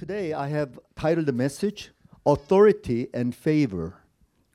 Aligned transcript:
Today 0.00 0.32
I 0.32 0.48
have 0.48 0.78
titled 0.96 1.26
the 1.26 1.32
message 1.34 1.92
Authority 2.24 3.08
and 3.12 3.36
Favor. 3.36 3.92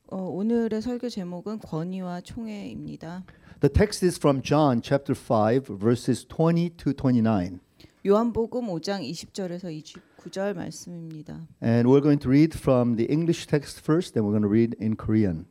어, 0.07 0.17
오늘의 0.17 0.81
설교 0.81 1.07
제목은 1.09 1.59
권위와 1.59 2.21
총애입니다. 2.21 3.23
The 3.59 3.71
text 3.71 4.03
is 4.03 4.17
from 4.17 4.41
John 4.41 4.81
chapter 4.81 5.13
5 5.13 5.67
verses 5.77 6.25
20 6.25 6.71
to 6.77 6.93
29. 6.93 7.59
요한복음 8.03 8.65
5장 8.65 9.07
20절에서 9.07 9.69
29절 9.69 10.55
말씀입니다. 10.55 11.47
And 11.61 11.87
we're 11.87 12.01
going 12.01 12.21
to 12.21 12.27
read 12.27 12.57
from 12.57 12.95
the 12.95 13.05
English 13.07 13.45
text 13.45 13.81
first, 13.85 14.15
then 14.15 14.25
we're 14.25 14.33
going 14.33 14.41
to 14.41 14.49
read 14.49 14.75
in 14.81 14.95
Korean. 14.95 15.45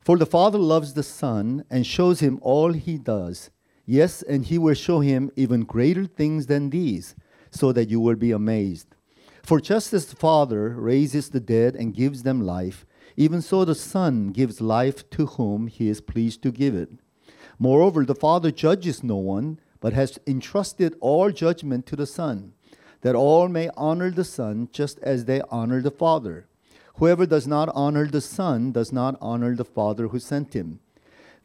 For 0.00 0.18
the 0.18 0.26
Father 0.26 0.58
loves 0.58 0.94
the 0.94 1.06
Son 1.06 1.62
and 1.70 1.86
shows 1.86 2.18
him 2.18 2.40
all 2.42 2.72
he 2.72 2.98
does. 2.98 3.50
Yes, 3.86 4.24
and 4.28 4.50
he 4.50 4.58
will 4.58 4.74
show 4.74 4.98
him 4.98 5.30
even 5.36 5.62
greater 5.62 6.06
things 6.06 6.46
than 6.46 6.70
these, 6.70 7.14
so 7.52 7.70
that 7.70 7.88
you 7.88 8.00
will 8.00 8.18
be 8.18 8.32
amazed. 8.32 8.91
For 9.43 9.59
just 9.59 9.91
as 9.91 10.05
the 10.05 10.15
Father 10.15 10.69
raises 10.69 11.29
the 11.29 11.41
dead 11.41 11.75
and 11.75 11.93
gives 11.93 12.23
them 12.23 12.41
life, 12.41 12.85
even 13.17 13.41
so 13.41 13.65
the 13.65 13.75
Son 13.75 14.29
gives 14.29 14.61
life 14.61 15.09
to 15.11 15.25
whom 15.25 15.67
he 15.67 15.89
is 15.89 15.99
pleased 15.99 16.41
to 16.43 16.51
give 16.51 16.73
it. 16.73 16.89
Moreover, 17.59 18.05
the 18.05 18.15
Father 18.15 18.51
judges 18.51 19.03
no 19.03 19.17
one, 19.17 19.59
but 19.81 19.91
has 19.91 20.17
entrusted 20.25 20.95
all 21.01 21.29
judgment 21.29 21.85
to 21.87 21.97
the 21.97 22.07
Son, 22.07 22.53
that 23.01 23.15
all 23.15 23.49
may 23.49 23.69
honor 23.75 24.09
the 24.09 24.23
Son 24.23 24.69
just 24.71 24.97
as 24.99 25.25
they 25.25 25.41
honor 25.51 25.81
the 25.81 25.91
Father. 25.91 26.47
Whoever 26.95 27.25
does 27.25 27.45
not 27.45 27.67
honor 27.75 28.07
the 28.07 28.21
Son 28.21 28.71
does 28.71 28.93
not 28.93 29.17
honor 29.19 29.55
the 29.57 29.65
Father 29.65 30.07
who 30.07 30.19
sent 30.19 30.53
him. 30.53 30.79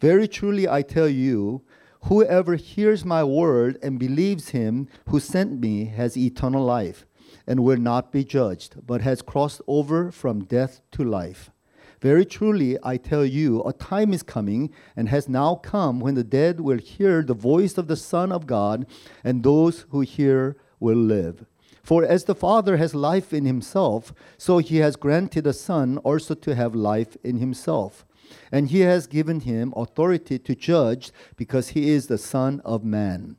Very 0.01 0.29
truly 0.29 0.69
I 0.69 0.83
tell 0.83 1.09
you, 1.09 1.63
whoever 2.03 2.55
hears 2.55 3.05
my 3.05 3.25
word 3.25 3.77
and 3.83 3.99
believes 3.99 4.51
him 4.51 4.87
who 5.09 5.19
sent 5.19 5.59
me 5.59 5.87
has 5.87 6.17
eternal 6.17 6.65
life, 6.65 7.05
and 7.49 7.65
will 7.65 7.79
not 7.79 8.13
be 8.13 8.23
judged, 8.23 8.87
but 8.87 9.01
has 9.01 9.23
crossed 9.23 9.63
over 9.67 10.13
from 10.13 10.45
death 10.45 10.83
to 10.93 11.03
life. 11.03 11.51
Very 12.01 12.25
truly, 12.25 12.77
I 12.85 12.99
tell 12.99 13.25
you, 13.25 13.63
a 13.65 13.73
time 13.73 14.13
is 14.13 14.23
coming 14.23 14.71
and 14.95 15.09
has 15.09 15.29
now 15.29 15.57
come 15.57 15.99
when 15.99 16.15
the 16.15 16.23
dead 16.23 16.61
will 16.61 16.79
hear 16.79 17.23
the 17.23 17.35
voice 17.35 17.77
of 17.77 17.89
the 17.89 17.97
Son 17.97 18.31
of 18.31 18.47
God, 18.47 18.87
and 19.25 19.43
those 19.43 19.87
who 19.89 20.03
hear 20.03 20.57
will 20.79 20.99
live. 20.99 21.47
For 21.83 22.05
as 22.05 22.25
the 22.25 22.35
Father 22.35 22.77
has 22.77 22.95
life 22.95 23.33
in 23.33 23.47
himself, 23.47 24.13
so 24.37 24.59
he 24.59 24.77
has 24.77 24.95
granted 24.95 25.45
the 25.45 25.55
Son 25.55 25.97
also 25.99 26.35
to 26.35 26.55
have 26.55 26.75
life 26.75 27.17
in 27.25 27.39
himself. 27.39 28.05
And 28.53 28.69
he 28.69 28.81
has 28.81 29.07
given 29.07 29.41
him 29.41 29.73
authority 29.75 30.39
to 30.39 30.55
judge 30.55 31.13
because 31.37 31.69
he 31.69 31.89
is 31.89 32.07
the 32.07 32.19
Son 32.19 32.61
of 32.63 32.85
Man. 32.85 33.37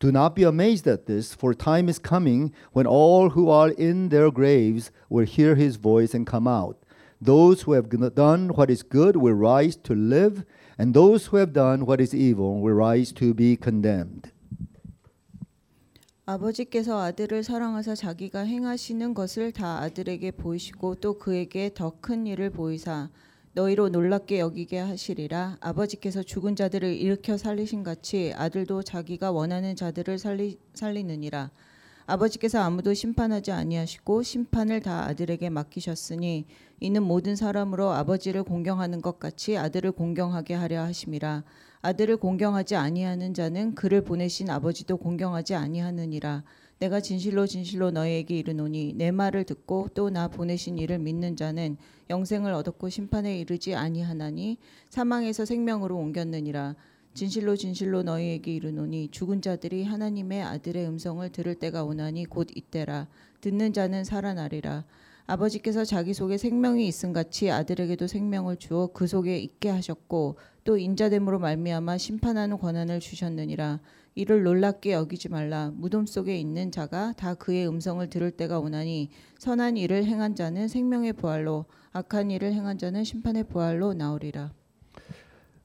Do 0.00 0.12
not 0.12 0.34
be 0.34 0.42
amazed 0.44 0.86
at 0.86 1.06
this, 1.06 1.34
for 1.34 1.54
time 1.54 1.88
is 1.88 1.98
coming 1.98 2.52
when 2.72 2.86
all 2.86 3.30
who 3.30 3.48
are 3.48 3.70
in 3.70 4.08
their 4.10 4.30
graves 4.30 4.90
will 5.08 5.26
hear 5.26 5.54
his 5.54 5.76
voice 5.76 6.14
and 6.14 6.26
come 6.26 6.46
out. 6.46 6.76
Those 7.20 7.62
who 7.62 7.72
have 7.72 7.88
done 8.14 8.50
what 8.50 8.70
is 8.70 8.82
good 8.82 9.16
will 9.16 9.34
rise 9.34 9.76
to 9.84 9.94
live, 9.94 10.44
and 10.78 10.92
those 10.92 11.26
who 11.26 11.38
have 11.38 11.52
done 11.52 11.86
what 11.86 12.00
is 12.00 12.14
evil 12.14 12.60
will 12.60 12.74
rise 12.74 13.12
to 13.14 13.32
be 13.32 13.56
condemned. 13.56 14.30
아버지께서 16.26 16.98
아들을 16.98 17.44
사랑하사 17.44 17.94
자기가 17.94 18.40
행하시는 18.40 19.14
것을 19.14 19.52
다 19.52 19.78
아들에게 19.78 20.32
보이시고 20.32 20.96
또 20.96 21.18
그에게 21.18 21.70
더 21.72 21.92
큰 22.00 22.26
일을 22.26 22.50
보이사 22.50 23.10
너희로 23.53 23.89
놀랍게 23.89 24.39
여기게 24.39 24.79
하시리라. 24.79 25.57
아버지께서 25.59 26.23
죽은 26.23 26.55
자들을 26.55 26.95
일으켜 26.95 27.37
살리신 27.37 27.83
같이 27.83 28.33
아들도 28.35 28.81
자기가 28.83 29.31
원하는 29.31 29.75
자들을 29.75 30.17
살리, 30.19 30.57
살리느니라. 30.73 31.51
아버지께서 32.05 32.59
아무도 32.61 32.93
심판하지 32.93 33.51
아니하시고 33.51 34.23
심판을 34.23 34.79
다 34.81 35.05
아들에게 35.05 35.49
맡기셨으니 35.49 36.45
이는 36.79 37.03
모든 37.03 37.35
사람으로 37.35 37.91
아버지를 37.91 38.43
공경하는 38.43 39.01
것 39.01 39.19
같이 39.19 39.57
아들을 39.57 39.91
공경하게 39.91 40.53
하려 40.53 40.81
하심이라. 40.83 41.43
아들을 41.81 42.17
공경하지 42.17 42.75
아니하는 42.75 43.33
자는 43.33 43.75
그를 43.75 44.03
보내신 44.03 44.49
아버지도 44.49 44.97
공경하지 44.97 45.55
아니하느니라 45.55 46.43
내가 46.81 46.99
진실로 46.99 47.45
진실로 47.45 47.91
너희에게 47.91 48.39
이르노니 48.39 48.93
내 48.95 49.11
말을 49.11 49.43
듣고 49.43 49.89
또 49.93 50.09
나 50.09 50.27
보내신 50.27 50.79
이를 50.79 50.97
믿는 50.97 51.35
자는 51.35 51.77
영생을 52.09 52.51
얻었고 52.53 52.89
심판에 52.89 53.39
이르지 53.39 53.75
아니하나니 53.75 54.57
사망에서 54.89 55.45
생명으로 55.45 55.95
옮겼느니라. 55.95 56.75
진실로 57.13 57.55
진실로 57.55 58.01
너희에게 58.01 58.55
이르노니 58.55 59.09
죽은 59.11 59.43
자들이 59.43 59.83
하나님의 59.83 60.41
아들의 60.41 60.87
음성을 60.87 61.29
들을 61.29 61.53
때가 61.53 61.83
오나니 61.83 62.25
곧 62.25 62.47
이때라. 62.55 63.07
듣는 63.41 63.73
자는 63.73 64.03
살아나리라. 64.03 64.83
아버지께서 65.27 65.85
자기 65.85 66.15
속에 66.15 66.37
생명이 66.39 66.87
있음 66.87 67.13
같이 67.13 67.51
아들에게도 67.51 68.07
생명을 68.07 68.57
주어 68.57 68.87
그 68.87 69.05
속에 69.05 69.37
있게 69.37 69.69
하셨고 69.69 70.35
또 70.63 70.77
인자됨으로 70.79 71.37
말미암아 71.37 71.99
심판하는 71.99 72.57
권한을 72.57 72.99
주셨느니라 72.99 73.79
이를 74.14 74.42
놀랍게 74.42 74.92
여기지 74.92 75.28
말라 75.28 75.70
무덤 75.74 76.06
속에 76.06 76.38
있는 76.38 76.70
자가 76.70 77.12
다 77.12 77.34
그의 77.34 77.68
음성을 77.68 78.08
들을 78.08 78.30
때가 78.30 78.58
오나니 78.58 79.10
선한 79.38 79.76
일을 79.76 80.04
행한 80.04 80.34
자는 80.34 80.68
생명의 80.68 81.12
부활로 81.12 81.66
악한 81.92 82.30
일을 82.30 82.52
행한 82.52 82.78
자는 82.78 83.04
심판의 83.04 83.44
부활로 83.44 83.92
나오리라 83.94 84.52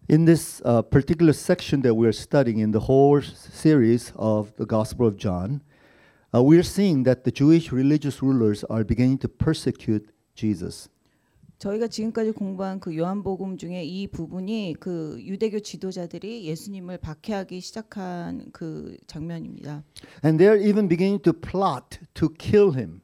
In 0.10 0.26
this 0.26 0.62
uh, 0.66 0.82
particular 0.82 1.32
section 1.32 1.82
that 1.84 1.96
we're 1.96 2.12
studying 2.12 2.60
in 2.60 2.72
the 2.72 2.86
whole 2.90 3.22
series 3.22 4.12
of 4.18 4.54
the 4.58 4.66
Gospel 4.66 5.08
of 5.08 5.16
John, 5.16 5.62
uh, 6.36 6.44
we're 6.44 6.64
seeing 6.64 7.04
that 7.04 7.24
the 7.24 7.32
Jewish 7.32 7.72
religious 7.72 8.22
rulers 8.22 8.66
are 8.66 8.84
beginning 8.84 9.20
to 9.20 9.30
persecute 9.30 10.12
Jesus. 10.36 10.90
저희가 11.59 11.89
지금까지 11.89 12.33
공부한 12.33 12.81
그 12.81 12.97
요한복음 12.97 13.57
중에 13.57 13.85
이 13.85 14.07
부분이 14.07 14.77
그 14.79 15.17
유대교 15.21 15.61
지도자들이 15.61 16.45
예수님을 16.45 16.99
박해하기 16.99 17.61
시작한 17.61 18.51
그 18.53 18.97
장면입니다. 19.07 19.83
And 20.25 20.43
they're 20.43 20.61
even 20.61 20.89
beginning 20.89 21.23
to 21.23 21.33
plot 21.33 21.99
to 22.15 22.29
kill 22.39 22.75
him. 22.75 23.01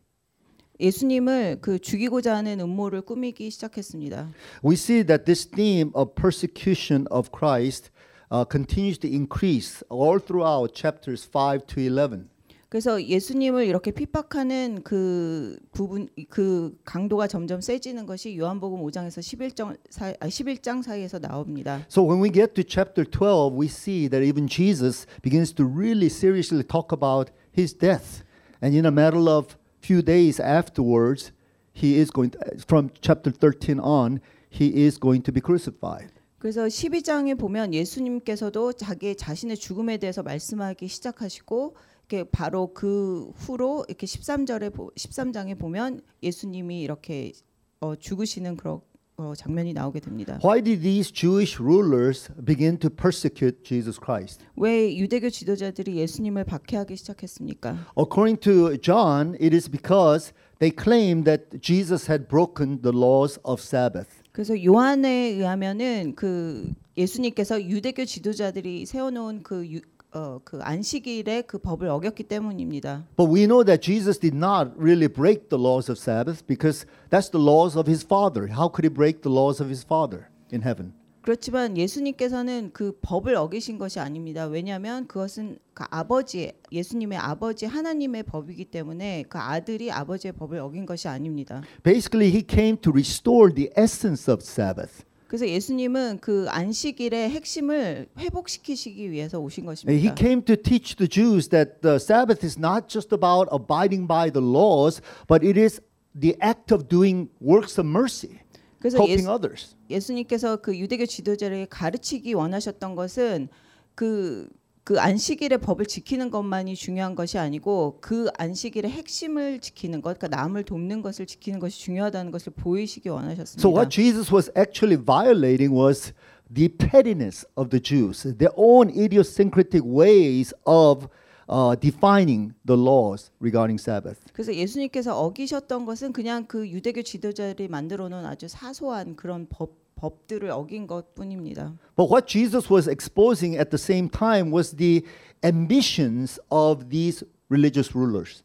예수님을 0.80 1.58
그 1.60 1.78
죽이고자 1.78 2.36
하는 2.36 2.60
음모를 2.60 3.02
꾸미기 3.02 3.50
시작했습니다. 3.50 4.30
We 4.64 4.74
see 4.74 5.04
that 5.06 5.24
this 5.24 5.46
theme 5.46 5.90
of 5.94 6.14
persecution 6.14 7.06
of 7.10 7.30
Christ 7.30 7.90
uh, 8.32 8.44
continues 8.50 8.98
to 8.98 9.08
increase 9.08 9.82
all 9.88 10.18
throughout 10.18 10.74
chapters 10.74 11.24
5 11.24 11.66
to 11.68 11.80
11. 11.80 12.31
그래서 12.72 13.04
예수님을 13.04 13.66
이렇게 13.66 13.90
핍박하는 13.90 14.80
그 14.82 15.58
부분 15.72 16.08
그 16.30 16.74
강도가 16.86 17.26
점점 17.26 17.60
세지는 17.60 18.06
것이 18.06 18.38
요한복음 18.38 18.80
5장에서 18.80 19.20
11장 19.20 19.76
사, 19.90 20.06
아, 20.06 20.26
11장 20.26 20.82
사이에서 20.82 21.18
나옵니다. 21.18 21.84
So 21.90 22.02
when 22.02 22.22
we 22.22 22.32
get 22.32 22.54
to 22.54 22.64
chapter 22.66 23.04
12, 23.04 23.54
we 23.54 23.66
see 23.66 24.08
that 24.08 24.26
even 24.26 24.48
Jesus 24.48 25.06
begins 25.20 25.52
to 25.56 25.66
really 25.66 26.06
seriously 26.06 26.64
talk 26.64 26.96
about 26.96 27.30
his 27.54 27.76
death. 27.76 28.24
And 28.62 28.74
in 28.74 28.86
a 28.86 28.90
matter 28.90 29.20
of 29.20 29.58
few 29.82 30.00
days 30.00 30.40
afterwards, 30.40 31.32
he 31.74 32.00
is 32.00 32.10
going 32.10 32.30
to, 32.30 32.38
from 32.66 32.88
chapter 33.02 33.30
13 33.30 33.80
on, 33.80 34.22
he 34.48 34.86
is 34.86 34.96
going 34.96 35.20
to 35.24 35.30
be 35.30 35.42
crucified. 35.42 36.08
그래서 36.38 36.64
12장에 36.64 37.38
보면 37.38 37.74
예수님께서도 37.74 38.72
자기 38.72 39.14
자신의 39.14 39.58
죽음에 39.58 39.98
대해서 39.98 40.22
말씀하기 40.22 40.88
시작하시고 40.88 41.76
이렇게 42.12 42.24
바로 42.30 42.74
그 42.74 43.32
후로 43.36 43.86
이렇게 43.88 44.06
13절에 44.06 44.70
13장에 44.74 45.58
보면 45.58 46.02
예수님이 46.22 46.82
이렇게 46.82 47.32
어, 47.80 47.96
죽으시는 47.96 48.58
그런 48.58 48.80
어, 49.16 49.34
장면이 49.34 49.72
나오게 49.72 50.00
됩니다. 50.00 50.38
Why 50.44 50.62
did 50.62 50.82
these 50.82 51.10
Jewish 51.10 51.58
rulers 51.58 52.30
begin 52.44 52.78
to 52.78 52.90
persecute 52.90 53.62
Jesus 53.64 53.98
Christ? 53.98 54.44
왜 54.56 54.94
유대교 54.94 55.30
지도자들이 55.30 55.96
예수님을 55.96 56.44
박해하기 56.44 56.96
시작했습니까? 56.96 57.92
According 57.96 58.40
to 58.40 58.76
John, 58.78 59.34
it 59.40 59.54
is 59.54 59.70
because 59.70 60.34
they 60.58 60.70
claimed 60.70 61.24
that 61.24 61.60
Jesus 61.62 62.10
had 62.10 62.28
broken 62.28 62.82
the 62.82 62.94
laws 62.94 63.40
of 63.42 63.62
Sabbath. 63.62 64.22
그래서 64.32 64.62
요한에 64.62 65.08
의하면은 65.08 66.14
그 66.14 66.72
예수님께서 66.96 67.62
유대교 67.62 68.04
지도자들이 68.04 68.86
세워놓은 68.86 69.42
그 69.42 69.66
유, 69.70 69.80
어, 70.14 70.40
그 70.44 70.58
안식일의 70.60 71.44
그 71.46 71.58
법을 71.58 71.88
어겼기 71.88 72.24
때문입니다. 72.24 73.06
But 73.16 73.32
we 73.32 73.46
know 73.46 73.64
that 73.64 73.80
Jesus 73.82 74.18
did 74.18 74.36
not 74.36 74.72
really 74.76 75.08
break 75.08 75.48
the 75.48 75.60
laws 75.60 75.90
of 75.90 75.98
Sabbath 75.98 76.46
because 76.46 76.86
that's 77.10 77.30
the 77.30 77.42
laws 77.42 77.78
of 77.78 77.88
his 77.90 78.04
Father. 78.04 78.52
How 78.52 78.68
could 78.68 78.84
he 78.84 78.92
break 78.92 79.22
the 79.22 79.32
laws 79.32 79.62
of 79.62 79.70
his 79.70 79.84
Father 79.84 80.28
in 80.52 80.62
heaven? 80.62 80.92
그렇지만 81.22 81.78
예수님께서는 81.78 82.70
그 82.72 82.98
법을 83.00 83.36
어기신 83.36 83.78
것이 83.78 84.00
아닙니다. 84.00 84.46
왜냐하면 84.46 85.06
그것은 85.06 85.58
그 85.72 85.84
아버지 85.88 86.52
예수님의 86.72 87.16
아버지 87.16 87.64
하나님의 87.64 88.24
법이기 88.24 88.66
때문에 88.66 89.24
그 89.28 89.38
아들이 89.38 89.90
아버지의 89.90 90.32
법을 90.32 90.58
어긴 90.58 90.84
것이 90.84 91.06
아닙니다. 91.06 91.62
Basically, 91.84 92.28
he 92.28 92.44
came 92.46 92.76
to 92.76 92.92
restore 92.92 93.54
the 93.54 93.70
essence 93.78 94.30
of 94.30 94.42
Sabbath. 94.42 95.04
그래서 95.32 95.48
예수님은 95.48 96.18
그 96.20 96.44
안식일의 96.50 97.30
핵심을 97.30 98.06
회복시키시기 98.18 99.10
위해서 99.10 99.40
오신 99.40 99.64
He 99.64 99.66
것입니다. 99.66 100.14
came 100.14 100.44
to 100.44 100.54
teach 100.54 100.94
the 100.96 101.08
Jews 101.08 101.48
that 101.48 101.80
the 101.80 101.96
Sabbath 101.96 102.44
is 102.44 102.58
not 102.58 102.86
just 102.86 103.14
about 103.14 103.48
abiding 103.50 104.06
by 104.06 104.30
the 104.30 104.46
laws, 104.46 105.00
but 105.26 105.42
it 105.42 105.58
is 105.58 105.80
the 106.14 106.36
act 106.42 106.70
of 106.70 106.86
doing 106.86 107.30
works 107.40 107.80
of 107.80 107.88
mercy, 107.88 108.40
그래서 108.78 108.98
helping 108.98 109.24
예수, 109.24 109.32
others. 109.32 109.74
예수님께서 109.88 110.56
그 110.56 110.76
유대교 110.76 111.06
지도자를 111.06 111.64
가르치기 111.64 112.34
원하셨던 112.34 112.94
것은 112.94 113.48
그, 113.94 114.50
그 114.84 114.98
안식일의 114.98 115.58
법을 115.58 115.86
지키는 115.86 116.30
것만이 116.30 116.74
중요한 116.74 117.14
것이 117.14 117.38
아니고 117.38 117.98
그 118.00 118.28
안식일의 118.36 118.90
핵심을 118.90 119.60
지키는 119.60 120.02
것, 120.02 120.18
그러니까 120.18 120.36
남을 120.36 120.64
돕는 120.64 121.02
것을 121.02 121.26
지키는 121.26 121.60
것이 121.60 121.78
중요하다는 121.80 122.32
것을 122.32 122.52
보이시기 122.56 123.08
원하셨습니다. 123.08 123.60
So 123.60 123.70
what 123.70 123.90
Jesus 123.90 124.34
was 124.34 124.50
actually 124.56 125.00
violating 125.00 125.72
was 125.72 126.12
the 126.52 126.68
pettiness 126.68 127.46
of 127.56 127.70
the 127.70 127.80
Jews, 127.80 128.22
their 128.22 128.52
own 128.56 128.90
idiosyncratic 128.90 129.86
ways 129.86 130.52
of 130.66 131.08
uh, 131.48 131.76
defining 131.78 132.54
the 132.66 132.76
laws 132.76 133.30
regarding 133.40 133.80
Sabbath. 133.80 134.18
그래서 134.32 134.52
예수님께서 134.52 135.16
어기셨던 135.16 135.86
것은 135.86 136.12
그냥 136.12 136.46
그 136.46 136.68
유대교 136.68 137.02
지도자들이 137.02 137.68
만들어 137.68 138.08
놓은 138.08 138.26
아주 138.26 138.48
사소한 138.48 139.14
그런 139.14 139.46
법 139.48 139.81
법들을 140.01 140.49
어긴 140.51 140.87
것뿐입니다. 140.87 141.73
But 141.95 142.09
what 142.11 142.27
Jesus 142.27 142.71
was 142.71 142.87
exposing 142.89 143.57
at 143.57 143.69
the 143.69 143.81
same 143.81 144.09
time 144.09 144.51
was 144.51 144.75
the 144.75 145.03
ambitions 145.43 146.39
of 146.49 146.89
these 146.89 147.25
religious 147.49 147.95
rulers. 147.95 148.43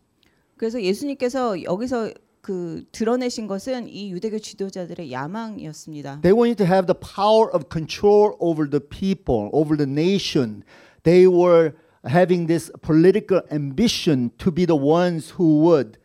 그래서 0.56 0.82
예수님께서 0.82 1.62
여기서 1.62 2.10
그 2.40 2.84
드러내신 2.90 3.46
것은 3.46 3.88
이 3.88 4.10
유대교 4.10 4.38
지도자들의 4.38 5.12
야망이었습니다. 5.12 6.22
They 6.22 6.36
wanted 6.36 6.56
to 6.58 6.66
have 6.66 6.86
the 6.86 6.98
power 6.98 7.48
of 7.52 7.66
control 7.70 8.34
over 8.40 8.68
the 8.68 8.80
people, 8.80 9.48
over 9.52 9.76
the 9.76 9.88
nation. 9.88 10.64
They 11.04 11.26
were 11.26 11.74
having 12.04 12.48
this 12.48 12.70
political 12.82 13.42
ambition 13.52 14.30
to 14.38 14.50
be 14.50 14.66
the 14.66 14.76
ones 14.76 15.34
who 15.38 15.62
would 15.62 15.98
uh, 15.98 16.02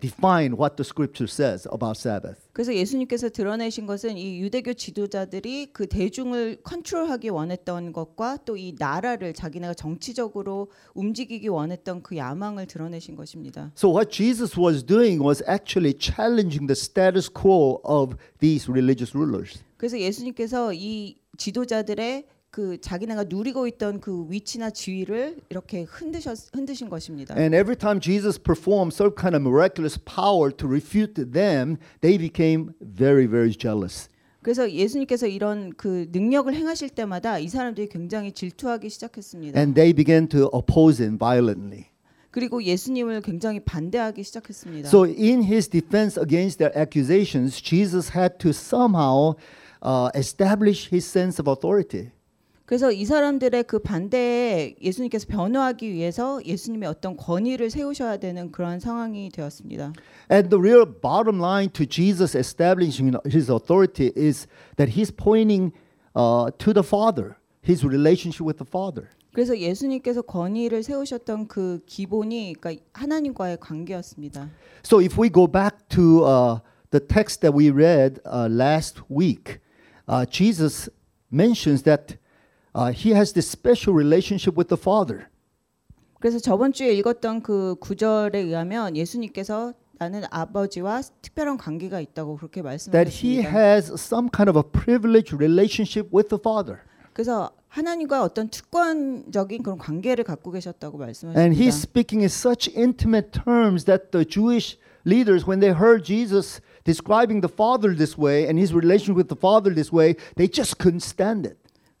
define 0.00 0.56
what 0.56 0.76
the 0.76 0.84
scripture 0.84 1.28
says 1.28 1.68
about 1.72 1.98
Sabbath. 1.98 2.38
그래서 2.52 2.74
예수님께서 2.74 3.28
드러내신 3.28 3.86
것은 3.86 4.16
이 4.16 4.40
유대교 4.40 4.74
지도자들이 4.74 5.72
그 5.72 5.86
대중을 5.86 6.62
컨트롤하기 6.62 7.28
원했던 7.28 7.92
것과 7.92 8.38
또 8.44 8.56
이 8.56 8.74
나라를 8.78 9.34
자기네가 9.34 9.74
정치적으로 9.74 10.70
움직이기 10.94 11.48
원했던 11.48 12.02
그 12.02 12.16
야망을 12.16 12.66
드러내신 12.66 13.14
것입니다. 13.14 13.70
So, 13.76 13.90
what 13.90 14.10
Jesus 14.10 14.58
was 14.58 14.84
doing 14.84 15.22
was 15.22 15.42
actually 15.48 15.94
challenging 15.96 16.66
the 16.66 16.74
status 16.76 17.30
quo 17.32 17.80
of 17.84 18.16
these 18.40 18.68
religious 18.68 19.14
rulers. 19.14 19.62
그래서 19.76 19.98
예수님께서 20.00 20.72
이 20.74 21.16
지도자들의 21.36 22.26
그 22.58 22.76
자기네가 22.80 23.26
누리고 23.28 23.68
있던 23.68 24.00
그 24.00 24.26
위치나 24.28 24.70
지위를 24.70 25.36
이렇게 25.48 25.84
흔드셨 25.84 26.48
흔드신 26.52 26.88
것입니다. 26.88 27.36
And 27.38 27.54
every 27.54 27.76
time 27.76 28.00
Jesus 28.00 28.36
performed 28.36 28.92
some 28.92 29.14
kind 29.16 29.36
of 29.36 29.46
miraculous 29.46 29.96
power 29.96 30.50
to 30.50 30.68
refute 30.68 31.14
them, 31.14 31.76
they 32.00 32.18
became 32.18 32.72
very, 32.80 33.28
very 33.28 33.52
jealous. 33.56 34.08
그래서 34.42 34.68
예수님께서 34.68 35.28
이런 35.28 35.72
그 35.76 36.08
능력을 36.10 36.52
행하실 36.52 36.88
때마다 36.90 37.38
이 37.38 37.46
사람들이 37.46 37.88
굉장히 37.90 38.32
질투하기 38.32 38.90
시작했습니다. 38.90 39.56
And 39.56 39.76
they 39.76 39.92
began 39.92 40.26
to 40.26 40.50
oppose 40.52 41.00
him 41.00 41.16
violently. 41.16 41.84
그리고 42.32 42.60
예수님을 42.60 43.20
굉장히 43.20 43.60
반대하기 43.60 44.20
시작했습니다. 44.24 44.88
So, 44.88 45.04
in 45.04 45.44
his 45.44 45.68
defense 45.68 46.20
against 46.20 46.58
their 46.58 46.76
accusations, 46.76 47.62
Jesus 47.62 48.18
had 48.18 48.38
to 48.38 48.50
somehow 48.50 49.36
uh, 49.80 50.10
establish 50.16 50.90
his 50.92 51.06
sense 51.06 51.40
of 51.40 51.48
authority. 51.48 52.10
그래서 52.68 52.92
이 52.92 53.06
사람들의 53.06 53.64
그 53.64 53.78
반대에 53.78 54.74
예수님께서 54.82 55.26
변호하기 55.26 55.90
위해서 55.90 56.38
예수님의 56.44 56.86
어떤 56.86 57.16
권위를 57.16 57.70
세우셔야 57.70 58.18
되는 58.18 58.52
그런 58.52 58.78
상황이 58.78 59.30
되었습니다. 59.30 59.94
And 60.30 60.50
the 60.50 60.60
real 60.60 60.84
bottom 60.84 61.40
line 61.40 61.70
to 61.72 61.86
Jesus 61.86 62.36
establishing 62.36 63.16
his 63.24 63.50
authority 63.50 64.12
is 64.14 64.46
that 64.76 64.92
he's 64.92 65.10
pointing 65.10 65.72
uh, 66.14 66.50
to 66.58 66.74
the 66.74 66.84
Father, 66.84 67.36
his 67.66 67.86
relationship 67.86 68.44
with 68.44 68.58
the 68.58 68.68
Father. 68.68 69.08
그래서 69.32 69.56
예수님께서 69.56 70.20
권위를 70.20 70.82
세우셨던 70.82 71.48
그 71.48 71.80
기본이 71.86 72.52
그러니까 72.60 72.84
하나님과의 72.92 73.56
관계였습니다. 73.60 74.50
So, 74.84 75.00
if 75.00 75.18
we 75.18 75.30
go 75.32 75.46
back 75.46 75.88
to 75.88 76.22
uh, 76.22 76.60
the 76.90 77.00
text 77.00 77.40
that 77.40 77.56
we 77.56 77.70
read 77.70 78.20
uh, 78.26 78.46
last 78.46 79.00
week, 79.08 79.60
uh, 80.06 80.26
Jesus 80.28 80.90
mentions 81.32 81.84
that 81.84 82.18
uh, 82.75 82.91
he 82.91 83.11
has 83.13 83.33
this 83.33 83.49
special 83.49 83.95
relationship 83.95 84.57
with 84.57 84.69
the 84.69 84.79
Father. 84.79 85.27
그래서 86.19 86.39
저번 86.39 86.71
주에 86.71 86.93
읽었던 86.93 87.41
그 87.43 87.75
구절에 87.79 88.39
의하면 88.39 88.95
예수님께서 88.95 89.73
나는 89.99 90.23
아버지와 90.31 91.01
특별한 91.21 91.57
관계가 91.57 91.99
있다고 91.99 92.37
그렇게 92.37 92.61
That 92.61 93.09
he 93.11 93.43
말씀하셨습니다. 93.43 93.49
has 93.51 93.91
some 93.93 94.29
kind 94.33 94.49
of 94.49 94.57
a 94.57 94.63
privileged 94.63 95.35
relationship 95.35 96.09
with 96.15 96.29
the 96.29 96.39
Father. 96.39 96.79
그래서 97.13 97.51
하나님과 97.67 98.23
어떤 98.23 98.49
특권적인 98.49 99.63
그런 99.63 99.77
관계를 99.77 100.23
갖고 100.23 100.51
계셨다고 100.51 100.97
And 100.97 101.05
말씀하십니다. 101.05 101.55
he's 101.61 101.75
speaking 101.77 102.21
in 102.23 102.29
such 102.29 102.71
intimate 102.75 103.31
terms 103.31 103.85
that 103.85 104.11
the 104.11 104.25
Jewish 104.25 104.77
leaders, 105.05 105.45
when 105.45 105.59
they 105.59 105.75
heard 105.75 106.03
Jesus 106.05 106.61
describing 106.85 107.41
the 107.41 107.51
Father 107.51 107.93
this 107.95 108.17
way 108.17 108.47
and 108.47 108.57
his 108.57 108.73
relation 108.73 109.13
with 109.15 109.27
the 109.27 109.37
Father 109.39 109.73
this 109.73 109.91
way, 109.91 110.15
they 110.37 110.47
just 110.47 110.77
couldn't 110.79 111.03
stand 111.03 111.45
it. 111.45 111.57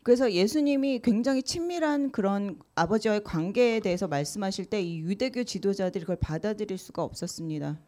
그래서 0.08 0.32
예수님이 0.32 1.00
굉장히 1.00 1.42
친밀한 1.42 2.10
그런 2.10 2.56
아버지와의 2.74 3.24
관계에 3.24 3.78
대해서 3.80 4.08
말씀하실 4.08 4.64
때 4.64 4.80
이 4.80 5.00
유대교 5.00 5.44
지도자들이 5.44 6.00
그걸 6.00 6.16
받아들일 6.16 6.78
수가 6.78 7.02
없었습니다. 7.02 7.78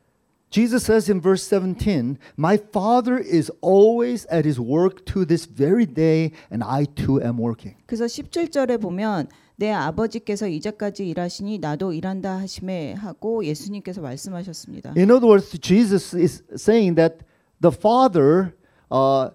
Jesus 0.50 0.84
says 0.84 1.10
in 1.10 1.22
verse 1.22 1.48
17, 1.48 2.18
My 2.36 2.58
Father 2.58 3.18
is 3.18 3.50
always 3.62 4.26
at 4.30 4.44
his 4.44 4.60
work 4.60 5.06
to 5.06 5.24
this 5.24 5.48
very 5.48 5.86
day, 5.86 6.32
and 6.52 6.62
I 6.62 6.84
too 6.84 7.22
am 7.22 7.40
working. 7.40 7.78
그래서 7.86 8.04
17절에 8.04 8.78
보면 8.82 9.28
내 9.56 9.70
아버지께서 9.70 10.46
이제까지 10.46 11.08
일하시니 11.08 11.60
나도 11.60 11.94
일한다 11.94 12.38
하심에 12.40 12.92
하고 12.92 13.46
예수님께서 13.46 14.02
말씀하셨습니다. 14.02 14.92
In 14.94 15.10
other 15.10 15.26
words, 15.26 15.58
Jesus 15.58 16.14
is 16.14 16.42
saying 16.58 16.96
that 16.96 17.24
the 17.62 17.74
Father 17.74 18.52
uh, 18.92 19.30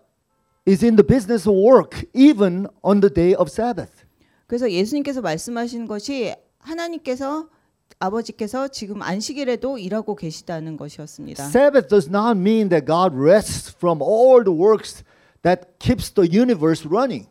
is 0.67 0.83
in 0.83 0.95
the 0.95 1.05
business 1.05 1.47
of 1.47 1.55
work 1.55 2.05
even 2.13 2.67
on 2.83 3.01
the 3.01 3.13
day 3.13 3.35
of 3.35 3.49
Sabbath. 3.49 4.05
그래서 4.47 4.69
예수님께서 4.71 5.21
말씀하신 5.21 5.87
것이 5.87 6.33
하나님께서 6.59 7.49
아버지께서 7.99 8.67
지금 8.67 9.01
안식일에도 9.01 9.77
일하고 9.77 10.15
계시다는 10.15 10.77
것이었습니다. 10.77 11.43
Sabbath 11.45 11.87
does 11.87 12.09
not 12.09 12.37
mean 12.37 12.69
that 12.69 12.85
God 12.85 13.15
rests 13.15 13.73
from 13.75 14.01
all 14.01 14.43
the 14.43 14.55
works 14.55 15.03
that 15.43 15.77
keeps 15.79 16.11
the 16.11 16.29
universe 16.29 16.85
running. 16.87 17.29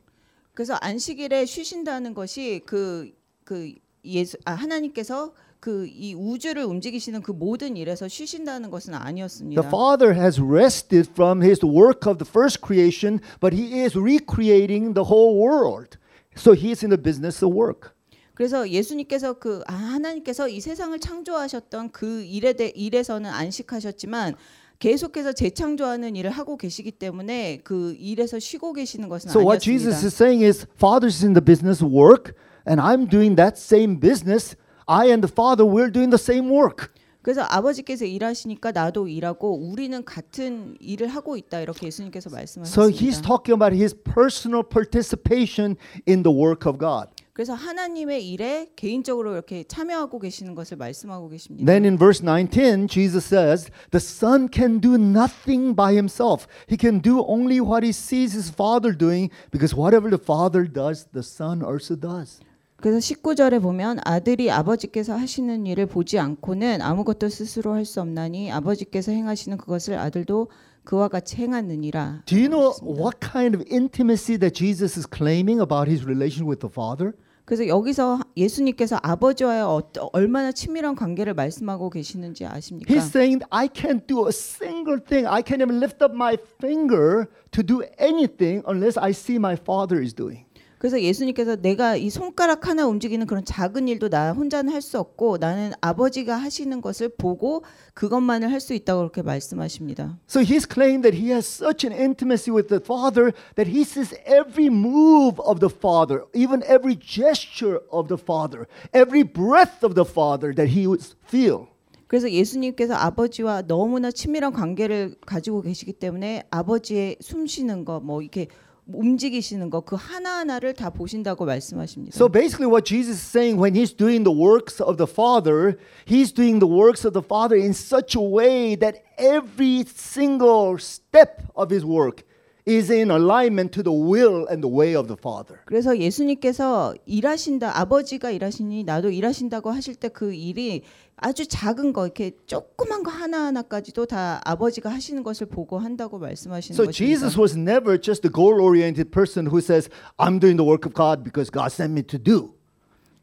그래서 0.55 0.75
안식일에 0.81 1.47
쉬신다는 1.47 2.15
것이 2.15 2.63
그그 2.65 3.75
예수 4.05 4.37
아 4.45 4.53
하나님께서 4.53 5.35
그 5.65 5.89
이 5.89 6.13
우주를 6.15 6.63
움직이시는 6.65 7.23
그 7.23 7.33
모든 7.33 7.75
일에서 7.79 8.07
쉬신다는 8.07 8.69
것은 8.71 8.93
The 8.93 9.03
아니었습니다. 9.03 9.63
Father 9.67 10.13
has 10.15 10.39
rested 10.39 11.09
from 11.11 11.43
his 11.43 11.65
work 11.65 12.07
of 12.07 12.19
the 12.23 12.29
first 12.29 12.61
creation, 12.63 13.19
but 13.41 13.57
he 13.57 13.81
is 13.81 13.97
recreating 13.97 14.93
the 14.93 15.09
whole 15.09 15.41
world. 15.41 15.97
So 16.37 16.53
he 16.53 16.71
is 16.71 16.85
in 16.85 16.91
the 16.91 17.01
business 17.01 17.43
of 17.43 17.57
work. 17.57 17.93
그래서 18.35 18.69
예수님께서 18.69 19.35
그 19.39 19.63
아, 19.67 19.73
하나님께서 19.73 20.49
이 20.49 20.61
세상을 20.61 20.99
창조하셨던 20.99 21.93
그 21.93 22.23
일에 22.25 22.53
대 22.53 22.69
일에서는 22.75 23.31
안식하셨지만 23.31 24.35
계속해서 24.81 25.33
재창조하는 25.33 26.15
일을 26.17 26.31
하고 26.31 26.59
계시기 26.59 26.91
때문에 26.91 27.61
그 27.65 27.95
일에서 27.99 28.39
쉬고 28.39 28.75
계시는 28.75 29.09
것은 29.09 29.31
So 29.31 29.41
what 29.41 29.65
Jesus 29.65 29.95
아니었습니다. 29.95 30.07
is 30.07 30.15
saying 30.15 30.45
is, 30.45 30.67
Father 30.77 31.07
is 31.07 31.25
in 31.25 31.33
the 31.33 31.43
business 31.43 31.83
of 31.83 31.91
work, 31.91 32.35
and 32.69 32.83
I'm 32.83 33.09
doing 33.09 33.37
that 33.37 33.57
same 33.57 33.99
business. 33.99 34.57
I 34.88 35.12
and 35.12 35.22
the 35.26 35.32
Father, 35.32 35.66
we're 35.66 35.92
doing 35.92 36.10
the 36.10 36.20
same 36.20 36.50
work. 36.50 36.90
그래서 37.22 37.42
아버지께서 37.44 38.06
일하시니까 38.06 38.72
나도 38.72 39.08
일하고 39.08 39.54
우리는 39.54 40.04
같은 40.06 40.76
일을 40.80 41.08
하고 41.10 41.36
있다 41.36 41.60
이렇게 41.60 41.88
예수님께서 41.88 42.30
So 42.30 42.88
he's 42.90 43.20
말씀하셨습니다. 43.20 43.22
talking 43.28 43.54
about 43.54 43.76
his 43.76 43.94
personal 43.94 44.64
participation 44.64 45.76
in 46.08 46.24
the 46.24 46.36
work 46.36 46.68
of 46.68 46.80
God. 46.80 47.10
그래서 47.34 47.54
하나님의 47.54 48.28
일에 48.30 48.68
개인적으로 48.76 49.34
이렇게 49.34 49.64
참여하고 49.64 50.20
계시는 50.20 50.56
것을 50.56 50.78
말씀하고 50.78 51.30
계십니다. 51.30 51.66
Then 51.66 51.86
in 51.86 51.98
verse 51.98 52.22
19, 52.24 52.88
Jesus 52.88 53.26
says, 53.26 53.70
The 53.92 54.02
Son 54.02 54.50
can 54.52 54.80
do 54.82 54.96
nothing 54.96 55.76
by 55.76 55.94
himself. 55.94 56.48
He 56.68 56.78
can 56.78 57.02
do 57.02 57.24
only 57.28 57.62
what 57.62 57.86
he 57.86 57.92
sees 57.92 58.34
his 58.34 58.52
Father 58.52 58.92
doing, 58.92 59.30
because 59.52 59.76
whatever 59.76 60.10
the 60.10 60.20
Father 60.22 60.66
does, 60.68 61.08
the 61.14 61.24
Son 61.24 61.62
also 61.64 61.96
does. 61.96 62.40
그래서 62.85 62.99
19절에 62.99 63.63
보면 63.63 63.99
아들이 64.05 64.51
아버지께서 64.51 65.15
하시는 65.17 65.65
일을 65.65 65.87
보지 65.87 66.19
않고는 66.19 66.83
아무것도 66.83 67.31
스스로 67.31 67.73
할 67.73 67.87
수 67.87 68.03
없나니 68.03 68.53
아버지께서 68.53 69.11
행하시는 69.11 69.57
그것을 69.57 69.97
아들도 69.97 70.49
그와 70.85 71.09
같이 71.09 71.37
행하느니라. 71.37 72.25
Do 72.27 72.37
you 72.37 72.51
know 72.51 72.75
what 72.83 73.21
kind 73.21 73.57
of 73.57 73.65
intimacy 73.73 74.37
that 74.39 74.53
Jesus 74.55 74.99
is 74.99 75.09
claiming 75.11 75.63
about 75.63 75.89
his 75.91 76.05
relation 76.05 76.47
with 76.47 76.61
the 76.61 76.71
Father? 76.71 77.13
그래서 77.47 77.67
여기서 77.67 78.21
예수님께서 78.37 78.99
아버지와의 79.03 79.63
어떠- 79.63 80.11
얼마나 80.13 80.53
친밀한 80.53 80.95
관계를 80.95 81.33
말씀하고 81.33 81.89
계시는지 81.89 82.45
아십니까? 82.45 82.93
He's 82.93 83.07
saying, 83.09 83.47
I 83.49 83.67
can't 83.69 84.07
do 84.07 84.27
a 84.27 84.31
single 84.31 85.01
thing. 85.03 85.27
I 85.27 85.41
can't 85.41 85.63
even 85.63 85.79
lift 85.81 86.05
up 86.05 86.15
my 86.15 86.37
finger 86.61 87.25
to 87.53 87.65
do 87.65 87.81
anything 87.99 88.63
unless 88.69 88.99
I 89.01 89.13
see 89.13 89.37
my 89.39 89.57
Father 89.57 90.03
is 90.05 90.15
doing. 90.15 90.45
그래서 90.85 91.01
예수님께서 91.01 91.57
내가 91.57 91.97
이 91.97 92.11
손가락 92.11 92.69
하나 92.69 92.87
움직이는 92.87 93.27
그런 93.27 93.43
작은 93.43 93.89
일도 93.89 94.11
나 94.11 94.33
혼자는 94.33 94.71
할 94.71 94.83
수 94.83 94.99
없고 94.99 95.39
나는 95.39 95.73
아버지가 95.81 96.37
하시는 96.37 96.83
것을 96.83 97.09
보고 97.09 97.65
그것만을 97.95 98.53
할 98.53 98.61
수 98.61 98.75
있다고 98.75 99.01
그렇게 99.01 99.23
말씀하십니다. 99.23 100.19
So 100.29 100.43
he's 100.43 100.71
claimed 100.71 101.09
that 101.09 101.17
he 101.17 101.33
has 101.33 101.47
such 101.47 101.89
an 101.89 101.99
intimacy 101.99 102.55
with 102.55 102.69
the 102.69 102.83
Father 102.85 103.33
that 103.57 103.67
he 103.67 103.81
sees 103.81 104.15
every 104.27 104.67
move 104.67 105.41
of 105.41 105.59
the 105.59 105.73
Father, 105.75 106.25
even 106.35 106.63
every 106.69 106.99
gesture 107.01 107.81
of 107.91 108.09
the 108.09 108.21
Father, 108.21 108.67
every 108.93 109.25
breath 109.25 109.81
of 109.83 109.95
the 109.95 110.05
Father 110.05 110.53
that 110.53 110.77
he 110.77 110.87
would 110.87 111.03
feel. 111.27 111.69
그래서 112.09 112.31
예수님께서 112.31 112.93
아버지와 112.93 113.63
너무나 113.63 114.11
친밀한 114.11 114.53
관계를 114.53 115.15
가지고 115.25 115.63
계시기 115.63 115.95
때문에 115.95 116.43
아버지의 116.51 117.17
숨 117.23 117.47
쉬는 117.47 117.87
거뭐 117.87 118.21
이렇게 118.21 118.49
움직이시는 118.93 119.71
거 119.71 119.81
그 119.81 119.97
하나하나를 119.97 120.75
다 120.75 120.91
보신다고 120.91 121.45
말씀하십니다. 121.45 122.15
So 122.15 122.29
basically, 122.29 122.71
what 122.71 122.85
Jesus 122.85 123.17
is 123.17 123.23
saying 123.23 123.59
when 123.61 123.75
he's 123.75 123.93
doing 123.97 124.25
the 124.25 124.33
works 124.35 124.81
of 124.83 124.97
the 124.99 125.07
Father, 125.07 125.79
he's 126.07 126.33
doing 126.33 126.59
the 126.61 126.69
works 126.69 127.05
of 127.07 127.13
the 127.15 127.23
Father 127.23 127.57
in 127.57 127.73
such 127.73 128.15
a 128.15 128.21
way 128.21 128.77
that 128.77 129.03
every 129.17 129.85
single 129.87 130.77
step 130.79 131.43
of 131.57 131.71
his 131.71 131.85
work 131.85 132.25
is 132.67 132.91
in 132.91 133.11
alignment 133.11 133.71
to 133.73 133.83
the 133.83 133.93
will 133.95 134.47
and 134.49 134.63
the 134.63 134.69
way 134.75 134.95
of 134.97 135.07
the 135.07 135.17
Father. 135.19 135.61
그래서 135.67 135.99
예수님께서 135.99 136.95
일하신다 137.05 137.79
아버지가 137.79 138.31
일하시니 138.31 138.85
나도 138.85 139.11
일하신다고 139.11 139.71
하실 139.71 139.95
때 139.97 140.09
그 140.09 140.33
일이 140.33 140.83
아주 141.17 141.47
작은 141.47 141.93
거 141.93 142.05
이렇게 142.07 142.33
조그만 142.47 143.03
거 143.03 143.11
하나 143.11 143.47
하나까지도 143.47 144.07
다 144.07 144.41
아버지가 144.45 144.89
하시는 144.91 145.23
것을 145.23 145.47
보고 145.47 145.79
한다고 145.79 146.19
말씀하시는 146.19 146.75
So 146.75 146.87
것입니다. 146.87 146.93
Jesus 147.19 147.39
was 147.39 147.55
never 147.57 148.01
just 148.01 148.27
a 148.27 148.33
goal-oriented 148.33 149.11
person 149.11 149.47
who 149.47 149.59
says, 149.61 149.89
"I'm 150.17 150.41
doing 150.41 150.57
the 150.57 150.67
work 150.67 150.87
of 150.89 150.95
God 150.95 151.23
because 151.23 151.51
God 151.53 151.69
sent 151.71 151.93
me 151.93 152.03
to 152.03 152.19
do." 152.19 152.55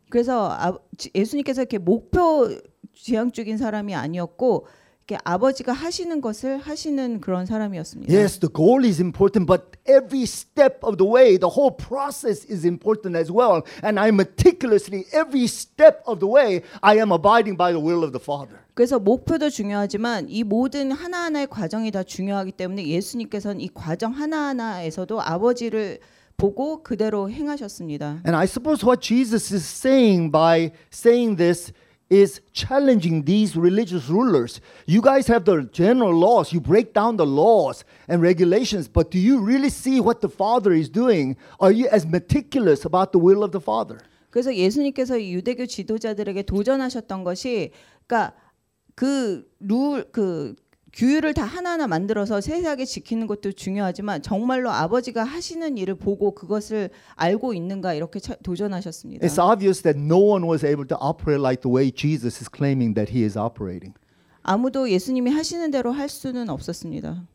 그래서 0.09 0.51
아, 0.51 0.77
지- 0.97 1.09
예수님께서 1.15 1.61
이렇게 1.61 1.77
목표 1.79 2.49
지향적인 2.93 3.57
사람이 3.57 3.95
아니었고 3.95 4.67
아버지가 5.23 5.73
하시는 5.73 6.21
것을 6.21 6.57
하시는 6.57 7.19
그런 7.19 7.45
사람이었습니다. 7.45 8.13
Yes, 8.13 8.39
the 8.39 8.51
goal 8.53 8.85
is 8.85 9.01
important, 9.01 9.45
but 9.45 9.77
every 9.85 10.23
step 10.23 10.79
of 10.83 10.97
the 10.97 11.09
way, 11.09 11.37
the 11.37 11.51
whole 11.51 11.75
process 11.75 12.45
is 12.49 12.65
important 12.65 13.17
as 13.17 13.31
well. 13.31 13.63
And 13.83 13.99
I 13.99 14.09
meticulously, 14.09 15.05
every 15.11 15.45
step 15.45 16.01
of 16.05 16.19
the 16.19 16.31
way, 16.31 16.61
I 16.81 16.97
am 16.97 17.11
abiding 17.11 17.57
by 17.57 17.73
the 17.73 17.81
will 17.81 18.03
of 18.03 18.11
the 18.11 18.21
Father. 18.21 18.59
그래서 18.73 18.99
목표도 18.99 19.49
중요하지만 19.49 20.27
이 20.29 20.43
모든 20.43 20.91
하나하나의 20.91 21.47
과정이 21.47 21.91
다 21.91 22.03
중요하기 22.03 22.53
때문에 22.53 22.87
예수님께서는 22.87 23.59
이 23.59 23.69
과정 23.73 24.13
하나하나에서도 24.13 25.21
아버지를 25.21 25.99
보고 26.37 26.81
그대로 26.81 27.29
행하셨습니다. 27.29 28.21
And 28.25 28.35
I 28.35 28.45
suppose 28.45 28.83
what 28.83 29.01
Jesus 29.01 29.53
is 29.53 29.63
saying 29.63 30.31
by 30.31 30.71
saying 30.91 31.37
this 31.37 31.71
is 32.10 32.40
challenging 32.52 33.24
these 33.24 33.56
religious 33.56 34.08
rulers. 34.08 34.60
You 34.86 35.00
guys 35.02 35.26
have 35.26 35.44
the 35.44 35.68
general 35.72 36.14
laws, 36.14 36.52
you 36.52 36.60
break 36.60 36.94
down 36.94 37.16
the 37.16 37.26
laws 37.26 37.84
and 38.08 38.22
regulations, 38.22 38.86
but 38.86 39.10
do 39.10 39.18
you 39.18 39.40
really 39.40 39.70
see 39.70 40.00
what 40.00 40.20
the 40.20 40.28
Father 40.28 40.72
is 40.72 40.88
doing? 40.88 41.36
Are 41.58 41.72
you 41.72 41.88
as 41.88 42.06
meticulous 42.06 42.84
about 42.84 43.10
the 43.12 43.18
will 43.18 43.42
of 43.42 43.50
the 43.50 43.60
Father? 43.60 43.98
그래서 44.30 44.54
예수님께서 44.54 45.18
이 45.18 45.32
유대교 45.32 45.66
지도자들에게 45.66 46.42
도전하셨던 46.42 47.24
것이 47.24 47.70
그러니까 48.06 48.34
그 48.94 49.48
룰 49.60 50.04
그 50.12 50.54
규율을 50.93 51.33
다 51.33 51.43
하나하나 51.45 51.87
만들어서 51.87 52.41
세세하게 52.41 52.85
지키는 52.85 53.27
것도 53.27 53.53
중요하지만 53.53 54.21
정말로 54.21 54.69
아버지가 54.71 55.23
하시는 55.23 55.77
일을 55.77 55.95
보고 55.95 56.35
그것을 56.35 56.89
알고 57.15 57.53
있는가 57.53 57.93
이렇게 57.93 58.19
차- 58.19 58.35
도전하셨습니다. 58.43 59.25
It's 59.25 59.39
obvious 59.41 59.81
that 59.83 59.97
no 59.97 60.17
one 60.19 60.45
was 60.47 60.65
able 60.65 60.85
to 60.87 60.97
operate 60.99 61.39
like 61.41 61.61
the 61.61 61.73
way 61.73 61.91
Jesus 61.91 62.41
is 62.41 62.49
claiming 62.53 62.93
that 62.95 63.11
he 63.13 63.23
is 63.23 63.37
operating. 63.37 63.93
아무도 64.43 64.89
예수님이 64.89 65.31
하시는 65.31 65.71
대로 65.71 65.91
할 65.91 66.09
수는 66.09 66.49
없었습니다. 66.49 67.25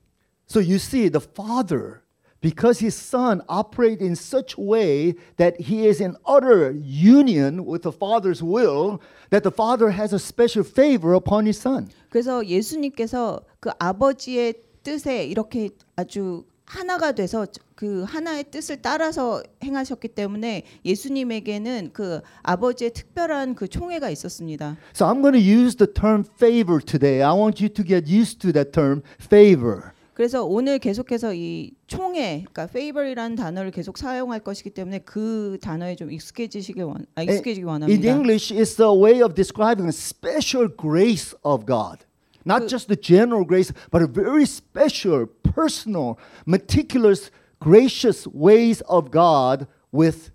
So 0.49 0.61
you 0.61 0.77
see, 0.77 1.09
the 1.11 1.21
Father, 1.25 2.03
because 2.42 2.80
his 2.80 2.96
Son 2.96 3.42
operates 3.48 4.02
in 4.02 4.16
such 4.16 4.58
a 4.58 4.62
way 4.62 5.16
that 5.38 5.60
he 5.62 5.88
is 5.88 6.02
in 6.02 6.16
utter 6.26 6.72
union 6.72 7.66
with 7.66 7.84
the 7.84 7.92
Father's 7.92 8.42
will, 8.42 9.00
that 9.30 9.44
the 9.44 9.52
Father 9.52 9.92
has 9.92 10.12
a 10.12 10.20
special 10.20 10.64
favor 10.64 11.14
upon 11.14 11.46
his 11.46 11.60
Son. 11.60 11.90
그래서 12.10 12.44
예수님께서 12.46 13.42
그 13.60 13.70
아버지의 13.80 14.56
뜻에 14.84 15.26
이렇게 15.26 15.70
아주 15.96 16.44
하나가 16.66 17.12
돼서 17.12 17.46
그 17.76 18.04
하나의 18.04 18.46
뜻을 18.50 18.82
따라서 18.82 19.44
행하셨기 19.64 20.10
때문에 20.10 20.64
예수님에게는 20.86 21.90
그 21.94 22.22
아버지의 22.44 22.92
특별한 22.92 23.56
그 23.56 23.68
총애가 23.68 24.10
있었습니다. 24.10 24.78
So 24.94 25.06
I'm 25.06 25.22
going 25.22 25.34
to 25.34 25.42
use 25.42 25.76
the 25.76 25.92
term 25.92 26.24
favor 26.24 26.80
today. 26.80 27.22
I 27.22 27.34
want 27.34 27.62
you 27.62 27.70
to 27.70 27.84
get 27.84 28.08
used 28.08 28.40
to 28.42 28.54
that 28.54 28.72
term, 28.72 29.04
favor. 29.20 29.94
그래서 30.16 30.44
오늘 30.44 30.78
계속해서 30.78 31.34
이 31.34 31.72
총애, 31.88 32.46
그러니까 32.52 32.64
favor이라는 32.64 33.36
단어를 33.36 33.72
계속 33.72 33.98
사용할 33.98 34.42
것이기 34.42 34.72
때문에 34.72 35.00
그 35.00 35.58
단어에 35.62 35.96
좀 35.96 36.12
익숙해지시길 36.12 36.84
원, 36.84 37.06
아, 37.16 37.24
익숙해지기 37.24 37.62
In 37.62 37.68
원합니다. 37.68 38.08
English, 38.08 38.54
it's 38.54 38.80
a 38.80 38.92
way 38.92 39.22
of 39.22 39.34
describing 39.34 39.88
a 39.88 39.94
special 39.94 40.68
grace 40.68 41.34
of 41.44 41.66
God. 41.66 42.06
Not 42.46 42.68
just 42.68 42.88
the 42.88 43.00
general 43.00 43.46
grace, 43.46 43.72
but 43.92 44.02
a 44.02 44.08
very 44.08 44.46
special, 44.46 45.28
personal, 45.44 46.18
meticulous, 46.46 47.32
gracious 47.60 48.28
ways 48.28 48.82
of 48.90 49.12
God 49.12 49.68
with 49.92 50.32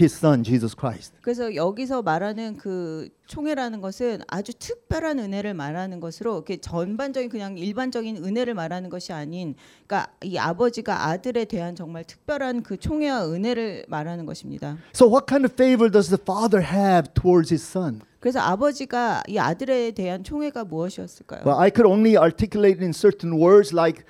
his 0.00 0.16
son, 0.16 0.42
Jesus 0.42 0.74
Christ. 0.78 1.14
그래서 1.20 1.54
여기서 1.54 2.02
말하는 2.02 2.56
그 2.56 3.08
총애라는 3.26 3.80
것은 3.80 4.22
아주 4.26 4.52
특별한 4.54 5.18
은혜를 5.18 5.54
말하는 5.54 6.00
것으로 6.00 6.34
이렇게 6.34 6.56
전반적인 6.56 7.30
그냥 7.30 7.56
일반적인 7.56 8.24
은혜를 8.24 8.54
말하는 8.54 8.90
것이 8.90 9.12
아닌 9.12 9.54
그러니까 9.86 10.12
이 10.22 10.36
아버지가 10.38 11.06
아들에 11.08 11.44
대한 11.44 11.76
정말 11.76 12.04
특별한 12.04 12.62
그 12.62 12.76
총애와 12.76 13.30
은혜를 13.30 13.86
말하는 13.88 14.26
것입니다. 14.26 14.78
So, 14.94 15.08
what 15.08 15.26
kind 15.26 15.44
of 15.44 15.52
favor 15.52 15.90
does 15.90 16.08
the 16.08 16.20
father 16.20 16.64
have 16.64 17.12
towards 17.14 17.52
his 17.52 17.64
son? 17.64 18.00
그래서 18.18 18.40
아버지가 18.40 19.22
이 19.28 19.38
아들에 19.38 19.92
대한 19.92 20.22
총애가 20.24 20.64
무엇이었을까요? 20.64 21.42
Well, 21.46 21.58
I 21.58 21.70
could 21.70 21.88
only 21.88 22.16
articulate 22.16 22.82
in 22.82 22.92
certain 22.92 23.40
words 23.40 23.74
like 23.74 24.04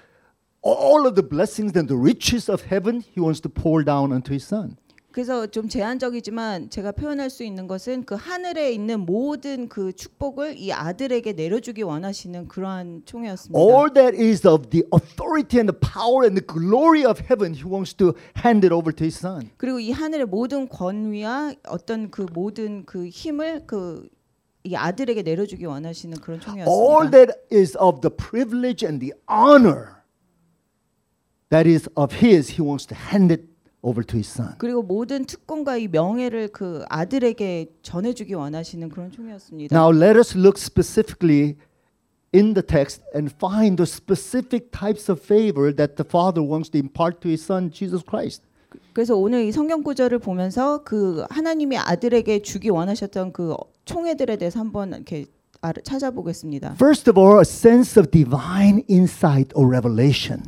all 0.63 1.07
of 1.07 1.15
the 1.15 1.23
blessings 1.23 1.77
and 1.77 1.89
the 1.89 1.97
riches 1.97 2.51
of 2.51 2.67
heaven 2.67 3.01
he 3.01 3.21
wants 3.21 3.41
to 3.43 3.49
pour 3.49 3.85
down 3.85 4.13
onto 4.13 4.33
his 4.33 4.45
son. 4.45 4.80
그래서 5.13 5.47
좀 5.47 5.69
제한적이지만 5.69 6.71
제가 6.71 6.93
표현할 6.93 7.31
수 7.31 7.43
있는 7.43 7.67
것은 7.67 8.05
그 8.05 8.15
하늘에 8.15 8.73
있는 8.73 9.01
모든 9.01 9.69
그 9.69 9.93
축복을 9.93 10.57
이 10.57 10.73
아들에게 10.73 11.33
내려주기 11.33 11.83
원하시는 11.83 12.47
그러한 12.49 13.03
총회였습니다. 13.05 13.59
All 13.61 13.93
that 13.93 14.17
is 14.17 14.47
of 14.47 14.71
the 14.71 14.85
authority 14.95 15.59
and 15.59 15.73
the 15.73 15.79
power 15.79 16.25
and 16.25 16.41
the 16.41 16.47
glory 16.47 17.05
of 17.05 17.21
heaven, 17.29 17.55
he 17.55 17.65
wants 17.65 17.93
to 17.97 18.15
hand 18.37 18.65
it 18.65 18.73
over 18.73 18.95
to 18.95 19.05
his 19.05 19.19
son. 19.19 19.51
그리고 19.57 19.81
이 19.81 19.91
하늘의 19.91 20.27
모든 20.27 20.69
권위와 20.69 21.55
어떤 21.69 22.11
그 22.11 22.27
모든 22.33 22.85
그 22.87 23.09
힘을 23.09 23.67
그 23.67 24.09
이 24.63 24.77
아들에게 24.77 25.23
내려주기 25.23 25.65
원하시는 25.65 26.19
그런 26.19 26.39
All 26.39 27.09
총회였습니다. 27.09 27.11
that 27.11 27.33
is 27.51 27.77
of 27.79 28.01
the 28.03 28.15
privilege 28.15 28.85
and 28.87 29.01
the 29.01 29.15
honor 29.29 30.01
that 31.49 31.67
is 31.69 31.89
of 31.97 32.15
his, 32.21 32.57
he 32.59 32.63
wants 32.63 32.87
to 32.87 32.95
hand 32.95 33.33
it 33.33 33.50
over 33.82 34.04
to 34.06 34.18
his 34.18 34.30
son. 34.32 34.56
그리고 34.58 34.82
모든 34.82 35.26
특권과 35.26 35.78
이 35.78 35.88
명예를 35.88 36.48
그 36.50 36.84
아들에게 36.90 37.68
전해주기 37.84 38.34
원하시는 38.34 38.90
그런 38.90 39.12
총회였습니다. 39.12 39.76
Now 39.78 39.92
let 39.96 40.18
us 40.18 40.36
look 40.38 40.58
specifically 40.60 41.56
in 42.34 42.54
the 42.54 42.66
text 42.66 43.04
and 43.16 43.32
find 43.34 43.78
the 43.78 43.86
specific 43.88 44.72
types 44.72 45.10
of 45.12 45.22
favor 45.24 45.74
that 45.74 45.96
the 45.96 46.06
father 46.08 46.42
wants 46.44 46.70
to 46.72 46.80
impart 46.80 47.20
to 47.22 47.30
his 47.30 47.44
son 47.44 47.72
Jesus 47.72 48.04
Christ. 48.04 48.42
그래서 48.94 49.16
오늘 49.16 49.44
이 49.46 49.52
성경 49.52 49.84
구절을 49.84 50.20
보면서 50.20 50.84
그 50.84 51.24
하나님이 51.30 51.78
아들에게 51.78 52.42
주기 52.42 52.70
원하셨던 52.70 53.32
그 53.34 53.56
총회들에 53.86 54.36
대해서 54.38 54.60
한번 54.60 54.90
이렇게 54.94 55.26
알아- 55.62 55.84
찾아보겠습니다. 55.84 56.74
First 56.74 57.10
of 57.10 57.20
all, 57.20 57.38
a 57.38 57.46
sense 57.46 58.00
of 58.02 58.10
divine 58.12 58.84
insight 58.90 59.52
or 59.56 59.70
revelation. 59.70 60.44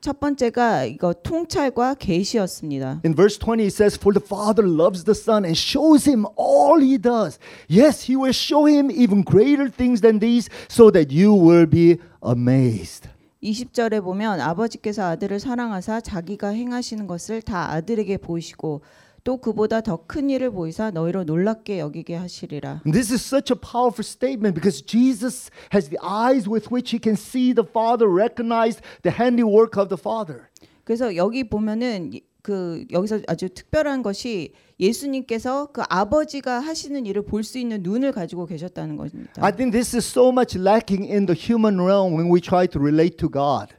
첫 0.00 0.20
번째가 0.20 0.84
이거 0.84 1.12
통찰과 1.12 1.94
계시였습니다. 1.94 3.00
In 3.04 3.14
verse 3.14 3.38
20, 3.38 3.64
it 3.64 3.74
says, 3.74 3.98
For 3.98 4.12
the 4.12 4.24
Father 4.24 4.66
loves 4.66 5.04
the 5.04 5.14
Son 5.16 5.44
and 5.44 5.56
shows 5.56 6.08
him 6.08 6.26
all 6.36 6.80
he 6.80 6.98
does. 6.98 7.38
Yes, 7.68 8.06
he 8.08 8.16
will 8.16 8.32
show 8.32 8.66
him 8.66 8.90
even 8.90 9.24
greater 9.24 9.68
things 9.68 10.00
than 10.00 10.20
these, 10.20 10.48
so 10.68 10.90
that 10.90 11.10
you 11.10 11.34
will 11.34 11.66
be 11.66 11.98
amazed. 12.22 13.08
20절에 13.42 14.02
보면 14.02 14.40
아버지께서 14.40 15.04
아들을 15.04 15.38
사랑하사 15.40 16.00
자기가 16.00 16.48
행하시는 16.48 17.06
것을 17.06 17.42
다 17.42 17.70
아들에게 17.72 18.16
보이시고 18.18 18.82
또 19.26 19.38
그보다 19.38 19.80
더 19.80 19.98
큰 20.06 20.30
일을 20.30 20.52
보이사 20.52 20.92
너희로 20.92 21.24
놀랍게 21.24 21.80
여기게 21.80 22.14
하시리라. 22.14 22.82
And 22.86 22.92
this 22.96 23.12
is 23.12 23.20
such 23.26 23.52
a 23.52 23.58
powerful 23.58 24.04
statement 24.06 24.54
because 24.54 24.80
Jesus 24.86 25.50
has 25.74 25.90
the 25.90 25.98
eyes 26.00 26.48
with 26.48 26.68
which 26.72 26.94
he 26.94 27.00
can 27.02 27.16
see 27.18 27.52
the 27.52 27.66
Father, 27.68 28.06
recognize 28.08 28.80
the 29.02 29.10
handiwork 29.12 29.74
of 29.76 29.88
the 29.88 29.98
Father. 29.98 30.46
그래서 30.84 31.16
여기 31.16 31.42
보면은 31.42 32.12
이- 32.14 32.22
그 32.40 32.84
여기서 32.92 33.18
아주 33.26 33.48
특별한 33.48 34.04
것이 34.04 34.52
예수님께서 34.78 35.66
그 35.72 35.82
아버지가 35.88 36.60
하시는 36.60 37.04
일을 37.04 37.22
볼 37.22 37.42
수 37.42 37.58
있는 37.58 37.82
눈을 37.82 38.12
가지고 38.12 38.46
계셨다는 38.46 38.96
것입니다. 38.96 39.32
I 39.44 39.50
think 39.50 39.72
this 39.72 39.96
is 39.96 40.06
so 40.08 40.28
much 40.30 40.56
lacking 40.56 41.10
in 41.10 41.26
the 41.26 41.34
human 41.36 41.80
realm 41.80 42.14
when 42.14 42.30
we 42.32 42.40
try 42.40 42.68
to 42.68 42.80
relate 42.80 43.16
to 43.18 43.28
God. 43.28 43.74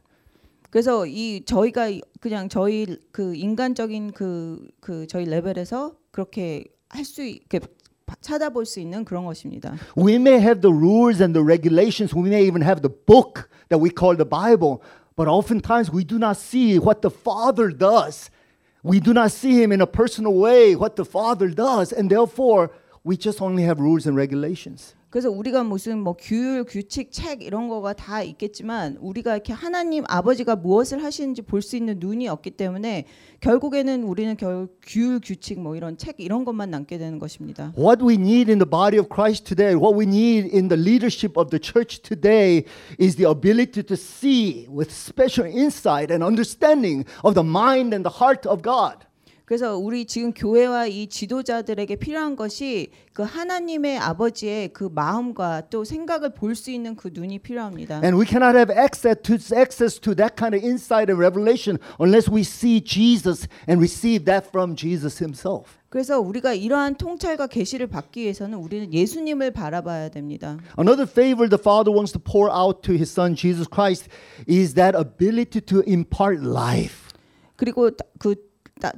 그래서 0.69 1.05
이 1.05 1.43
저희가 1.45 1.87
이- 1.89 2.01
그냥 2.19 2.49
저희 2.49 2.85
그 3.11 3.35
인간적인 3.35 4.11
그 4.11 4.67
그 4.79 5.05
저희 5.07 5.25
레벨에서 5.25 5.93
그렇게 6.11 6.65
할 6.89 7.03
수 7.05 7.23
있게 7.23 7.59
찾아볼 8.21 8.65
수 8.65 8.79
있는 8.79 9.03
그런 9.05 9.25
것입니다. 9.25 9.75
We 9.97 10.15
may 10.15 10.39
have 10.39 10.61
the 10.61 10.73
rules 10.75 11.21
and 11.21 11.33
the 11.33 11.43
regulations, 11.43 12.13
we 12.15 12.29
may 12.29 12.45
even 12.45 12.61
have 12.63 12.81
the 12.81 12.93
book 13.07 13.49
that 13.69 13.81
we 13.81 13.89
call 13.89 14.15
the 14.15 14.27
Bible, 14.27 14.81
but 15.15 15.27
oftentimes 15.27 15.91
we 15.91 16.03
do 16.05 16.17
not 16.17 16.37
see 16.37 16.77
what 16.77 17.01
the 17.01 17.09
Father 17.09 17.69
does. 17.75 18.29
We 18.83 18.99
do 18.99 19.13
not 19.13 19.31
see 19.31 19.53
Him 19.63 19.71
in 19.71 19.81
a 19.81 19.87
personal 19.87 20.33
way, 20.35 20.75
what 20.75 20.95
the 20.95 21.05
Father 21.05 21.49
does, 21.49 21.91
and 21.93 22.09
therefore 22.11 22.69
we 23.03 23.15
just 23.17 23.41
only 23.41 23.63
have 23.63 23.79
rules 23.79 24.05
and 24.05 24.15
regulations. 24.17 24.93
그래서 25.10 25.30
우리가 25.30 25.64
무슨 25.64 25.98
뭐 26.00 26.14
규율, 26.18 26.64
규칙, 26.64 27.10
책 27.12 27.42
이런 27.42 27.68
거가 27.68 27.94
다 27.94 28.22
있겠지만 28.22 28.98
우리가 29.00 29.32
이렇게 29.32 29.54
하나님 29.54 30.04
아버지가 30.06 30.56
무엇을 30.56 31.02
하시는지 31.02 31.42
볼 31.42 31.62
수 31.62 31.76
있는 31.76 31.98
눈이 31.98 32.28
없기 32.28 32.52
때문에 32.52 33.04
결국에는 33.40 34.04
우리는 34.04 34.36
결 34.36 34.68
규율, 34.82 35.20
규칙 35.20 35.60
뭐 35.60 35.76
이런 35.76 35.96
책 35.96 36.16
이런 36.18 36.44
것만 36.44 36.70
남게 36.70 36.98
되는 36.98 37.18
것입니다. 37.18 37.72
What 37.76 38.04
we 38.04 38.14
need 38.14 38.50
in 38.50 38.58
the 38.58 38.68
body 38.68 38.98
of 38.98 39.08
Christ 39.08 39.44
today, 39.44 39.74
what 39.74 39.96
we 39.98 40.04
need 40.04 40.54
in 40.54 40.68
the 40.68 40.80
leadership 40.80 41.38
of 41.40 41.50
the 41.50 41.58
church 41.58 42.02
today, 42.02 42.64
is 43.00 43.16
the 43.16 43.28
ability 43.28 43.82
to 43.82 43.96
see 43.96 44.68
with 44.68 44.92
special 44.92 45.48
insight 45.50 46.12
and 46.12 46.22
understanding 46.22 47.04
of 47.24 47.34
the 47.34 47.44
mind 47.44 47.94
and 47.94 48.04
the 48.04 48.20
heart 48.20 48.46
of 48.46 48.60
God. 48.62 49.07
그래서 49.48 49.78
우리 49.78 50.04
지금 50.04 50.34
교회와 50.34 50.88
이 50.88 51.06
지도자들에게 51.06 51.96
필요한 51.96 52.36
것이 52.36 52.90
그 53.14 53.22
하나님의 53.22 53.96
아버지의 53.96 54.74
그 54.74 54.90
마음과 54.92 55.70
또 55.70 55.84
생각을 55.84 56.34
볼 56.34 56.54
수 56.54 56.70
있는 56.70 56.94
그 56.96 57.08
눈이 57.14 57.38
필요합니다. 57.38 58.02
And 58.04 58.18
we 58.20 58.26
cannot 58.26 58.58
have 58.58 58.70
access 58.70 59.16
to, 59.22 59.36
access 59.58 59.98
to 60.00 60.14
that 60.16 60.36
kind 60.36 60.54
of 60.54 60.62
insight 60.62 61.10
and 61.10 61.18
revelation 61.18 61.78
unless 61.98 62.30
we 62.30 62.42
see 62.42 62.84
Jesus 62.84 63.48
and 63.66 63.80
receive 63.80 64.26
that 64.26 64.48
from 64.48 64.76
Jesus 64.76 65.16
Himself. 65.16 65.78
그래서 65.88 66.20
우리가 66.20 66.52
이러한 66.52 66.96
통찰과 66.96 67.46
계시를 67.46 67.86
받기 67.86 68.20
위해서는 68.20 68.58
우리는 68.58 68.92
예수님을 68.92 69.52
바라봐야 69.52 70.10
됩니다. 70.10 70.58
Another 70.76 71.08
favor 71.08 71.48
the 71.48 71.58
Father 71.58 71.88
wants 71.90 72.12
to 72.12 72.20
pour 72.20 72.52
out 72.52 72.82
to 72.82 72.92
His 72.92 73.10
Son 73.10 73.34
Jesus 73.34 73.66
Christ 73.66 74.10
is 74.46 74.74
that 74.74 74.94
ability 74.94 75.62
to 75.62 75.80
impart 75.88 76.44
life. 76.44 77.08
그리고 77.56 77.90
그 78.18 78.47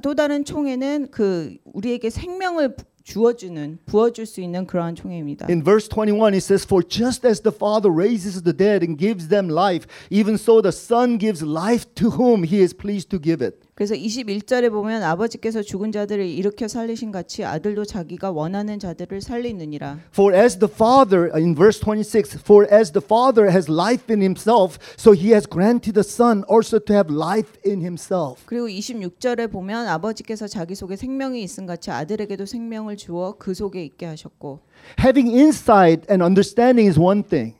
또 0.02 0.14
다른 0.14 0.44
총회는 0.44 1.08
그 1.10 1.56
우리에게 1.64 2.10
생명을 2.10 2.76
부- 2.76 2.84
주어주는 3.04 3.78
부어줄 3.86 4.26
수 4.26 4.40
있는 4.40 4.66
그러한 4.66 4.96
총회입니다. 4.96 5.46
In 5.48 5.62
verse 5.62 5.88
21, 5.88 6.34
it 6.34 6.42
says, 6.42 6.66
For 6.66 6.82
just 6.82 7.24
as 7.24 7.40
the 7.40 7.54
Father 7.54 7.88
raises 7.88 8.42
the 8.42 8.52
dead 8.56 8.82
and 8.84 8.98
gives 8.98 9.28
them 9.28 9.46
life, 9.48 9.86
even 10.10 10.34
so 10.34 10.60
the 10.60 10.72
Son 10.74 11.16
gives 11.16 11.40
life 11.40 11.86
to 11.94 12.10
whom 12.18 12.42
He 12.42 12.58
is 12.60 12.74
pleased 12.74 13.08
to 13.10 13.20
give 13.22 13.46
it. 13.46 13.60
그래서 13.81 13.95
21절에 13.95 14.69
보면 14.69 15.01
아버지께서 15.01 15.63
죽은 15.63 15.91
자들을 15.91 16.23
일으켜 16.23 16.67
살리신 16.67 17.11
같이 17.11 17.43
아들도 17.43 17.83
자기가 17.83 18.29
원하는 18.29 18.77
자들을 18.77 19.21
살리느니라. 19.21 19.97
For 20.13 20.35
as 20.35 20.59
the 20.59 20.71
Father, 20.71 21.31
in 21.35 21.55
verse 21.55 21.79
26, 21.79 22.37
for 22.43 22.71
as 22.71 22.91
the 22.91 23.03
Father 23.03 23.49
has 23.49 23.67
life 23.67 24.03
in 24.07 24.21
Himself, 24.21 24.77
so 24.99 25.13
He 25.13 25.33
has 25.33 25.49
granted 25.49 25.95
the 25.95 26.07
Son 26.07 26.43
also 26.47 26.77
to 26.77 26.93
have 26.93 27.11
life 27.11 27.57
in 27.65 27.81
Himself. 27.81 28.45
그리고 28.45 28.67
26절에 28.67 29.51
보면 29.51 29.87
아버지께서 29.87 30.47
자기 30.47 30.75
속에 30.75 30.95
생명이 30.95 31.41
있음 31.41 31.65
같이 31.65 31.89
아들에게도 31.89 32.45
생명을 32.45 32.97
주어 32.97 33.33
그 33.39 33.55
속에 33.55 33.83
있게 33.83 34.05
하셨고 34.05 34.59
Having 34.99 35.35
insight 35.35 36.05
and 36.07 36.21
understanding 36.21 36.87
is 36.87 36.99
one 36.99 37.23
thing, 37.23 37.57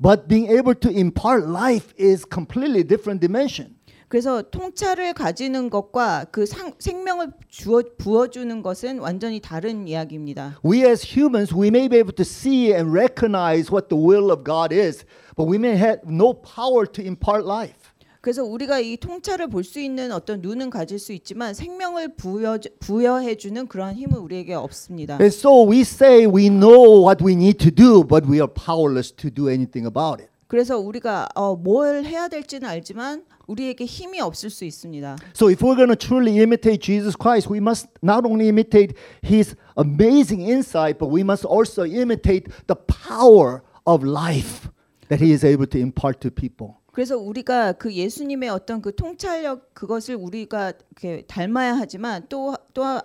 but 0.00 0.28
being 0.28 0.46
able 0.48 0.78
to 0.78 0.88
impart 0.88 1.42
life 1.42 1.92
is 1.98 2.24
completely 2.24 2.86
different 2.86 3.18
dimension. 3.20 3.77
그래서 4.08 4.42
통찰을 4.42 5.12
가지는 5.12 5.68
것과 5.68 6.26
그 6.30 6.46
상, 6.46 6.72
생명을 6.78 7.32
주어 7.48 7.82
부어주는 7.98 8.62
것은 8.62 9.00
완전히 9.00 9.38
다른 9.40 9.86
이야기입니다. 9.86 10.58
We 10.64 10.82
as 10.84 11.04
humans, 11.06 11.54
we 11.54 11.68
may 11.68 11.88
be 11.88 11.98
able 11.98 12.14
to 12.14 12.22
see 12.22 12.72
and 12.72 12.90
recognize 12.90 13.70
what 13.70 13.88
the 13.88 14.02
will 14.02 14.30
of 14.32 14.44
God 14.44 14.74
is, 14.74 15.04
but 15.36 15.46
we 15.46 15.58
may 15.58 15.76
have 15.76 16.00
no 16.06 16.32
power 16.32 16.86
to 16.90 17.04
impart 17.04 17.44
life. 17.44 17.76
그래서 18.20 18.42
우리가 18.44 18.80
이 18.80 18.96
통찰을 18.96 19.48
볼 19.48 19.62
수 19.62 19.78
있는 19.78 20.10
어떤 20.10 20.40
눈은 20.40 20.70
가질 20.70 20.98
수 20.98 21.12
있지만 21.12 21.54
생명을 21.54 22.16
부여 22.16 22.58
부여해 22.80 23.36
주는 23.36 23.66
그러한 23.68 23.94
힘은 23.94 24.16
우리에게 24.18 24.54
없습니다. 24.54 25.18
And 25.20 25.34
so 25.34 25.68
we 25.68 25.80
say 25.82 26.26
we 26.26 26.48
know 26.48 27.04
what 27.04 27.22
we 27.24 27.34
need 27.34 27.58
to 27.58 27.70
do, 27.70 28.02
but 28.02 28.26
we 28.28 28.40
are 28.40 28.48
powerless 28.52 29.14
to 29.14 29.30
do 29.30 29.48
anything 29.48 29.86
about 29.86 30.20
it. 30.20 30.30
그래서 30.48 30.78
우리가 30.78 31.28
어, 31.34 31.54
뭘 31.56 32.04
해야 32.04 32.28
될지는 32.28 32.66
알지만 32.68 33.24
우리에게 33.46 33.84
힘이 33.84 34.20
없을 34.20 34.50
수 34.50 34.64
있습니다. 34.64 35.16
So 35.34 35.48
if 35.48 35.62
we're 35.62 35.76
going 35.76 35.88
to 35.88 35.96
truly 35.96 36.40
imitate 36.40 36.80
Jesus 36.80 37.16
Christ, 37.16 37.50
we 37.52 37.58
must 37.58 37.88
not 38.02 38.26
only 38.26 38.48
imitate 38.48 38.94
his 39.22 39.54
amazing 39.76 40.40
insight, 40.42 40.98
but 40.98 41.12
we 41.12 41.20
must 41.20 41.44
also 41.44 41.84
imitate 41.84 42.50
the 42.66 42.76
power 42.76 43.62
of 43.86 44.02
life 44.02 44.68
that 45.08 45.22
he 45.22 45.32
is 45.32 45.44
able 45.44 45.66
to 45.66 45.78
impart 45.78 46.20
to 46.20 46.30
people. 46.30 46.76
그래서 46.92 47.16
우리가 47.16 47.74
그 47.74 47.92
예수님의 47.92 48.48
어떤 48.48 48.82
그 48.82 48.94
통찰력 48.94 49.74
그것을 49.74 50.16
우리가 50.16 50.72
이렇게 50.96 51.22
닮아야 51.26 51.76
하지만 51.76 52.26
또또 52.28 53.04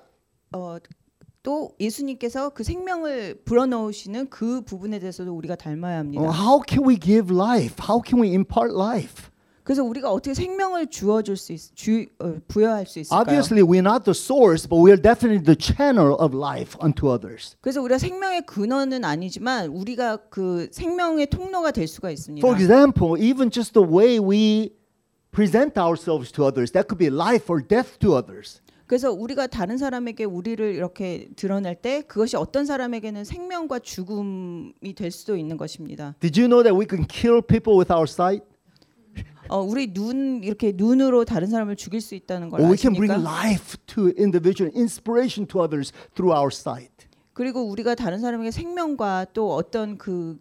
또 1.43 1.71
예수님께서 1.79 2.49
그 2.49 2.63
생명을 2.63 3.41
불어넣으시는 3.43 4.29
그 4.29 4.61
부분에 4.61 4.99
대해서도 4.99 5.33
우리가 5.35 5.55
닮아야 5.55 5.99
합니다. 5.99 6.23
Well, 6.23 6.33
how 6.33 6.61
can 6.65 6.87
we 6.87 6.97
give 6.97 7.33
life? 7.35 7.75
How 7.85 8.01
can 8.03 8.21
we 8.23 8.29
impart 8.33 8.73
life? 8.73 9.29
그래서 9.63 9.83
우리가 9.83 10.11
어떻게 10.11 10.33
생명을 10.33 10.87
주어 10.87 11.21
줄 11.21 11.37
수 11.37 11.53
있, 11.53 11.73
주, 11.75 12.05
어, 12.19 12.35
부여할 12.49 12.85
수 12.85 12.99
있을까요? 12.99 13.21
Obviously, 13.21 13.61
we're 13.63 13.79
not 13.85 14.03
the 14.03 14.11
source, 14.15 14.67
but 14.67 14.79
we're 14.81 14.99
definitely 14.99 15.43
the 15.43 15.55
channel 15.57 16.15
of 16.19 16.35
life 16.35 16.75
unto 16.81 17.07
others. 17.09 17.55
그래서 17.61 17.81
우리가 17.81 17.97
생명의 17.97 18.45
근원은 18.45 19.03
아니지만 19.05 19.67
우리가 19.69 20.17
그 20.29 20.67
생명의 20.71 21.27
통로가 21.27 21.71
될 21.71 21.87
수가 21.87 22.09
있습니다. 22.11 22.45
For 22.45 22.59
example, 22.59 23.15
even 23.21 23.49
just 23.51 23.73
the 23.73 23.87
way 23.87 24.19
we 24.19 24.71
present 25.31 25.77
ourselves 25.79 26.31
to 26.33 26.43
others, 26.45 26.71
that 26.71 26.87
could 26.87 26.99
be 26.99 27.07
life 27.09 27.49
or 27.49 27.61
death 27.65 27.99
to 27.99 28.15
others. 28.15 28.61
그래서 28.85 29.11
우리가 29.11 29.47
다른 29.47 29.77
사람에게 29.77 30.25
우리를 30.25 30.75
이렇게 30.75 31.27
드러낼 31.35 31.75
때 31.75 32.01
그것이 32.01 32.35
어떤 32.35 32.65
사람에게는 32.65 33.23
생명과 33.23 33.79
죽음이 33.79 34.93
될 34.95 35.11
수도 35.11 35.37
있는 35.37 35.57
것입니다. 35.57 36.15
Did 36.19 36.39
you 36.39 36.47
know 36.49 36.63
that 36.63 36.77
we 36.77 36.85
can 36.89 37.05
kill 37.07 37.41
people 37.41 37.77
with 37.77 37.91
our 37.91 38.03
sight? 38.03 38.45
어, 39.49 39.59
우리 39.61 39.93
눈 39.93 40.43
이렇게 40.43 40.71
눈으로 40.75 41.25
다른 41.25 41.47
사람을 41.49 41.75
죽일 41.75 42.01
수 42.01 42.15
있다는 42.15 42.49
걸 42.49 42.61
Or 42.61 42.71
we 42.71 42.77
can 42.77 42.93
bring 42.93 43.11
아십니까? 43.11 43.29
life 43.29 43.77
to 43.87 44.11
individual, 44.17 44.71
inspiration 44.75 45.45
to 45.47 45.61
others 45.61 45.91
through 46.15 46.33
our 46.35 46.49
sight. 46.51 47.07
그리고 47.33 47.63
우리가 47.63 47.95
다른 47.95 48.19
사람에게 48.19 48.51
생명과 48.51 49.27
또 49.33 49.53
어떤 49.55 49.97
그, 49.97 50.37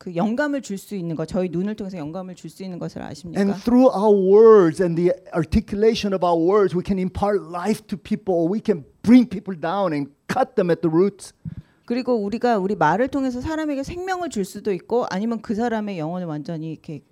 그 0.00 0.14
영감을 0.14 0.60
줄 0.60 0.76
수 0.76 0.94
있는 0.94 1.16
것, 1.16 1.26
저희 1.26 1.48
눈을 1.48 1.74
통해서 1.74 1.96
영감을 1.96 2.34
줄 2.34 2.50
수 2.50 2.62
있는 2.62 2.78
것을 2.78 3.02
아십니까? 3.02 3.40
And 3.40 3.58
through 3.62 3.88
our 3.90 4.12
words 4.12 4.82
and 4.82 4.94
the 4.94 5.12
articulation 5.34 6.12
of 6.12 6.24
our 6.24 6.38
words, 6.38 6.76
we 6.76 6.82
can 6.84 6.98
impart 6.98 7.42
life 7.42 7.86
to 7.86 7.96
people. 7.96 8.46
We 8.46 8.60
can 8.64 8.84
bring 9.02 9.28
people 9.28 9.58
down 9.58 9.94
and 9.94 10.12
cut 10.28 10.54
them 10.54 10.70
at 10.70 10.82
the 10.82 10.92
roots. 10.92 11.32
그리고 11.86 12.14
우리가 12.16 12.58
우리 12.58 12.74
말을 12.74 13.08
통해서 13.08 13.40
사람에게 13.40 13.84
생명을 13.84 14.28
줄 14.28 14.44
수도 14.44 14.72
있고 14.72 15.06
아니면 15.08 15.40
그 15.40 15.54
사람의 15.54 15.98
영혼을 15.98 16.26
완전히 16.26 16.72
이렇게, 16.72 17.02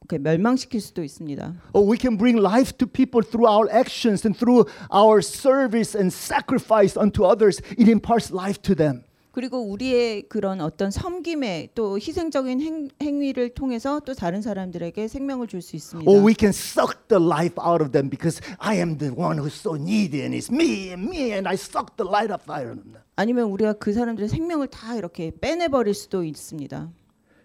이렇게 0.00 0.18
멸망시킬 0.18 0.80
수도 0.80 1.02
있습니다. 1.04 1.54
Or 1.74 1.84
we 1.90 1.98
can 2.00 2.16
bring 2.16 2.38
life 2.40 2.72
to 2.78 2.86
people 2.86 3.20
through 3.28 3.46
our 3.46 3.68
actions 3.70 4.24
and 4.24 4.38
through 4.38 4.64
our 4.94 5.20
service 5.20 5.98
and 5.98 6.14
sacrifice 6.14 6.96
unto 6.96 7.24
others. 7.24 7.60
It 7.76 7.90
imparts 7.90 8.32
life 8.32 8.62
to 8.62 8.74
them. 8.74 9.02
그리고 9.31 9.59
우리의 9.61 10.23
그런 10.23 10.59
어떤 10.59 10.91
섬김의 10.91 11.69
또 11.73 11.97
희생적인 11.97 12.61
행, 12.61 12.89
행위를 13.01 13.49
통해서 13.53 14.01
또 14.01 14.13
다른 14.13 14.41
사람들에게 14.41 15.07
생명을 15.07 15.47
줄 15.47 15.61
수 15.61 15.75
있습니다. 15.75 16.09
Or 16.09 16.21
we 16.25 16.33
can 16.37 16.49
suck 16.49 17.07
the 17.07 17.23
life 17.23 17.55
out 17.57 17.81
of 17.81 17.91
them 17.91 18.09
because 18.09 18.41
I 18.59 18.77
am 18.77 18.97
the 18.97 19.13
one 19.13 19.39
who's 19.39 19.53
so 19.53 19.75
needy 19.75 20.21
and 20.21 20.35
it's 20.35 20.51
me 20.51 20.89
and 20.91 21.07
me 21.07 21.31
and 21.31 21.47
I 21.47 21.55
suck 21.55 21.95
the 21.95 22.07
life 22.09 22.31
out 22.31 22.49
of 22.49 22.83
them. 22.83 22.97
아니면 23.15 23.45
우리가 23.45 23.73
그 23.73 23.93
사람들의 23.93 24.27
생명을 24.27 24.67
다 24.67 24.95
이렇게 24.95 25.31
빼내 25.39 25.69
버릴 25.69 25.93
수도 25.93 26.23
있습니다. 26.23 26.89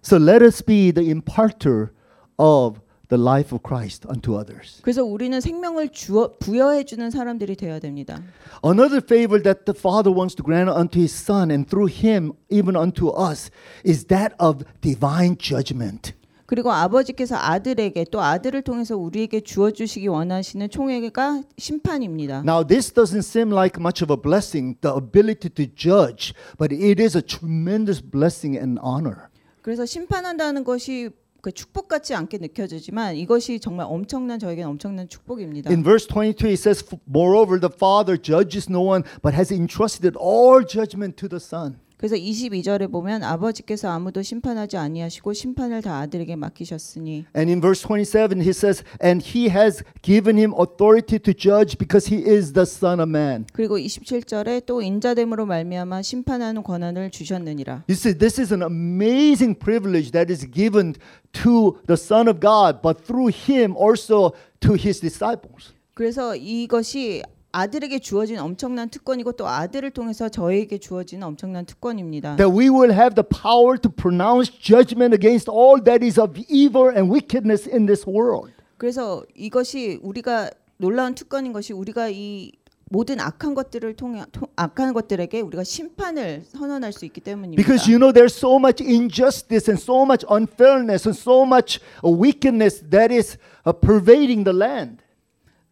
So 0.03 0.19
let 0.19 0.43
us 0.45 0.65
be 0.65 0.93
the 0.93 1.09
imparter 1.11 1.91
of 2.39 2.81
the 3.09 3.21
life 3.21 3.55
of 3.55 3.63
Christ 3.67 4.07
unto 4.09 4.39
others. 4.39 4.81
그래서 4.83 5.05
우리는 5.05 5.41
생명을 5.41 5.91
주어, 5.91 6.37
부여해 6.39 6.85
주는 6.85 7.11
사람들이 7.11 7.57
되어야 7.57 7.79
됩니다. 7.79 8.23
Another 8.65 9.03
favor 9.03 9.43
that 9.43 9.65
the 9.65 9.77
Father 9.77 10.13
wants 10.15 10.35
to 10.35 10.45
grant 10.45 10.71
unto 10.71 10.99
his 10.99 11.15
Son 11.15 11.51
and 11.51 11.69
through 11.69 11.93
him 11.93 12.33
even 12.51 12.77
unto 12.77 13.09
us 13.11 13.51
is 13.85 14.07
that 14.07 14.35
of 14.41 14.65
divine 14.81 15.37
judgment. 15.39 16.15
그리고 16.47 16.71
아버지께서 16.71 17.37
아들에게 17.37 18.05
또 18.13 18.21
아들을 18.21 18.63
통해서 18.63 18.97
우리에게 18.97 19.41
주어 19.41 19.73
주시기 19.73 20.07
원하시는 20.07 20.71
총회가 20.71 21.43
심판입니다. 21.59 22.45
Now, 22.47 22.65
this 22.65 22.93
doesn't 22.93 23.25
seem 23.25 23.53
like 23.53 23.81
much 23.81 24.03
of 24.03 24.13
a 24.13 24.17
blessing, 24.17 24.79
the 24.81 24.95
ability 24.95 25.51
to 25.51 25.67
judge, 25.75 26.33
but 26.57 26.73
it 26.73 27.03
is 27.03 27.17
a 27.17 27.23
tremendous 27.23 28.01
blessing 28.01 28.57
and 28.57 28.79
honor. 28.81 29.29
그래서 29.61 29.85
심판한다는 29.85 30.63
것이 30.63 31.11
그 31.47 31.53
축복 31.53 31.87
같지 31.87 32.13
않게 32.13 32.39
느껴지지만 32.39 33.15
이것이 33.15 33.61
정말 33.61 33.87
엄청난 33.89 34.41
저에게는 34.41 34.69
엄청난 34.69 35.09
축복입니다. 35.09 35.71
In 35.71 35.85
verse 35.85 36.05
22, 36.09 36.49
it 36.49 36.59
says, 36.59 36.85
Moreover, 37.09 37.61
the 37.61 37.73
Father 37.73 38.21
judges 38.21 38.69
no 38.69 38.83
one, 38.83 39.05
but 39.23 39.33
has 39.33 39.55
entrusted 39.55 40.17
all 40.17 40.67
judgment 40.67 41.17
to 41.17 41.29
the 41.29 41.39
Son. 41.39 41.79
그래서 41.97 42.15
22절에 42.15 42.91
보면 42.91 43.23
아버지께서 43.23 43.89
아무도 43.89 44.21
심판하지 44.21 44.77
아니하시고 44.77 45.33
심판을 45.33 45.81
다 45.81 45.99
아들에게 46.01 46.37
맡기셨으니 46.37 47.25
And 47.35 47.51
in 47.51 47.61
verse 47.61 47.83
27, 47.83 48.43
he 48.43 48.51
says, 48.51 48.85
And 49.03 49.25
he 49.25 49.49
has 49.49 49.83
given 50.03 50.37
him 50.37 50.53
authority 50.53 51.19
to 51.19 51.33
judge 51.33 51.79
because 51.79 52.13
he 52.13 52.23
is 52.23 52.53
the 52.53 52.67
Son 52.67 53.01
of 53.01 53.09
Man. 53.09 53.47
그리고 53.53 53.79
27절에 53.79 54.67
또 54.67 54.83
인자됨으로 54.83 55.47
말미암아 55.47 56.03
심판하는 56.03 56.63
권한을 56.63 57.11
주셨느니라. 57.11 57.85
You 57.89 57.97
see, 57.97 58.13
this 58.13 58.39
is 58.41 58.53
an 58.53 58.63
amazing 58.63 59.59
privilege 59.59 60.11
that 60.13 60.31
is 60.31 60.47
given 60.51 60.95
to 61.33 61.79
the 61.87 61.97
Son 61.97 62.29
of 62.29 62.41
God, 62.41 62.83
but 62.83 63.05
through 63.07 63.33
him 63.33 63.75
also 63.75 64.33
to 64.61 64.75
his 64.75 65.01
disciples. 65.01 65.73
그래서 65.95 66.37
이것이 66.37 67.23
아들에게 67.61 67.99
주어진 68.01 68.39
엄청난 68.39 68.91
특권이고 68.91 69.33
또 69.33 69.49
아들을 69.49 69.91
통해서 69.93 70.29
저에게 70.29 70.77
주어진 70.77 71.23
엄청난 71.23 71.65
특권입니다. 71.65 72.37
That 72.37 72.53
we 72.53 72.69
will 72.69 72.93
have 72.93 73.15
the 73.15 73.25
power 73.27 73.79
to 73.81 73.91
pronounce 73.91 74.53
judgment 74.61 75.15
against 75.15 75.51
all 75.51 75.83
that 75.83 76.05
is 76.05 76.21
of 76.21 76.39
evil 76.51 76.91
and 76.95 77.11
wickedness 77.11 77.67
in 77.69 77.87
this 77.87 78.07
world. 78.07 78.53
그래서 78.77 79.25
이것이 79.35 79.99
우리가 80.03 80.51
놀라운 80.77 81.15
특권인 81.15 81.55
것이 81.55 81.73
우리가 81.73 82.11
이 82.11 82.53
모든 82.91 83.19
악한 83.21 83.55
것들을 83.55 83.97
통해 83.97 84.23
통- 84.31 84.49
악한 84.55 84.93
것들에게 84.93 85.41
우리가 85.41 85.65
심판을 85.65 86.45
선언할 86.47 86.93
수 86.93 87.07
있기 87.07 87.23
때문입니다. 87.23 87.57
Because 87.57 87.91
you 87.91 87.99
know 87.99 88.13
there's 88.13 88.37
so 88.37 88.59
much 88.59 88.85
injustice 88.85 89.67
and 89.73 89.81
so 89.83 90.03
much 90.05 90.27
unfairness 90.31 91.09
and 91.09 91.19
so 91.19 91.43
much 91.47 91.81
uh, 92.05 92.11
wickedness 92.13 92.85
that 92.91 93.11
is 93.11 93.39
uh, 93.67 93.73
pervading 93.73 94.45
the 94.45 94.53
land. 94.55 94.99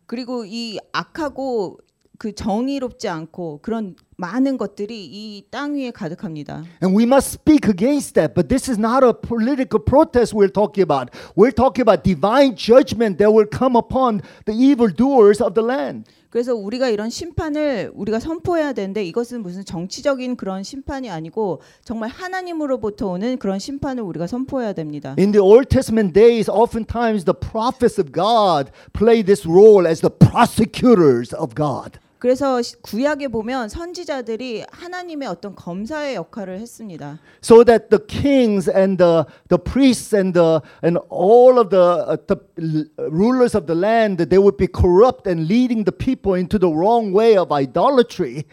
그리고 0.07 0.45
이 0.45 0.79
악하고 0.93 1.79
그 2.17 2.33
정의롭지 2.33 3.09
않고 3.09 3.59
그런 3.61 3.97
많은 4.17 4.57
것들이 4.57 5.05
이 5.05 5.43
땅 5.51 5.75
위에 5.75 5.91
가득합니다. 5.91 6.63
And 6.81 6.97
we 6.97 7.03
must 7.05 7.33
speak 7.33 7.69
against 7.69 8.15
that. 8.15 8.35
But 8.35 8.49
this 8.49 8.71
is 8.71 8.79
not 8.79 9.03
a 9.03 9.13
political 9.13 9.81
protest 9.81 10.33
we're 10.33 10.49
talking 10.53 10.83
about. 10.85 11.11
We're 11.35 11.51
talking 11.51 11.83
about 11.83 12.05
divine 12.05 12.55
judgment 12.55 13.19
that 13.19 13.33
will 13.33 13.49
come 13.51 13.75
upon 13.77 14.23
the 14.47 14.55
evildoers 14.55 15.41
of 15.43 15.55
the 15.55 15.63
land. 15.63 16.07
그래서 16.35 16.53
우리가 16.53 16.89
이런 16.89 17.11
심판을 17.11 17.93
우리가 17.95 18.19
선포해야 18.19 18.73
되는데 18.73 19.05
이것은 19.05 19.45
무슨 19.45 19.65
정치적인 19.65 20.35
그런 20.35 20.65
심판이 20.65 21.09
아니고 21.09 21.61
정말 21.85 22.11
하나님으로부터 22.11 23.07
오는 23.07 23.39
그런 23.39 23.61
심판을 23.61 24.03
우리가 24.03 24.27
선포해야 24.27 24.73
됩니다. 24.73 25.15
In 25.17 25.31
the 25.31 25.41
Old 25.41 25.69
Testament 25.69 26.13
days, 26.13 26.51
oftentimes 26.51 27.25
the 27.25 27.39
prophets 27.39 28.01
of 28.01 28.11
God 28.11 28.73
play 28.93 29.23
this 29.23 29.47
role 29.47 29.87
as 29.87 30.01
the 30.01 30.11
prosecutors 30.11 31.33
of 31.33 31.55
God. 31.55 32.01
그래서 32.24 32.62
시- 32.62 32.76
구약에 32.82 33.30
보면 33.30 33.70
선지자들이 33.70 34.66
하나님의 34.72 35.26
어떤 35.30 35.56
검사의 35.56 36.16
역할을 36.16 36.60
했습니다. 36.60 37.18
so 37.42 37.64
that 37.64 37.90
the 37.90 38.00
kings 38.06 38.70
and 38.70 38.98
the, 38.98 39.24
the 39.48 39.58
priests 39.58 40.14
and 40.14 40.34
the 40.34 40.60
and 40.84 41.00
all 41.10 41.58
of 41.58 41.70
the, 41.70 42.04
uh, 42.06 42.18
the 42.28 42.36
l- 42.60 42.86
rulers 43.10 43.56
of 43.56 43.68
the 43.68 43.76
land 43.76 44.18
that 44.18 44.30
they 44.30 44.38
would 44.38 44.58
be 44.58 44.68
corrupt 44.68 45.28
and 45.32 45.48
leading 45.48 45.86
the 45.86 45.96
people 45.96 46.36
into 46.36 46.60
the 46.60 46.68
wrong 46.68 47.14
way 47.14 47.38
of 47.38 47.54
idolatry 47.54 48.44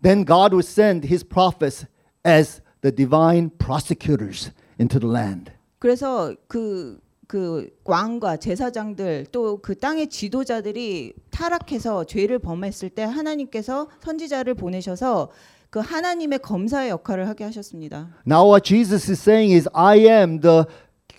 then 0.00 0.24
god 0.24 0.54
would 0.54 0.64
send 0.64 1.04
his 1.04 1.22
prophets 1.22 1.84
as 2.24 2.62
the 2.80 2.90
divine 2.90 3.50
prosecutors 3.58 4.50
into 4.80 4.98
the 4.98 5.06
land 5.06 5.52
그래서 5.80 6.34
그, 6.48 6.98
그 7.27 7.69
왕과 7.83 8.37
제사장들 8.37 9.27
또 9.31 9.59
그 9.61 9.75
땅의 9.77 10.07
지도자들이 10.09 11.13
타락해서 11.29 12.05
죄를 12.05 12.39
범했을 12.39 12.89
때 12.89 13.03
하나님께서 13.03 13.89
선지자를 14.01 14.53
보내셔서 14.55 15.29
그 15.69 15.79
하나님의 15.79 16.39
검사의 16.39 16.89
역할을 16.89 17.27
하게 17.27 17.43
하셨습니다. 17.43 18.09
now 18.25 18.47
what 18.49 18.63
jesus 18.63 19.11
is 19.11 19.19
saying 19.21 19.53
is 19.53 19.67
i 19.73 19.99
am 19.99 20.39
the 20.39 20.63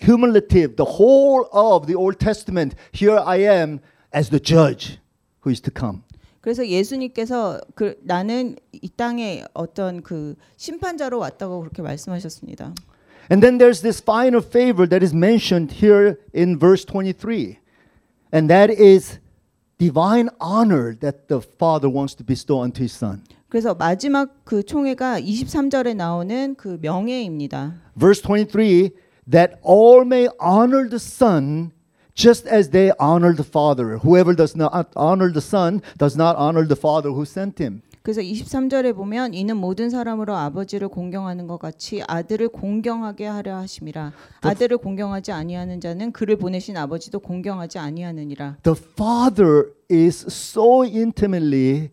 cumulative 0.03 0.75
the 0.75 0.89
whole 0.89 1.45
of 1.53 1.85
the 1.85 1.95
old 1.95 2.17
testament 2.17 2.75
here 2.95 3.19
i 3.25 3.39
am 3.41 3.79
as 4.15 4.29
the 4.29 4.41
judge 4.43 4.97
who 5.45 5.51
is 5.51 5.61
to 5.61 5.71
come 5.77 6.01
그래서 6.41 6.65
예수님께서 6.65 7.59
그 7.75 7.95
나는 8.01 8.55
이 8.71 8.89
땅에 8.89 9.43
어떤 9.53 10.01
그 10.01 10.35
심판자로 10.57 11.19
왔다고 11.19 11.59
그렇게 11.59 11.81
말씀하셨습니다. 11.81 12.73
And 13.30 13.42
then 13.42 13.58
there's 13.58 13.80
this 13.80 14.00
final 14.00 14.40
favor 14.40 14.86
that 14.86 15.02
is 15.02 15.14
mentioned 15.14 15.72
here 15.72 16.18
in 16.32 16.58
verse 16.58 16.84
23. 16.84 17.58
And 18.32 18.50
that 18.50 18.70
is 18.70 19.18
divine 19.78 20.28
honor 20.40 20.94
that 21.00 21.28
the 21.28 21.40
Father 21.40 21.88
wants 21.88 22.14
to 22.16 22.24
bestow 22.24 22.60
unto 22.60 22.82
his 22.82 22.92
Son. 22.92 23.22
그래서 23.48 23.74
마지막 23.74 24.44
그 24.44 24.64
총회가 24.64 25.20
23절에 25.20 25.94
나오는 25.94 26.54
그 26.56 26.78
명예입니다. 26.80 27.74
Verse 27.96 28.20
23 28.20 28.90
that 29.30 29.58
all 29.62 30.04
may 30.04 30.28
honor 30.40 30.88
the 30.88 30.98
Son 30.98 31.70
just 32.14 32.46
as 32.46 32.70
they 32.70 32.92
honor 32.98 33.32
the 33.32 33.44
Father. 33.44 33.98
Whoever 33.98 34.34
does 34.34 34.56
not 34.56 34.90
honor 34.96 35.32
the 35.32 35.40
Son 35.40 35.82
does 35.96 36.16
not 36.16 36.36
honor 36.36 36.66
the 36.66 36.76
Father 36.76 37.10
who 37.10 37.24
sent 37.24 37.58
him. 37.58 37.82
그래서 38.01 38.21
23절에 38.21 38.95
보면 38.95 39.33
이는 39.33 39.57
모든 39.57 39.89
사람으로 39.89 40.35
아버지를 40.35 40.87
공경하는 40.87 41.47
것 41.47 41.57
같이 41.57 42.01
아들을 42.07 42.49
공경하게 42.49 43.25
하려 43.25 43.57
하심이라 43.57 44.13
아들을 44.41 44.77
공경하지 44.77 45.31
아니하는 45.31 45.81
자는 45.81 46.11
그를 46.11 46.37
보내신 46.37 46.77
아버지도 46.77 47.19
공경하지 47.19 47.77
아니하느니라 47.79 48.57
The 48.63 48.77
Father 48.77 49.73
is 49.91 50.25
so 50.27 50.83
intimately 50.83 51.91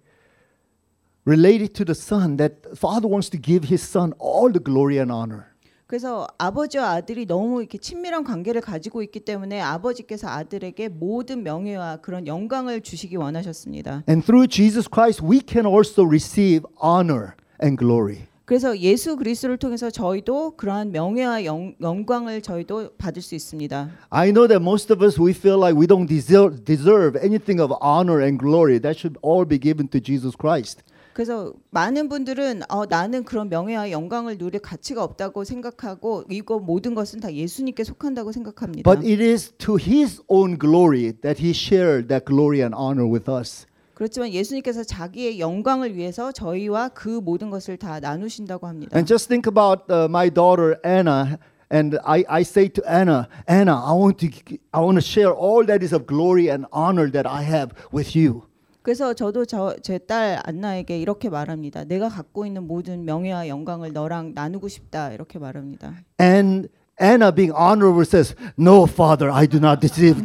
related 1.26 1.74
to 1.74 1.84
the 1.84 1.94
Son 1.94 2.36
that 2.36 2.62
the 2.62 2.76
Father 2.76 3.08
wants 3.08 3.28
to 3.30 3.40
give 3.40 3.68
his 3.68 3.82
Son 3.82 4.12
all 4.18 4.52
the 4.52 4.62
glory 4.62 4.98
and 4.98 5.10
honor. 5.10 5.55
그래서 5.86 6.26
아버지와 6.36 6.90
아들이 6.90 7.26
너무 7.26 7.60
이렇게 7.60 7.78
친밀한 7.78 8.24
관계를 8.24 8.60
가지고 8.60 9.04
있기 9.04 9.20
때문에 9.20 9.60
아버지께서 9.60 10.26
아들에게 10.28 10.88
모든 10.88 11.44
명예와 11.44 11.98
그런 11.98 12.26
영광을 12.26 12.80
주시기 12.80 13.14
원하셨습니다. 13.16 14.02
And 14.08 14.26
through 14.26 14.48
Jesus 14.48 14.88
Christ, 14.92 15.24
we 15.24 15.40
can 15.46 15.64
also 15.64 16.04
receive 16.04 16.64
honor 16.82 17.34
and 17.62 17.78
glory. 17.78 18.26
그래서 18.46 18.78
예수 18.78 19.16
그리스도를 19.16 19.58
통해서 19.58 19.90
저희도 19.90 20.52
그러한 20.56 20.92
명예와 20.92 21.44
영, 21.44 21.74
영광을 21.80 22.42
저희도 22.42 22.90
받을 22.96 23.20
수 23.20 23.34
있습니다. 23.34 23.90
I 24.10 24.30
know 24.30 24.46
that 24.46 24.62
most 24.62 24.92
of 24.92 25.04
us, 25.04 25.20
we 25.20 25.32
feel 25.32 25.58
like 25.58 25.76
we 25.76 25.86
don't 25.86 26.06
deserve, 26.06 26.64
deserve 26.64 27.18
anything 27.18 27.60
of 27.60 27.74
honor 27.80 28.22
and 28.22 28.38
glory. 28.38 28.78
That 28.80 28.98
should 28.98 29.18
all 29.22 29.44
be 29.44 29.58
given 29.58 29.88
to 29.90 30.00
Jesus 30.00 30.36
Christ. 30.38 30.82
그래서 31.16 31.54
많은 31.70 32.10
분들은 32.10 32.64
어, 32.68 32.84
나는 32.84 33.24
그런 33.24 33.48
명예와 33.48 33.90
영광을 33.90 34.36
누릴 34.36 34.60
가치가 34.60 35.02
없다고 35.02 35.44
생각하고 35.44 36.24
이거 36.28 36.58
모든 36.58 36.94
것은 36.94 37.20
다 37.20 37.32
예수님께 37.32 37.84
속한다고 37.84 38.32
생각합니다. 38.32 38.82
But 38.82 39.08
it 39.08 39.24
is 39.24 39.50
to 39.52 39.78
his 39.78 40.20
own 40.28 40.58
glory 40.58 41.14
that 41.22 41.42
he 41.42 41.52
shared 41.52 42.08
that 42.08 42.26
glory 42.26 42.60
and 42.60 42.76
honor 42.76 43.10
with 43.10 43.30
us. 43.30 43.64
그렇지만 43.94 44.28
예수님께서 44.28 44.84
자기의 44.84 45.40
영광을 45.40 45.96
위해서 45.96 46.32
저희와 46.32 46.90
그 46.90 47.08
모든 47.08 47.48
것을 47.48 47.78
다 47.78 47.98
나누신다고 47.98 48.66
합니다. 48.66 48.94
And 48.94 49.08
just 49.08 49.26
think 49.26 49.50
about 49.50 49.90
uh, 49.90 50.04
my 50.10 50.28
daughter 50.28 50.76
Anna. 50.84 51.38
And 51.72 51.98
I, 52.04 52.24
I 52.28 52.42
say 52.42 52.68
to 52.68 52.82
Anna, 52.86 53.26
Anna, 53.48 53.74
I 53.74 53.92
want 53.96 54.18
to 54.18 54.28
I 54.70 54.80
want 54.80 55.00
to 55.00 55.02
share 55.02 55.32
all 55.32 55.64
that 55.64 55.82
is 55.82 55.94
of 55.94 56.06
glory 56.06 56.50
and 56.50 56.66
honor 56.70 57.10
that 57.10 57.26
I 57.26 57.42
have 57.42 57.72
with 57.90 58.14
you. 58.14 58.45
그래서 58.86 59.14
저도 59.14 59.44
제 59.44 59.98
딸 60.06 60.38
안나에게 60.44 60.96
이렇게 61.00 61.28
말합니다. 61.28 61.82
내가 61.82 62.08
갖고 62.08 62.46
있는 62.46 62.68
모든 62.68 63.04
명예와 63.04 63.48
영광을 63.48 63.92
너랑 63.92 64.30
나누고 64.32 64.68
싶다 64.68 65.10
이렇게 65.10 65.40
말합니다. 65.40 65.92
And 66.20 66.68
Anna, 67.02 67.32
being 67.34 67.52
honorable, 67.52 68.04
says, 68.06 68.36
No, 68.56 68.84
Father, 68.86 69.28
I 69.28 69.48
do 69.48 69.58
not 69.58 69.80
deceive. 69.80 70.22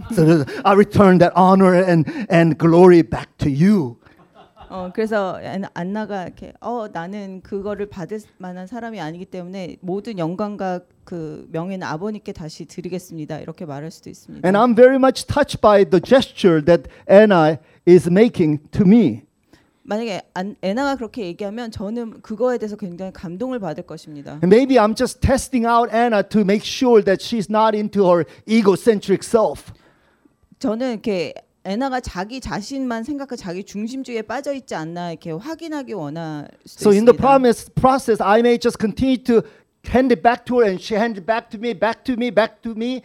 I 0.63 0.73
return 0.73 1.17
that 1.17 1.33
honor 1.35 1.73
and, 1.73 2.05
and 2.29 2.55
glory 2.59 3.01
back 3.01 3.35
to 3.39 3.49
you. 3.49 3.97
어 4.71 4.89
그래서 4.93 5.33
안- 5.43 5.65
안나가 5.73 6.23
이렇게 6.23 6.53
어 6.61 6.87
나는 6.91 7.41
그거를 7.41 7.87
받을 7.87 8.21
만한 8.37 8.67
사람이 8.67 9.01
아니기 9.01 9.25
때문에 9.25 9.75
모든 9.81 10.17
영광과 10.17 10.79
그 11.03 11.45
명예는 11.51 11.85
아버님께 11.85 12.31
다시 12.31 12.63
드리겠습니다. 12.65 13.39
이렇게 13.39 13.65
말할 13.65 13.91
수도 13.91 14.09
있습니다. 14.09 14.47
And 14.47 14.57
I'm 14.57 14.73
very 14.75 14.95
much 14.95 15.27
touched 15.27 15.59
by 15.59 15.83
the 15.83 15.99
gesture 16.01 16.63
that 16.63 16.89
Anna 17.09 17.57
is 17.85 18.07
making 18.09 18.59
to 18.71 18.85
me. 18.85 19.23
만약에 19.83 20.21
안, 20.35 20.55
에나가 20.61 20.95
그렇게 20.95 21.25
얘기하면 21.25 21.71
저는 21.71 22.21
그거에 22.21 22.57
대해서 22.57 22.77
굉장히 22.77 23.11
감동을 23.11 23.59
받을 23.59 23.83
것입니다. 23.85 24.39
Maybe 24.41 24.77
I'm 24.77 24.95
just 24.95 25.19
testing 25.19 25.67
out 25.67 25.93
Anna 25.93 26.23
to 26.29 26.41
make 26.41 26.63
sure 26.63 27.03
that 27.03 27.21
she's 27.21 27.49
not 27.49 27.75
into 27.75 28.05
her 28.05 28.23
egocentric 28.47 29.21
self. 29.27 29.73
저는 30.59 30.91
이렇게 30.93 31.33
에나가 31.63 31.99
자기 31.99 32.41
자신만 32.41 33.03
생각하고 33.03 33.35
자기 33.35 33.63
중심주의에 33.63 34.23
빠져 34.23 34.53
있지 34.53 34.73
않나 34.73 35.11
이렇게 35.11 35.31
확인하기 35.31 35.93
원할 35.93 36.47
수도 36.65 36.89
So 36.89 36.91
in 36.91 37.05
the 37.05 37.13
있습니다. 37.13 37.21
promise 37.21 37.69
process, 37.75 38.21
I 38.21 38.39
may 38.39 38.57
just 38.57 38.79
continue 38.79 39.21
to 39.25 39.41
hand 39.87 40.11
it 40.11 40.23
back 40.23 40.45
to 40.45 40.57
her, 40.59 40.67
and 40.67 40.81
she 40.81 40.97
hand 40.97 41.19
it 41.19 41.25
back 41.25 41.49
to 41.51 41.59
me, 41.59 41.73
back 41.73 42.03
to 42.05 42.13
me, 42.13 42.31
back 42.31 42.61
to 42.63 42.71
me. 42.71 43.01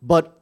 But 0.00 0.40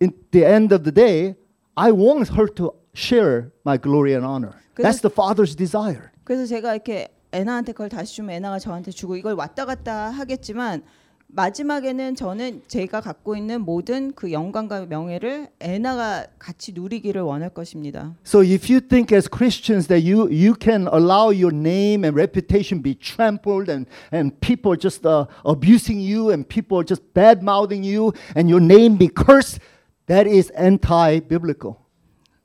in 0.00 0.12
the 0.30 0.44
end 0.44 0.72
of 0.72 0.84
the 0.84 0.92
day, 0.92 1.34
I 1.76 1.90
want 1.90 2.30
her 2.38 2.46
to 2.54 2.74
share 2.94 3.50
my 3.64 3.76
glory 3.76 4.14
and 4.14 4.24
honor. 4.24 4.54
That's 4.76 5.00
the 5.00 5.10
Father's 5.10 5.56
desire. 5.56 6.10
그래서 6.24 6.46
제가 6.46 6.74
이렇게 6.74 7.08
에나한테 7.32 7.72
그걸 7.72 7.88
다시 7.88 8.14
주면 8.14 8.30
에나가 8.36 8.58
저한테 8.60 8.92
주고 8.92 9.16
이걸 9.16 9.34
왔다 9.34 9.64
갔다 9.64 10.10
하겠지만 10.10 10.82
마지막에는 11.31 12.15
저는 12.15 12.61
제가 12.67 13.01
갖고 13.01 13.35
있는 13.35 13.61
모든 13.61 14.13
그 14.13 14.31
영광과 14.31 14.85
명예를 14.85 15.49
에나가 15.59 16.25
같이 16.39 16.71
누리기를 16.73 17.21
원할 17.21 17.49
것입니다. 17.49 18.15
So 18.25 18.41
if 18.41 18.71
you 18.71 18.79
think 18.79 19.15
as 19.15 19.29
Christians 19.29 19.87
that 19.87 20.09
you 20.09 20.29
you 20.31 20.55
can 20.59 20.87
allow 20.87 21.29
your 21.29 21.53
name 21.53 22.05
and 22.05 22.17
reputation 22.17 22.81
be 22.81 22.95
trampled 22.95 23.69
and 23.69 23.87
and 24.11 24.39
people 24.39 24.77
just 24.79 25.05
uh, 25.05 25.27
abusing 25.43 25.99
you 25.99 26.31
and 26.31 26.47
people 26.47 26.83
just 26.83 27.03
bad 27.13 27.43
mouthing 27.43 27.83
you 27.83 28.13
and 28.35 28.49
your 28.49 28.63
name 28.63 28.97
be 28.97 29.09
cursed, 29.09 29.59
that 30.07 30.27
is 30.27 30.49
anti-biblical. 30.51 31.80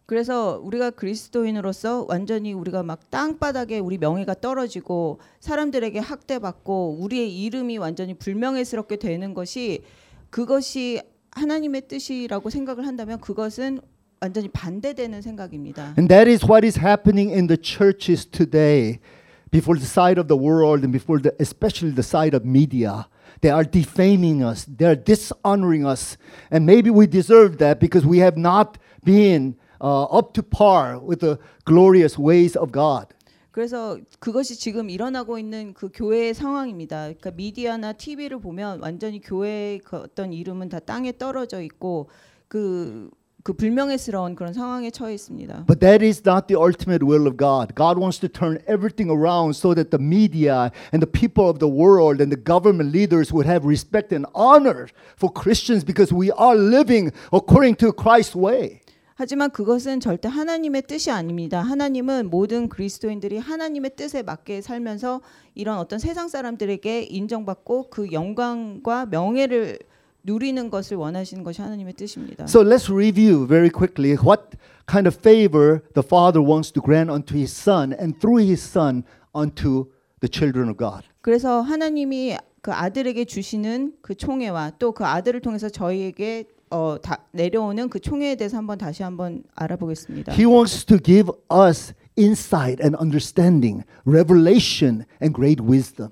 그래서 0.07 0.61
우리가 0.63 0.91
그리스도인으로서 0.91 2.05
완전히 2.07 2.53
우리가 2.53 2.81
막 2.81 3.11
땅바닥에 3.11 3.79
우리 3.79 3.97
명예가 3.97 4.35
떨어지고 4.35 5.19
사람들에게 5.41 5.99
학대받고 5.99 6.99
우리의 7.01 7.43
이름이 7.43 7.77
완전히 7.77 8.13
불명예스럽게 8.13 8.95
되는 8.95 9.33
것이 9.33 9.83
그것이 10.29 11.01
하나님의 11.31 11.89
뜻이라고 11.89 12.49
생각을 12.49 12.87
한다면 12.87 13.19
그것은 13.19 13.81
완전히 14.21 14.47
반대되는 14.47 15.21
생각입니다. 15.21 15.93
And 15.97 16.07
that 16.07 16.31
is 16.31 16.45
what 16.45 16.65
is 16.65 16.79
happening 16.79 17.29
in 17.29 17.47
the 17.47 17.61
churches 17.61 18.25
today, 18.25 18.99
before 19.51 19.77
the 19.77 19.85
side 19.85 20.17
of 20.17 20.29
the 20.29 20.41
world 20.41 20.85
and 20.85 20.93
before 20.93 21.21
the, 21.21 21.35
especially 21.37 21.93
the 21.93 22.01
side 22.01 22.33
of 22.33 22.47
media. 22.47 23.09
They 23.41 23.51
are 23.51 23.69
defaming 23.69 24.41
us, 24.41 24.65
they 24.65 24.87
are 24.87 24.95
dishonoring 24.95 25.85
us. 25.85 26.15
And 26.49 26.65
maybe 26.65 26.89
we 26.89 27.07
deserve 27.07 27.57
that 27.59 27.81
because 27.81 28.07
we 28.07 28.19
have 28.19 28.37
not 28.37 28.77
been 29.03 29.57
uh, 29.80 30.04
up 30.04 30.32
to 30.34 30.42
par 30.42 30.98
with 30.98 31.20
the 31.20 31.38
glorious 31.64 32.18
ways 32.18 32.56
of 32.56 32.72
God. 32.72 33.08
그래서 33.52 33.98
그것이 34.18 34.56
지금 34.56 34.88
일어나고 34.88 35.38
있는 35.38 35.74
그 35.74 35.90
교회의 35.92 36.32
상황입니다. 36.32 37.02
그러니까 37.02 37.30
미디어나 37.32 37.92
TV를 37.92 38.40
보면 38.40 38.80
완전히 38.80 39.20
교회의 39.20 39.80
그 39.80 39.98
어떤 39.98 40.32
이름은 40.32 40.70
다 40.70 40.80
땅에 40.80 41.12
떨어져 41.12 41.60
있고 41.60 42.08
그, 42.48 43.10
그 43.42 43.52
불명예스러운 43.52 44.36
그런 44.36 44.54
상황에 44.54 44.90
처해 44.90 45.12
있습니다. 45.12 45.66
But 45.66 45.80
that 45.80 46.02
is 46.02 46.22
not 46.24 46.46
the 46.48 46.58
ultimate 46.58 47.04
will 47.04 47.26
of 47.26 47.36
God. 47.36 47.74
God 47.74 48.00
wants 48.00 48.18
to 48.20 48.28
turn 48.28 48.58
everything 48.66 49.10
around 49.10 49.54
so 49.54 49.74
that 49.74 49.90
the 49.90 50.00
media 50.00 50.72
and 50.90 51.02
the 51.02 51.10
people 51.10 51.44
of 51.50 51.58
the 51.58 51.68
world 51.68 52.22
and 52.22 52.32
the 52.32 52.40
government 52.40 52.90
leaders 52.90 53.34
would 53.34 53.44
have 53.44 53.68
respect 53.68 54.16
and 54.16 54.24
honor 54.34 54.88
for 55.16 55.30
Christians 55.30 55.84
because 55.84 56.10
we 56.10 56.32
are 56.32 56.56
living 56.56 57.12
according 57.30 57.76
to 57.84 57.92
Christ's 57.92 58.34
way. 58.34 58.80
하지만 59.19 59.49
그것은 59.49 59.99
절대 59.99 60.27
하나님의 60.27 60.83
뜻이 60.83 61.09
아닙니다. 61.09 61.59
하나님은 61.59 62.29
모든 62.29 62.69
그리스도인들이 62.69 63.39
하나님의 63.39 63.95
뜻에 63.95 64.21
맞게 64.21 64.61
살면서 64.61 65.21
이런 65.55 65.79
어떤 65.79 65.97
세상 65.97 66.27
사람들에게 66.27 67.01
인정받고 67.01 67.89
그 67.89 68.11
영광과 68.11 69.07
명예를 69.07 69.79
누리는 70.21 70.69
것을 70.69 70.97
원하시는 70.97 71.43
것이 71.43 71.63
하나님의 71.63 71.93
뜻입니다. 71.93 72.43
So 72.43 72.61
let's 72.61 72.93
review 72.93 73.47
very 73.47 73.71
quickly 73.71 74.15
what 74.15 74.55
kind 74.85 75.07
of 75.07 75.17
favor 75.17 75.81
the 75.95 76.05
Father 76.05 76.39
wants 76.39 76.71
to 76.73 76.81
grant 76.85 77.09
unto 77.09 77.35
His 77.35 77.51
Son 77.51 77.93
and 77.99 78.19
through 78.19 78.45
His 78.47 78.61
Son 78.61 79.03
unto 79.33 79.85
the 80.19 80.29
children 80.31 80.69
of 80.69 80.77
God. 80.77 81.07
그래서 81.21 81.61
하나님이 81.61 82.37
그 82.67 82.73
아들에게 82.73 83.23
주시는 83.23 83.93
그 84.01 84.13
총애와 84.13 84.73
또 84.77 84.91
그 84.91 85.05
아들을 85.05 85.39
통해서 85.39 85.69
저희에게 85.69 86.43
어, 86.69 86.97
다 87.01 87.23
내려오는 87.31 87.87
그 87.87 88.01
총애에 88.01 88.35
대해서 88.35 88.57
한번 88.57 88.77
다시 88.77 89.03
한번 89.03 89.43
알아보겠습니다. 89.55 90.33
He 90.33 90.45
wants 90.45 90.83
to 90.83 90.97
give 91.01 91.31
us 91.49 91.93
insight 92.19 92.83
and 92.83 92.97
understanding, 92.99 93.85
revelation 94.05 95.05
and 95.21 95.33
great 95.33 95.63
wisdom. 95.63 96.11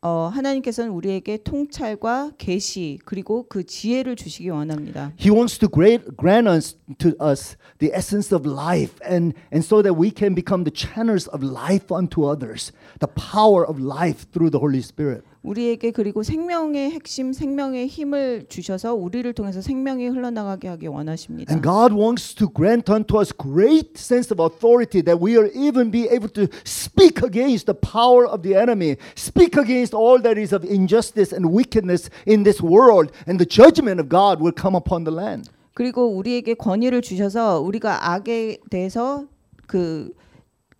어, 0.00 0.30
하나님께서는 0.32 0.92
우리에게 0.92 1.38
통찰과 1.38 2.32
계시 2.38 3.00
그리고 3.04 3.46
그 3.48 3.64
지혜를 3.64 4.14
주시기 4.14 4.50
원합니다. 4.50 5.10
He 5.18 5.34
wants 5.34 5.58
to 5.58 5.68
great, 5.68 6.04
grant 6.16 6.48
us 6.48 6.76
to 6.98 7.14
us 7.20 7.56
the 7.78 7.92
essence 7.92 8.32
of 8.32 8.46
life 8.48 8.94
and, 9.04 9.34
and 9.50 9.64
so 9.66 9.82
that 9.82 9.98
we 9.98 10.12
can 10.14 10.36
become 10.36 10.62
the 10.62 10.70
channels 10.72 11.26
of 11.34 11.42
life 11.42 11.90
unto 11.90 12.30
others, 12.30 12.70
the 13.00 13.10
power 13.10 13.66
of 13.66 13.82
life 13.82 14.30
through 14.30 14.50
the 14.52 14.60
Holy 14.60 14.82
Spirit. 14.82 15.24
우리에게 15.44 15.90
그리고 15.90 16.22
생명의 16.22 16.90
핵심, 16.90 17.34
생명의 17.34 17.86
힘을 17.86 18.46
주셔서 18.48 18.94
우리를 18.94 19.30
통해서 19.34 19.60
생명이 19.60 20.08
흘러나가게 20.08 20.68
하기 20.68 20.86
원하십니다. 20.86 21.52
And 21.52 21.62
God 21.62 21.94
wants 21.94 22.34
to 22.34 22.48
grant 22.48 22.90
unto 22.90 23.20
us 23.20 23.30
great 23.30 23.92
sense 23.96 24.32
of 24.32 24.40
authority 24.42 25.02
that 25.04 25.20
we 25.22 25.36
will 25.36 25.52
even 25.54 25.90
be 25.90 26.08
able 26.08 26.32
to 26.32 26.48
speak 26.64 27.22
against 27.22 27.66
the 27.66 27.76
power 27.76 28.26
of 28.26 28.42
the 28.42 28.56
enemy, 28.56 28.96
speak 29.16 29.60
against 29.60 29.94
all 29.94 30.20
that 30.22 30.40
is 30.40 30.54
of 30.54 30.64
injustice 30.64 31.30
and 31.30 31.52
wickedness 31.52 32.08
in 32.26 32.42
this 32.42 32.62
world, 32.62 33.12
and 33.28 33.38
the 33.38 33.46
judgment 33.46 34.00
of 34.00 34.08
God 34.08 34.40
will 34.40 34.54
come 34.56 34.74
upon 34.74 35.04
the 35.04 35.14
land. 35.14 35.50
그리고 35.74 36.08
우리에게 36.16 36.54
권위를 36.54 37.02
주셔서 37.02 37.60
우리가 37.60 38.12
악에 38.14 38.58
대해서 38.70 39.26
그, 39.66 40.14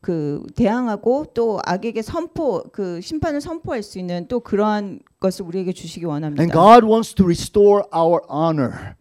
그 0.04 0.42
대항하고 0.54 1.28
또 1.32 1.60
악에게 1.64 2.02
선포 2.02 2.62
그 2.72 3.00
심판을 3.00 3.40
선포할 3.40 3.82
수 3.82 3.98
있는 3.98 4.28
또 4.28 4.40
그러한 4.40 5.00
것을 5.18 5.46
우리에게 5.46 5.72
주시기 5.72 6.04
And 6.04 6.12
원합니다. 6.12 6.52
God 6.52 6.84
wants 6.84 7.14
to 7.14 7.24
restore 7.24 7.84
our 7.90 8.20
honor 8.28 8.96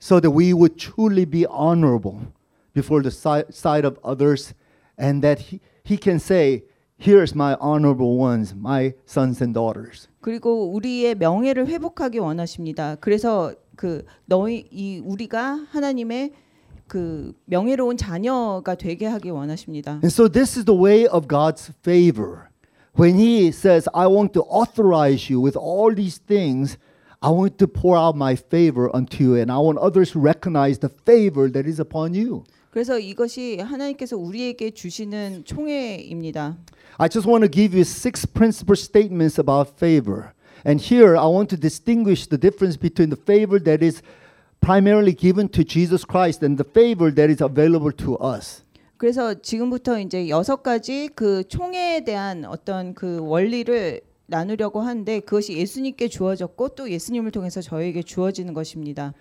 so 0.00 0.18
that 0.18 0.34
we 0.34 0.54
would 0.54 0.78
truly 0.78 1.26
be 1.26 1.44
honorable 1.44 2.32
before 2.72 3.02
the 3.02 3.10
si- 3.12 3.44
sight 3.52 3.86
of 3.86 3.98
others 4.02 4.54
and 4.98 5.20
that 5.20 5.52
he, 5.52 5.60
he 5.84 5.98
can 5.98 6.16
say, 6.16 6.64
Here's 6.98 7.34
my 7.36 7.58
honorable 7.60 8.16
ones, 8.16 8.54
my 8.56 8.94
sons 9.04 9.42
and 9.44 9.52
daughters. 9.52 10.08
그리고 10.22 10.72
우리의 10.72 11.16
명예를 11.16 11.66
회복하기 11.66 12.18
원하십니다. 12.18 12.96
그래서 12.96 13.52
그 13.76 14.06
너희 14.24 14.66
이 14.70 15.02
우리가 15.04 15.66
하나님의 15.68 16.32
그 16.87 17.33
명예로운 17.45 17.95
자녀가 17.95 18.75
되게 18.75 19.07
하기 19.07 19.29
원하십니다. 19.29 20.01
And 20.03 20.11
so 20.11 20.27
this 20.27 20.57
is 20.57 20.65
the 20.65 20.77
way 20.77 21.07
of 21.07 21.27
God's 21.27 21.71
favor. 21.83 22.49
When 22.97 23.17
He 23.17 23.47
says, 23.53 23.87
I 23.93 24.07
want 24.07 24.33
to 24.33 24.41
authorize 24.43 25.31
you 25.31 25.39
with 25.39 25.55
all 25.55 25.95
these 25.95 26.19
things, 26.19 26.77
I 27.21 27.29
want 27.29 27.57
to 27.59 27.67
pour 27.67 27.95
out 27.95 28.15
my 28.17 28.35
favor 28.35 28.93
unto 28.93 29.23
you, 29.23 29.35
and 29.35 29.49
I 29.51 29.59
want 29.59 29.77
others 29.79 30.11
to 30.11 30.19
recognize 30.19 30.79
the 30.79 30.89
favor 30.89 31.47
that 31.49 31.65
is 31.65 31.79
upon 31.79 32.13
you. 32.13 32.43
그래서 32.71 32.97
이것이 32.97 33.59
하나님께서 33.59 34.17
우리에게 34.17 34.71
주시는 34.71 35.43
총애입니다. 35.45 36.57
I 36.97 37.09
just 37.09 37.27
want 37.27 37.43
to 37.43 37.49
give 37.49 37.73
you 37.73 37.83
six 37.83 38.25
principal 38.25 38.75
statements 38.75 39.39
about 39.39 39.71
favor. 39.77 40.33
And 40.65 40.79
here 40.81 41.15
I 41.15 41.27
want 41.27 41.49
to 41.49 41.57
distinguish 41.57 42.27
the 42.27 42.37
difference 42.37 42.77
between 42.77 43.09
the 43.09 43.19
favor 43.19 43.59
that 43.63 43.83
is 43.83 44.01
primarily 44.60 45.14
given 45.14 45.48
to 45.48 45.64
Jesus 45.64 46.04
Christ 46.04 46.42
and 46.42 46.56
the 46.56 46.64
favor 46.64 47.14
that 47.14 47.30
is 47.30 47.42
available 47.42 47.92
to 47.92 48.16
us. 48.20 48.64
그래서 48.96 49.34
지금부터 49.34 50.00
이제 50.00 50.28
여섯 50.28 50.62
가지 50.62 51.08
그 51.14 51.44
총애에 51.48 52.04
대한 52.04 52.44
어떤 52.44 52.94
그 52.94 53.18
원리를 53.20 54.00
나누려고 54.26 54.80
하는데 54.80 55.20
그것이 55.20 55.56
예수님께 55.56 56.08
주어졌고 56.08 56.70
또 56.70 56.90
예수님을 56.90 57.30
통해서 57.30 57.60
저에게 57.60 58.02
주어지는 58.02 58.54
것입니다. 58.54 59.12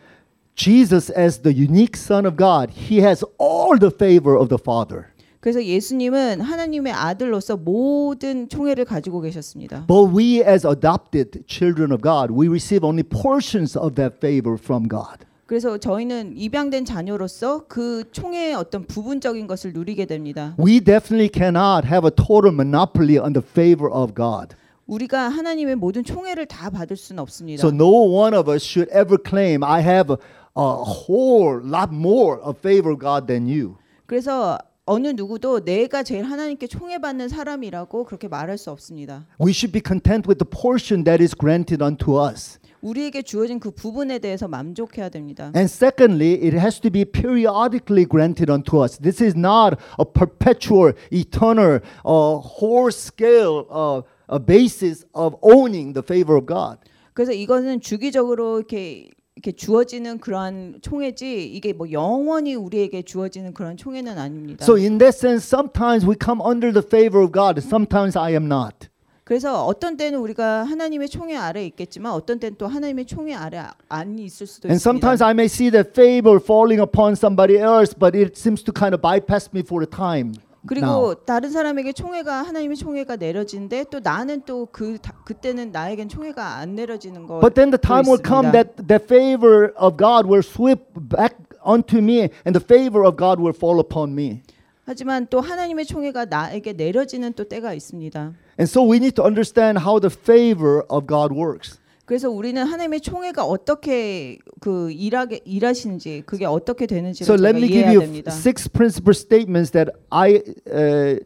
Jesus 0.56 1.12
as 1.12 1.40
the 1.42 1.54
unique 1.54 1.96
Son 1.96 2.26
of 2.26 2.38
God, 2.38 2.72
he 2.72 3.00
has 3.02 3.24
all 3.40 3.78
the 3.78 3.92
favor 3.94 4.38
of 4.40 4.48
the 4.48 4.58
Father. 4.60 5.08
그래서 5.46 5.64
예수님은 5.64 6.42
하나님의 6.42 6.92
아들로서 6.92 7.56
모든 7.56 8.50
총애를 8.50 8.84
가지고 8.84 9.22
계셨습니다. 9.22 9.86
But 9.86 10.12
we, 10.12 10.42
as 10.42 10.66
adopted 10.66 11.44
children 11.46 11.92
of 11.92 12.02
God, 12.02 12.34
we 12.34 12.48
receive 12.48 12.84
only 12.84 13.04
portions 13.04 13.78
of 13.78 13.94
that 13.94 14.16
favor 14.18 14.58
from 14.60 14.90
God. 14.90 15.20
그래서 15.46 15.78
저희는 15.78 16.36
입양된 16.36 16.84
자녀로서 16.86 17.68
그 17.68 18.06
총애의 18.12 18.56
어떤 18.56 18.88
부분적인 18.88 19.46
것을 19.46 19.74
누리게 19.74 20.08
됩니다. 20.08 20.56
We 20.58 20.80
definitely 20.80 21.30
cannot 21.32 21.86
have 21.86 22.08
a 22.08 22.10
total 22.10 22.52
monopoly 22.52 23.20
on 23.20 23.34
the 23.34 23.46
favor 23.46 23.88
of 23.94 24.16
God. 24.16 24.56
우리가 24.88 25.30
하나님의 25.30 25.76
모든 25.76 26.04
총애를 26.04 26.48
다 26.48 26.72
받을 26.72 26.98
수는 26.98 27.22
없습니다. 27.22 27.62
So 27.62 27.70
no 27.70 27.92
one 27.92 28.36
of 28.36 28.52
us 28.52 28.66
should 28.66 28.92
ever 28.92 29.22
claim 29.24 29.64
I 29.64 29.84
have 29.84 30.12
a, 30.12 30.18
a 30.58 30.82
whole 30.82 31.62
lot 31.64 31.94
more 31.94 32.42
of 32.42 32.58
favor 32.58 32.92
of 32.92 33.00
God 33.00 33.28
than 33.28 33.46
you. 33.46 33.76
그래서 34.08 34.58
어느 34.88 35.08
누구도 35.08 35.62
내가 35.66 36.04
제일 36.04 36.26
하나님께 36.26 36.68
총애받는 36.68 37.28
사람이라고 37.28 38.04
그렇게 38.04 38.28
말할 38.28 38.58
수 38.60 38.70
없습니다. 38.70 39.26
We 39.42 39.52
should 39.52 39.72
be 39.72 39.82
content 39.84 40.30
with 40.30 40.38
the 40.38 40.48
portion 40.48 41.04
that 41.06 41.24
is 41.24 41.36
granted 41.36 41.84
unto 41.84 42.22
us. 42.24 42.60
우리에게 42.82 43.24
주어진 43.24 43.60
그 43.60 43.72
부분에 43.72 44.20
대해서 44.20 44.48
만족해야 44.48 45.10
됩니다. 45.10 45.52
And 45.56 45.66
secondly, 45.66 46.34
it 46.34 46.56
has 46.56 46.80
to 46.82 46.92
be 46.92 47.04
periodically 47.04 48.06
granted 48.06 48.52
unto 48.52 48.84
us. 48.84 49.00
This 49.00 49.24
is 49.24 49.36
not 49.36 49.80
a 49.98 50.06
perpetual, 50.06 50.94
eternal, 51.12 51.80
uh, 52.06 52.38
whole 52.38 52.92
scale 52.92 53.66
uh, 53.72 54.04
a 54.30 54.40
basis 54.40 55.04
of 55.16 55.36
owning 55.42 55.94
the 55.94 56.04
favor 56.06 56.38
of 56.38 56.46
God. 56.46 56.78
그래서 57.14 57.32
이것은 57.32 57.82
주기적으로 57.82 58.60
이렇게 58.60 59.10
이렇게 59.46 59.52
주어지는 59.52 60.18
그러한 60.18 60.80
총애지 60.82 61.46
이게 61.46 61.72
뭐 61.72 61.92
영원히 61.92 62.56
우리에게 62.56 63.04
주어지는 63.04 63.54
그런 63.54 63.78
총애는 63.78 64.18
아닙니다. 64.18 64.66
So 64.66 64.76
in 64.76 64.98
that 64.98 65.16
sense, 65.16 65.46
sometimes 65.46 66.06
we 66.06 66.16
come 66.20 66.42
under 66.42 66.74
the 66.74 66.84
favor 66.84 67.24
of 67.24 67.32
God, 67.32 67.62
sometimes 67.62 68.18
I 68.18 68.32
am 68.32 68.46
not. 68.46 68.90
그래서 69.24 69.66
어떤 69.66 69.98
때는 69.98 70.20
우리가 70.20 70.64
하나님의 70.64 71.10
총애 71.10 71.36
아래 71.36 71.66
있겠지만 71.66 72.12
어떤 72.12 72.40
때는 72.40 72.58
또 72.58 72.68
하나님의 72.68 73.06
총애 73.06 73.34
아래 73.34 73.64
안 73.90 74.18
있을 74.20 74.46
수도 74.48 74.68
And 74.68 74.78
있습니다. 74.78 74.82
sometimes 74.82 75.24
I 75.24 75.32
may 75.32 75.46
see 75.46 75.70
that 75.72 75.92
favor 75.94 76.40
falling 76.42 76.82
upon 76.82 77.14
somebody 77.14 77.58
else, 77.58 77.94
but 77.98 78.18
it 78.18 78.38
seems 78.38 78.64
to 78.64 78.74
kind 78.74 78.94
of 78.94 79.02
bypass 79.02 79.50
me 79.54 79.62
for 79.62 79.82
a 79.82 79.90
time. 79.90 80.34
그리고 80.68 80.86
now. 80.86 81.16
다른 81.26 81.52
사람에게 81.52 81.94
총애가 81.94 82.44
하나님의 82.44 82.78
총애가 82.78 83.18
내려지는데 83.18 83.86
또 83.90 84.00
나는 84.00 84.42
또 84.42 84.68
그 84.72 84.98
그때는 85.24 85.72
나에겐 85.72 86.10
총애가 86.10 86.58
안 86.58 86.76
내려지는 86.76 87.28
거. 87.28 87.40
But 87.40 87.54
then 87.56 87.72
the 87.72 87.80
time 87.80 88.06
will 88.08 88.22
come 88.22 88.52
that 88.52 88.76
the 88.88 89.00
favor 89.02 89.74
of 89.78 89.98
God 89.98 90.28
will 90.28 90.44
sweep 90.44 90.82
back 90.96 91.36
onto 91.64 91.98
me, 92.00 92.30
and 92.46 92.54
the 92.58 92.64
favor 92.64 93.06
of 93.06 93.16
God 93.18 93.40
will 93.42 93.56
fall 93.56 93.80
upon 93.80 94.14
me. 94.14 94.42
하지만 94.86 95.28
또 95.30 95.42
하나님의 95.42 95.86
총애가 95.86 96.26
나에게 96.26 96.74
내려지는 96.74 97.34
또 97.34 97.44
때가 97.44 97.74
있습니다. 97.74 98.20
And 98.60 98.70
so 98.70 98.84
we 98.84 98.98
need 98.98 99.16
to 99.16 99.26
understand 99.26 99.82
how 99.82 100.00
the 100.00 100.14
favor 100.14 100.84
of 100.90 101.08
God 101.08 101.34
works. 101.34 101.80
그래서 102.06 102.30
우리는 102.30 102.64
하나님의 102.64 103.02
총애가 103.02 103.46
어떻게 103.46 104.38
그 104.60 104.92
일하게 104.92 105.42
일하시는지 105.44 106.24
그게 106.26 106.46
어떻게 106.46 106.86
되는지를 106.86 107.34
So 107.34 107.44
let 107.44 107.58
me 107.58 107.68
give 107.68 107.80
이해해야 107.80 107.92
you 107.94 108.00
됩니다. 108.02 108.32
six 108.32 108.70
principal 108.70 109.14
statements 109.16 109.72
that 109.72 109.92
I 110.12 110.42
uh, 110.72 111.20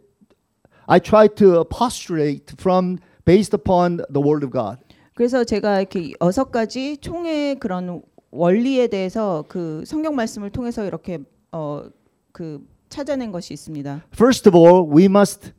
I 0.87 0.99
try 0.99 1.27
to 1.35 1.65
postulate 1.65 2.55
from 2.57 2.97
based 3.25 3.53
upon 3.53 3.97
the 4.11 4.25
Word 4.25 4.45
of 4.45 4.51
God. 4.51 4.79
그래서 5.15 5.43
제가 5.43 5.79
이렇게 5.81 6.13
여섯 6.21 6.49
가지 6.49 6.97
총회 6.97 7.55
그런 7.55 8.01
원리에 8.31 8.87
대해서 8.87 9.43
그 9.49 9.83
성경 9.85 10.15
말씀을 10.15 10.49
통해서 10.49 10.85
이렇게 10.85 11.19
어그 11.51 12.65
찾아낸 12.87 13.33
것이 13.33 13.53
있습니다. 13.53 14.03
First 14.13 14.47
of 14.47 14.57
all, 14.57 14.87
we 14.89 15.05
must 15.05 15.51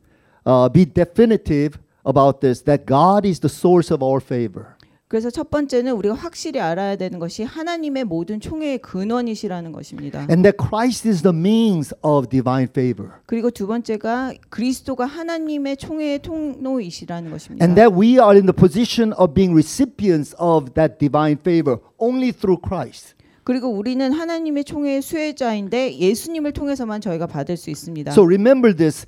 uh, 0.47 0.67
be 0.73 0.83
definitive 0.83 1.77
about 2.05 2.39
this 2.41 2.63
that 2.63 2.85
God 2.87 3.27
is 3.27 3.39
the 3.39 3.51
source 3.51 3.93
of 3.93 4.03
our 4.03 4.19
favor. 4.19 4.75
그래서 5.11 5.29
첫 5.29 5.49
번째는 5.49 5.91
우리가 5.91 6.15
확실히 6.15 6.61
알아야 6.61 6.95
되는 6.95 7.19
것이 7.19 7.43
하나님의 7.43 8.05
모든 8.05 8.39
총회의 8.39 8.77
근원이시라는 8.77 9.73
것입니다. 9.73 10.19
And 10.29 10.41
that 10.43 10.55
Christ 10.57 11.05
is 11.05 11.21
the 11.21 11.35
means 11.37 11.93
of 12.01 12.29
divine 12.29 12.69
favor. 12.71 13.11
그리고 13.25 13.51
두 13.51 13.67
번째가 13.67 14.35
그리스도가 14.47 15.05
하나님의 15.05 15.75
총회의 15.75 16.19
통로이시라는 16.19 17.29
것입니다. 17.29 17.65
And 17.65 17.75
that 17.75 17.93
we 17.93 18.11
are 18.11 18.31
in 18.31 18.45
the 18.45 18.55
position 18.55 19.11
of 19.19 19.33
being 19.33 19.53
recipients 19.53 20.33
of 20.39 20.71
that 20.75 20.97
divine 20.97 21.37
favor 21.37 21.79
only 21.97 22.31
through 22.31 22.61
Christ. 22.65 23.15
그리고 23.43 23.67
우리는 23.67 24.13
하나님의 24.13 24.63
총회의 24.63 25.01
수혜자인데 25.01 25.97
예수님을 25.97 26.53
통해서만 26.53 27.01
저희가 27.01 27.27
받을 27.27 27.57
수 27.57 27.69
있습니다. 27.69 28.13
So 28.13 28.23
remember 28.23 28.73
this 28.73 29.05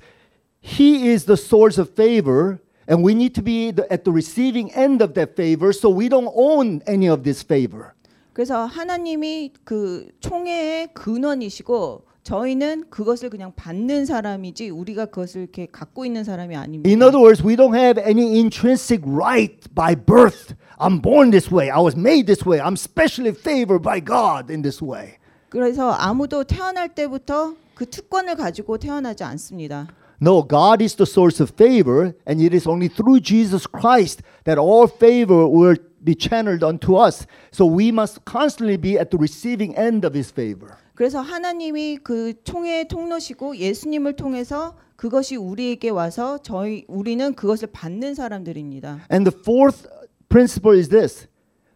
He 0.60 1.08
is 1.08 1.24
the 1.24 1.36
source 1.36 1.80
of 1.80 1.92
favor, 1.94 2.58
and 2.88 3.02
we 3.04 3.14
need 3.14 3.34
to 3.34 3.42
be 3.42 3.72
the, 3.72 3.90
at 3.92 4.04
the 4.04 4.12
receiving 4.12 4.72
end 4.72 5.02
of 5.02 5.14
that 5.14 5.34
favor 5.36 5.72
so 5.72 5.88
we 5.88 6.08
don't 6.08 6.32
own 6.34 6.82
any 6.86 7.08
of 7.08 7.22
this 7.22 7.42
favor. 7.42 7.92
그래서 8.32 8.64
하나님이 8.64 9.52
그 9.64 10.08
총회의 10.20 10.88
근원이시고 10.92 12.04
저희는 12.24 12.84
그것을 12.88 13.28
그냥 13.28 13.52
받는 13.54 14.06
사람이지 14.06 14.70
우리가 14.70 15.06
그것을 15.06 15.42
이렇게 15.42 15.66
갖고 15.70 16.04
있는 16.04 16.24
사람이 16.24 16.56
아닙니다. 16.56 16.88
In 16.90 17.02
other 17.02 17.20
words, 17.20 17.46
we 17.46 17.54
don't 17.54 17.76
have 17.76 18.02
any 18.02 18.38
intrinsic 18.40 19.02
right 19.06 19.60
by 19.74 19.94
birth. 19.94 20.54
I'm 20.78 21.00
born 21.00 21.30
this 21.30 21.52
way. 21.52 21.70
I 21.70 21.80
was 21.80 21.96
made 21.96 22.26
this 22.26 22.44
way. 22.46 22.60
I'm 22.60 22.76
specially 22.76 23.34
favored 23.34 23.82
by 23.82 24.00
God 24.00 24.50
in 24.50 24.62
this 24.62 24.82
way. 24.82 25.18
그래서 25.50 25.92
아무도 25.92 26.44
태어날 26.44 26.94
때부터 26.94 27.54
그 27.74 27.86
특권을 27.86 28.36
가지고 28.36 28.78
태어나지 28.78 29.22
않습니다. 29.22 29.86
No, 30.21 30.43
God 30.43 30.81
is 30.81 30.95
the 30.95 31.05
source 31.05 31.39
of 31.39 31.51
favor, 31.51 32.13
and 32.25 32.41
it 32.41 32.53
is 32.53 32.67
only 32.67 32.89
through 32.89 33.21
Jesus 33.21 33.65
Christ 33.65 34.21
that 34.43 34.57
all 34.57 34.87
favor 34.87 35.47
will 35.47 35.77
be 36.03 36.13
channeled 36.13 36.63
unto 36.63 36.95
us. 36.95 37.25
So 37.51 37.65
we 37.65 37.91
must 37.91 38.25
constantly 38.25 38.77
be 38.77 38.99
at 38.99 39.11
the 39.11 39.17
receiving 39.17 39.75
end 39.77 40.05
of 40.05 40.13
His 40.13 40.31
favor. 40.31 40.75
그래서 40.95 41.21
하나님이 41.21 41.99
그 42.03 42.33
총회의 42.43 42.89
통로시고 42.89 43.55
예수님을 43.55 44.17
통해서 44.17 44.75
그것이 44.97 45.37
우리에게 45.37 45.89
와서 45.89 46.39
저희 46.43 46.83
우리는 46.89 47.33
그것을 47.33 47.69
받는 47.71 48.15
사람들입니다. 48.15 49.07
And 49.09 49.29
the 49.29 49.31
fourth 49.31 49.87
principle 50.27 50.77
is 50.77 50.89
this 50.89 51.27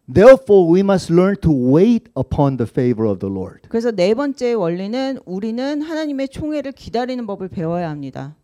therefore, 0.07 0.69
we 0.69 0.81
must 0.81 1.09
learn 1.09 1.35
to 1.41 1.51
wait 1.51 2.09
upon 2.15 2.57
the 2.57 2.67
favor 2.67 3.05
of 3.05 3.19
the 3.19 3.31
Lord. 3.31 3.61
그래서 3.69 3.91
네 3.91 4.13
번째 4.13 4.53
원리는 4.53 5.19
우리는 5.25 5.81
하나님의 5.81 6.29
총회를 6.29 6.71
기다리는 6.71 7.25
법을 7.25 7.49
배워야 7.49 7.89
합니다. 7.89 8.35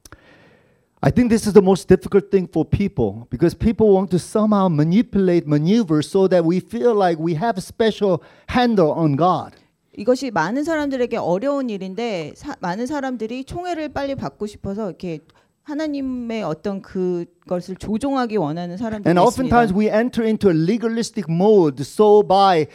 I 1.01 1.11
think 1.11 1.29
this 1.29 1.47
is 1.47 1.53
the 1.53 1.63
most 1.63 1.87
difficult 1.87 2.29
thing 2.29 2.49
for 2.49 2.65
people 2.67 3.25
because 3.29 3.55
people 3.55 3.95
want 3.95 4.11
to 4.11 4.19
somehow 4.19 4.67
manipulate, 4.67 5.47
maneuver 5.47 6.03
so 6.03 6.27
that 6.27 6.43
we 6.43 6.59
feel 6.59 6.93
like 6.93 7.17
we 7.17 7.35
have 7.35 7.55
a 7.57 7.63
special 7.63 8.19
handle 8.49 8.91
on 8.91 9.15
God. 9.15 9.55
이것이 9.95 10.31
많은 10.31 10.63
사람들에게 10.63 11.17
어려운 11.17 11.69
일인데 11.69 12.33
사, 12.35 12.55
많은 12.59 12.85
사람들이 12.85 13.45
총회를 13.45 13.89
빨리 13.89 14.15
받고 14.15 14.45
싶어서 14.45 14.87
이렇게 14.87 15.19
하나님의 15.63 16.43
어떤 16.43 16.81
그것을 16.81 17.75
조종하기 17.75 18.37
원하는 18.37 18.75
사람들이 18.77 19.09
And 19.09 19.19
있습니다. 19.19 19.21
oftentimes 19.21 19.73
we 19.73 19.87
enter 19.87 20.25
into 20.25 20.49
a 20.49 20.55
legalistic 20.55 21.29
mode. 21.29 21.83
So 21.83 22.23
by 22.23 22.67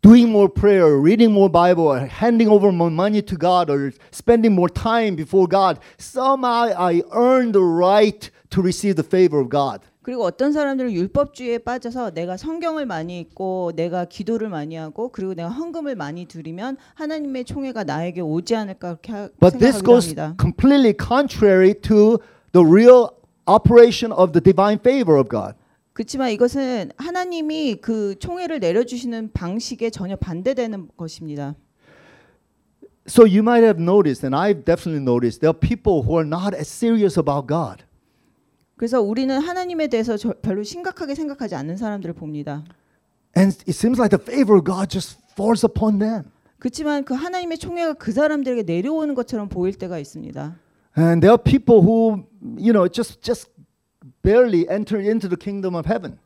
doing 0.00 0.30
more 0.30 0.48
prayer, 0.48 0.96
reading 0.96 1.32
more 1.32 1.50
Bible, 1.50 1.84
or 1.84 2.06
handing 2.06 2.48
over 2.48 2.72
more 2.72 2.90
money 2.90 3.20
to 3.22 3.36
God, 3.36 3.68
or 3.70 3.92
spending 4.10 4.54
more 4.54 4.68
time 4.68 5.16
before 5.16 5.46
God, 5.46 5.78
somehow 5.98 6.72
I 6.76 7.02
earn 7.12 7.52
the 7.52 7.62
right 7.62 8.30
to 8.50 8.62
receive 8.62 8.96
the 8.96 9.02
favor 9.02 9.40
of 9.40 9.48
God. 9.48 9.80
그리고 10.01 10.23
어떤 10.23 10.53
사람들은 10.53 10.91
율법주의에 10.93 11.59
빠져서 11.59 12.11
내가 12.11 12.37
성경을 12.37 12.85
많이 12.85 13.19
읽고 13.19 13.73
내가 13.75 14.05
기도를 14.05 14.47
많이 14.49 14.75
하고 14.75 15.09
그리고 15.09 15.33
내가 15.33 15.49
헌금을 15.49 15.95
많이 15.95 16.25
드리면 16.25 16.77
하나님의 16.95 17.43
총회가 17.45 17.83
나에게 17.83 18.21
오지 18.21 18.55
않을까 18.55 18.95
그렇게 18.95 19.11
하- 19.11 19.29
But 19.39 19.57
this 19.59 19.83
goes 19.83 20.07
합니다. 20.07 20.35
completely 20.39 20.93
contrary 20.97 21.73
to 21.81 22.17
the 22.53 22.65
real 22.65 23.09
operation 23.45 24.13
of 24.13 24.31
the 24.31 24.41
divine 24.41 24.79
favor 24.79 25.19
of 25.19 25.27
God. 25.29 25.55
그렇지만 25.91 26.31
이것은 26.31 26.91
하나님이 26.95 27.75
그 27.81 28.15
총회를 28.19 28.61
내려주시는 28.61 29.31
방식에 29.33 29.89
전혀 29.89 30.15
반대되는 30.15 30.87
것입니다. 30.95 31.55
So 33.05 33.25
you 33.25 33.39
might 33.39 33.65
have 33.65 33.81
noticed, 33.81 34.23
and 34.25 34.33
I've 34.33 34.63
definitely 34.63 35.01
noticed, 35.03 35.41
there 35.41 35.49
are 35.51 35.59
people 35.59 36.03
who 36.07 36.15
are 36.15 36.25
not 36.27 36.55
as 36.55 36.69
serious 36.69 37.19
about 37.19 37.47
God. 37.47 37.83
그래서 38.79 39.01
우리는 39.01 39.37
하나님에 39.37 39.87
대해서 39.87 40.15
저- 40.15 40.33
별로 40.41 40.63
심각하게 40.63 41.13
생각하지 41.13 41.53
않는 41.53 41.75
사람들을 41.75 42.15
봅니다. 42.15 42.63
And 43.37 43.53
it 43.67 43.71
seems 43.71 43.99
like 43.99 44.15
the 44.15 44.23
favor 44.23 44.55
of 44.57 44.63
God 44.63 44.87
just 44.89 45.19
falls 45.33 45.65
upon 45.65 45.99
them. 45.99 46.31
그렇지만 46.59 47.03
그 47.03 47.13
하나님의 47.13 47.57
총회가 47.57 47.95
그 47.95 48.13
사람들에게 48.13 48.63
내려오는 48.63 49.15
것처럼 49.15 49.49
보일 49.49 49.73
때가 49.77 49.99
있습니다. 49.99 50.55
And 50.97 51.19
there 51.19 51.31
are 51.35 51.43
people 51.43 51.81
who, 51.83 52.23
you 52.57 52.71
know, 52.71 52.87
just 52.87 53.19
just 53.21 53.51
barely 54.23 54.65
enter 54.71 54.97
into 55.03 55.27
the 55.27 55.35
kingdom 55.37 55.75
of 55.75 55.85
heaven. 55.85 56.17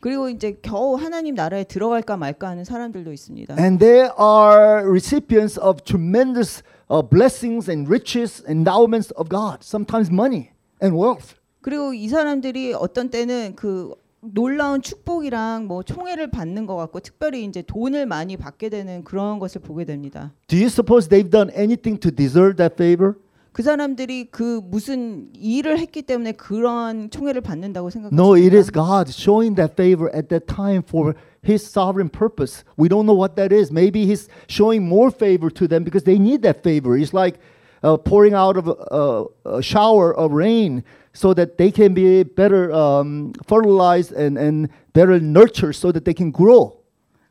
그리고 0.00 0.28
이제 0.28 0.58
겨우 0.60 0.96
하나님 0.96 1.36
나라에 1.36 1.62
들어갈까 1.62 2.16
말까 2.16 2.48
하는 2.48 2.64
사람들도 2.64 3.12
있습니다. 3.12 3.54
And 3.60 3.78
they 3.78 4.10
are 4.18 4.82
recipients 4.90 5.56
of 5.60 5.84
tremendous 5.84 6.64
uh, 6.90 7.00
blessings 7.08 7.70
and 7.70 7.86
riches, 7.88 8.42
endowments 8.48 9.14
of 9.14 9.28
God, 9.30 9.58
sometimes 9.62 10.10
money 10.10 10.50
and 10.82 10.98
wealth. 10.98 11.38
그리고 11.62 11.94
이 11.94 12.08
사람들이 12.08 12.74
어떤 12.74 13.08
때는 13.08 13.54
그 13.56 13.94
놀라운 14.20 14.82
축복이랑 14.82 15.66
뭐 15.66 15.82
총애를 15.82 16.30
받는 16.30 16.66
것 16.66 16.76
같고 16.76 17.00
특별히 17.00 17.44
이제 17.44 17.62
돈을 17.62 18.06
많이 18.06 18.36
받게 18.36 18.68
되는 18.68 19.02
그런 19.02 19.38
것을 19.38 19.60
보게 19.60 19.84
됩니다. 19.84 20.32
Do 20.48 20.58
you 20.58 20.66
suppose 20.66 21.08
they've 21.08 21.30
done 21.30 21.50
anything 21.56 21.98
to 22.00 22.10
deserve 22.10 22.56
that 22.56 22.74
favor? 22.74 23.14
그 23.52 23.62
사람들이 23.62 24.28
그 24.30 24.60
무슨 24.64 25.28
일을 25.34 25.78
했기 25.78 26.02
때문에 26.02 26.32
그런 26.32 27.10
총애를 27.10 27.42
받는다고 27.42 27.90
No, 28.10 28.34
it 28.34 28.56
is? 28.56 28.70
God 28.70 29.10
showing 29.10 29.56
that 29.56 29.74
favor 29.74 30.08
at 30.14 30.28
that 30.28 30.46
time 30.46 30.82
for 30.82 31.14
His 31.44 31.62
sovereign 31.62 32.08
purpose. 32.08 32.64
We 32.78 32.88
don't 32.88 33.04
know 33.04 33.16
what 33.16 33.36
that 33.36 33.52
is. 33.52 33.70
Maybe 33.70 34.06
He's 34.06 34.28
showing 34.48 34.88
more 34.88 35.10
favor 35.10 35.50
to 35.50 35.68
them 35.68 35.84
because 35.84 36.04
they 36.04 36.18
need 36.18 36.42
that 36.42 36.62
favor. 36.62 36.96
It's 36.96 37.12
like 37.12 37.38
uh, 37.82 37.98
pouring 37.98 38.32
out 38.32 38.56
of 38.56 38.68
a, 38.68 39.26
a 39.44 39.62
shower 39.62 40.16
of 40.16 40.32
rain 40.32 40.82
so 41.14 41.34
that 41.34 41.56
they 41.56 41.70
can 41.70 41.94
be 41.94 42.22
better 42.22 42.72
um, 42.72 43.32
fertilized 43.46 44.12
and, 44.12 44.38
and 44.38 44.68
better 44.92 45.20
nurtured 45.20 45.74
so 45.74 45.92
that 45.92 46.04
they 46.04 46.14
can 46.14 46.32
grow. 46.32 46.82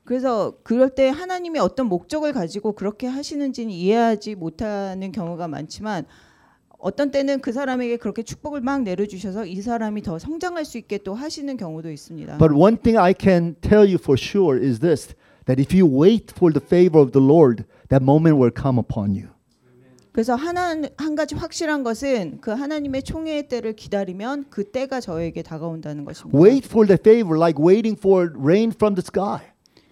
그래서 0.04 0.54
그럴 0.64 0.90
때 0.90 1.10
하나님이 1.10 1.60
어떤 1.60 1.88
목적을 1.88 2.34
가지고 2.34 2.74
그렇게 2.74 3.08
하시는지는 3.08 3.72
이해하지 3.72 4.36
못하는 4.36 5.12
경우가 5.12 5.48
많지만 5.48 6.06
어떤 6.80 7.12
때는 7.12 7.40
그 7.42 7.52
사람에게 7.52 7.98
그렇게 7.98 8.24
축복을 8.24 8.62
막 8.62 8.82
내려주셔서 8.82 9.46
이 9.46 9.62
사람이 9.62 10.02
더 10.02 10.18
성장할 10.18 10.66
수 10.66 10.78
있게 10.80 10.98
또 10.98 11.14
하시는 11.14 11.56
경우도 11.56 11.92
있습니다. 11.92 12.40
But 12.40 12.56
one 12.56 12.78
thing 12.78 12.98
I 12.98 13.14
can 13.18 13.56
tell 13.62 13.86
you 13.86 13.98
for 14.02 14.18
sure 14.20 14.60
is 14.60 14.80
this 14.80 15.14
that 15.46 15.62
if 15.62 15.74
you 15.74 15.86
wait 15.86 16.34
for 16.36 16.52
the 16.52 16.64
favor 16.66 17.00
of 17.00 17.12
the 17.12 17.24
Lord, 17.24 17.66
that 17.90 18.04
moment 18.04 18.38
will 18.38 18.52
come 18.52 18.80
upon 18.80 19.16
you. 19.16 19.30
그래서 20.12 20.36
하나 20.36 20.76
한 20.98 21.16
가지 21.16 21.36
확실한 21.36 21.84
것은 21.84 22.40
그 22.42 22.52
하나님의 22.52 23.04
총회의 23.04 23.48
때를 23.48 23.74
기다리면 23.74 24.46
그 24.50 24.70
때가 24.70 25.00
저에게 25.00 25.42
다가온다는 25.42 26.04
것입니다. 26.04 26.38
Wait 26.38 26.68
for 26.68 26.86
the 26.86 26.98
favor 27.00 27.38
like 27.38 27.64
waiting 27.64 27.98
for 27.98 28.30
rain 28.38 28.72
from 28.76 28.96
the 28.96 29.04
sky. 29.06 29.40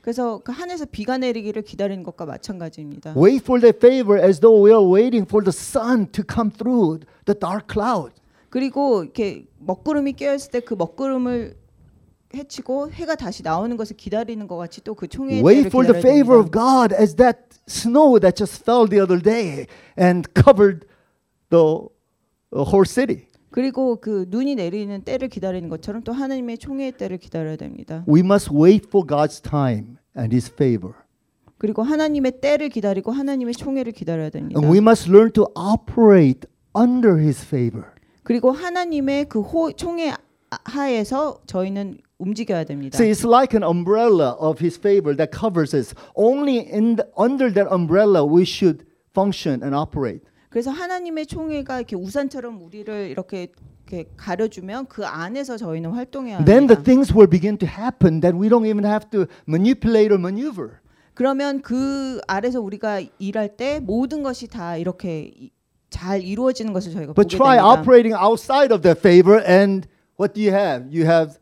그래서 0.01 0.39
그 0.43 0.51
하늘에서 0.51 0.86
비가 0.86 1.17
내리기를 1.17 1.61
기다리는 1.61 2.03
것과 2.03 2.26
마찬가지입니다. 2.26 3.13
Wait 3.15 3.43
for 3.43 3.61
the 3.61 3.74
favor 3.76 4.22
as 4.22 4.39
though 4.41 4.61
we 4.65 4.72
are 4.74 4.86
waiting 4.86 5.26
for 5.28 5.43
the 5.43 5.53
sun 5.53 6.07
to 6.11 6.24
come 6.30 6.51
through 6.51 6.99
the 7.26 7.38
dark 7.39 7.67
cloud. 7.72 8.11
그리고 8.49 9.03
이렇게 9.03 9.45
먹구름이 9.59 10.13
끼어 10.13 10.34
있을 10.34 10.51
때 10.51 10.59
그 10.59 10.74
먹구름을 10.74 11.55
해치고 12.34 12.92
해가 12.92 13.16
다시 13.16 13.42
나오는 13.44 13.76
것을 13.76 13.98
기다리는 13.98 14.48
것 14.48 14.58
같이 14.58 14.82
또 14.84 14.94
그 14.94 15.08
총회의 15.08 15.44
Wait 15.44 15.68
for 15.68 15.86
the 15.86 16.00
favor 16.00 16.40
of. 16.40 16.52
God 16.52 16.94
as 16.94 17.16
that 17.16 17.40
snow 17.68 18.20
that 18.20 18.36
just 18.38 18.62
fell 18.64 18.88
the 18.88 19.02
other 19.02 19.22
day 19.22 19.66
and 19.98 20.28
covered 20.36 20.86
the 21.50 21.88
uh, 22.54 22.64
whole 22.64 22.86
city. 22.86 23.28
그리고 23.52 23.96
그 23.96 24.26
눈이 24.30 24.56
내리는 24.56 25.02
때를 25.02 25.28
기다리는 25.28 25.70
것처럼 25.70 26.04
또 26.04 26.14
하나님의 26.14 26.60
총회의 26.60 26.92
때를 26.92 27.18
기다려야 27.18 27.56
됩니다. 27.56 28.06
We 28.08 28.20
must 28.22 28.52
wait 28.54 28.88
for 28.88 29.06
God's 29.08 29.42
time 29.42 29.98
and 30.16 30.34
His 30.36 30.52
favor. 30.52 30.94
그리고 31.58 31.82
하나님의 31.82 32.40
때를 32.42 32.70
기다리고 32.70 33.12
하나님의 33.12 33.56
총회를 33.56 33.92
기다려야 33.92 34.30
됩니다. 34.30 34.60
And 34.60 34.72
we 34.72 34.78
must 34.78 35.10
learn 35.10 35.32
to 35.32 35.46
operate 35.56 36.48
under 36.78 37.18
His 37.20 37.44
favor. 37.44 37.88
그리고 38.24 38.52
하나님의 38.52 39.26
그 39.30 39.42
호, 39.42 39.72
총회 39.72 40.14
하에서 40.66 41.42
저희는 41.48 41.98
움직여야 42.18 42.64
됩니다. 42.64 42.97
See, 42.97 43.11
it's 43.11 43.25
like 43.29 43.55
an 43.57 43.62
umbrella 43.62 44.37
of 44.39 44.59
His 44.64 44.79
favor 44.79 45.14
that 45.16 45.31
covers 45.37 45.75
us. 45.75 45.95
Only 46.14 46.59
in 46.61 46.97
the, 46.97 47.07
under 47.18 47.53
that 47.53 47.68
umbrella 47.72 48.25
we 48.25 48.43
should 48.45 48.85
function 49.12 49.62
and 49.62 49.75
operate. 49.75 50.22
그래서 50.51 50.70
하나님의 50.70 51.27
총회가 51.27 51.79
이렇게 51.79 51.97
우산처럼 51.97 52.62
우리를 52.62 53.11
이렇게 53.11 53.49
이렇게 53.87 54.09
가려주면 54.16 54.87
그 54.87 55.05
안에서 55.05 55.57
저희는 55.57 55.91
활동해야 55.91 56.45
Then 56.45 56.66
the 56.68 56.77
합니다. 56.77 56.83
things 56.85 57.12
will 57.12 57.29
begin 57.29 57.59
to 57.59 57.68
happen 57.68 58.20
that 58.20 58.39
we 58.39 58.49
don't 58.49 58.64
even 58.66 58.85
have 58.85 59.11
to 59.11 59.27
manipulate 59.49 60.11
or 60.12 60.18
maneuver. 60.18 60.79
그러면 61.14 61.61
그 61.61 62.20
아래서 62.27 62.61
우리가 62.61 63.03
일할 63.18 63.57
때 63.57 63.81
모든 63.81 64.22
것이 64.22 64.49
다 64.49 64.77
이렇게 64.77 65.31
이- 65.37 65.51
잘 65.91 66.22
이루어지는 66.22 66.72
것을 66.72 66.93
저희가 66.93 67.12
But 67.14 67.29
보게 67.29 67.37
try 67.37 67.57
됩니다. 67.59 67.81
operating 67.81 68.14
outside 68.16 68.72
of 68.75 68.83
that 68.83 68.99
favor, 68.99 69.39
and 69.47 69.87
what 70.18 70.35
do 70.35 70.43
you 70.43 70.51
have? 70.53 70.87
You 70.91 71.05
have 71.07 71.37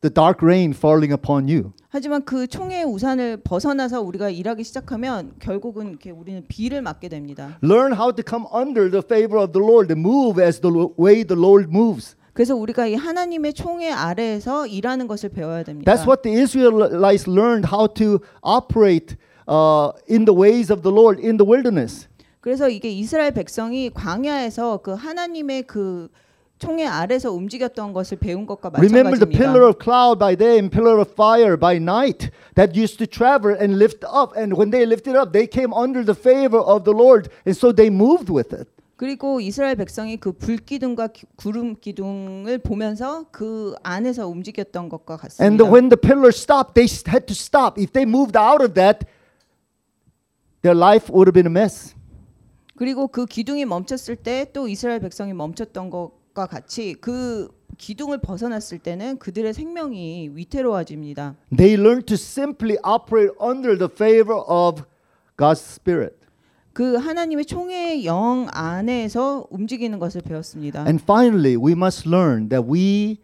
the 0.00 0.12
dark 0.12 0.42
rain 0.42 0.72
falling 0.72 1.12
upon 1.12 1.48
you. 1.48 1.72
하지만 1.88 2.24
그 2.24 2.46
총회의 2.46 2.84
우산을 2.84 3.38
벗어나서 3.38 4.00
우리가 4.02 4.30
일하기 4.30 4.62
시작하면 4.62 5.32
결국은 5.40 5.88
이렇게 5.88 6.10
우리는 6.10 6.44
비를 6.46 6.82
맞게 6.82 7.08
됩니다. 7.08 7.58
Learn 7.62 7.94
how 7.94 8.12
to 8.12 8.22
come 8.26 8.46
under 8.54 8.90
the 8.90 9.02
favor 9.04 9.42
of 9.42 9.52
the 9.52 9.64
Lord 9.64 9.92
and 9.92 10.06
move 10.06 10.42
as 10.42 10.60
the 10.60 10.72
way 10.98 11.24
the 11.24 11.40
Lord 11.40 11.68
moves. 11.70 12.16
그래서 12.32 12.54
우리가 12.54 12.86
이 12.86 12.94
하나님의 12.94 13.54
총회 13.54 13.90
아래에서 13.90 14.68
일하는 14.68 15.08
것을 15.08 15.30
배워야 15.30 15.64
됩니다. 15.64 15.92
That's 15.92 16.06
what 16.06 16.22
the 16.22 16.40
Israelites 16.40 17.28
learned 17.28 17.66
how 17.66 17.88
to 17.94 18.20
operate 18.42 19.16
uh, 19.48 19.90
in 20.08 20.24
the 20.24 20.38
ways 20.38 20.72
of 20.72 20.82
the 20.82 20.94
Lord 20.94 21.20
in 21.20 21.36
the 21.36 21.48
wilderness. 21.48 22.06
그래서 22.40 22.68
이게 22.68 22.90
이스라엘 22.90 23.32
백성이 23.32 23.90
광야에서 23.90 24.78
그 24.78 24.92
하나님의 24.92 25.64
그 25.64 26.08
총회 26.58 26.86
아래서 26.86 27.30
움직였던 27.32 27.92
것을 27.92 28.18
배운 28.18 28.46
것과 28.46 28.70
Remember 28.74 29.18
the 29.18 29.30
pillar 29.30 29.62
마찬가지입니다. 29.62 29.68
of 29.68 29.78
cloud 29.82 30.18
by 30.18 30.34
day 30.36 30.58
and 30.58 30.70
pillar 30.70 30.98
of 31.00 31.10
fire 31.12 31.56
by 31.56 31.76
night 31.76 32.30
that 32.56 32.74
used 32.78 32.98
to 32.98 33.06
travel 33.06 33.54
and 33.54 33.78
lift 33.78 34.04
up. 34.04 34.36
And 34.36 34.58
when 34.58 34.70
they 34.70 34.84
lifted 34.84 35.16
up, 35.16 35.32
they 35.32 35.46
came 35.46 35.72
under 35.72 36.04
the 36.04 36.18
favor 36.18 36.58
of 36.58 36.82
the 36.84 36.92
Lord. 36.92 37.30
And 37.46 37.54
so 37.56 37.72
they 37.72 37.90
moved 37.90 38.28
with 38.32 38.50
it. 38.54 38.68
그리고 38.96 39.38
이스라엘 39.40 39.76
백성이 39.76 40.16
그 40.16 40.32
불기둥과 40.32 41.08
기- 41.14 41.26
구름 41.36 41.76
기둥을 41.78 42.58
보면서 42.58 43.26
그 43.30 43.76
안에서 43.84 44.26
움직였던 44.26 44.88
것과 44.88 45.16
같습니다. 45.16 45.44
And 45.44 45.62
when 45.62 45.88
the 45.88 45.96
pillar 45.96 46.30
stopped, 46.34 46.74
they 46.74 46.90
had 47.06 47.26
to 47.26 47.34
stop. 47.34 47.78
If 47.80 47.92
they 47.92 48.02
moved 48.04 48.36
out 48.36 48.58
of 48.60 48.74
that, 48.74 49.06
their 50.62 50.74
life 50.76 51.08
would 51.14 51.28
have 51.30 51.34
been 51.34 51.46
a 51.46 51.54
mess. 51.54 51.94
그리고 52.74 53.06
그 53.06 53.26
기둥이 53.26 53.64
멈췄을 53.66 54.16
때 54.16 54.46
또 54.52 54.66
이스라엘 54.66 54.98
백성이 54.98 55.32
멈췄던 55.32 55.90
것 55.90 56.17
과 56.38 56.46
같이 56.46 56.94
그 57.00 57.48
기둥을 57.78 58.18
벗어났을 58.18 58.78
때는 58.78 59.18
그들의 59.18 59.52
생명이 59.52 60.30
위태로워집니다. 60.34 61.34
They 61.56 61.74
learned 61.74 62.06
to 62.06 62.14
simply 62.14 62.76
operate 62.86 63.34
under 63.42 63.76
the 63.76 63.90
favor 63.92 64.40
of 64.46 64.84
God's 65.36 65.58
Spirit. 65.58 66.14
그 66.72 66.94
하나님의 66.94 67.44
총회의 67.44 68.06
영 68.06 68.46
안에서 68.52 69.48
움직이는 69.50 69.98
것을 69.98 70.20
배웠습니다. 70.20 70.82
And 70.82 71.02
finally, 71.02 71.56
we 71.56 71.72
must 71.72 72.08
learn 72.08 72.48
that 72.50 72.70
we 72.70 73.18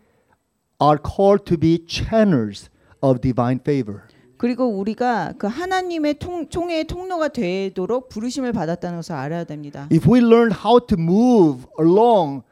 are 0.83 0.99
called 0.99 1.45
to 1.45 1.57
be 1.57 1.87
channels 1.87 2.69
of 3.01 3.21
divine 3.21 3.61
favor. 3.61 4.01
그리고 4.39 4.67
우리가 4.67 5.35
그 5.39 5.47
하나님의 5.47 6.19
통, 6.19 6.49
총회의 6.49 6.89
통로가 6.89 7.29
되도록 7.29 8.09
부르심을 8.09 8.53
받았다는 8.53 8.99
것을 8.99 9.13
알아야 9.15 9.45
됩니다. 9.45 9.87
If 9.93 10.11
we 10.13 10.19
learn 10.19 10.51
how 10.51 10.85
to 10.85 10.99
move 10.99 11.67
along 11.79 12.43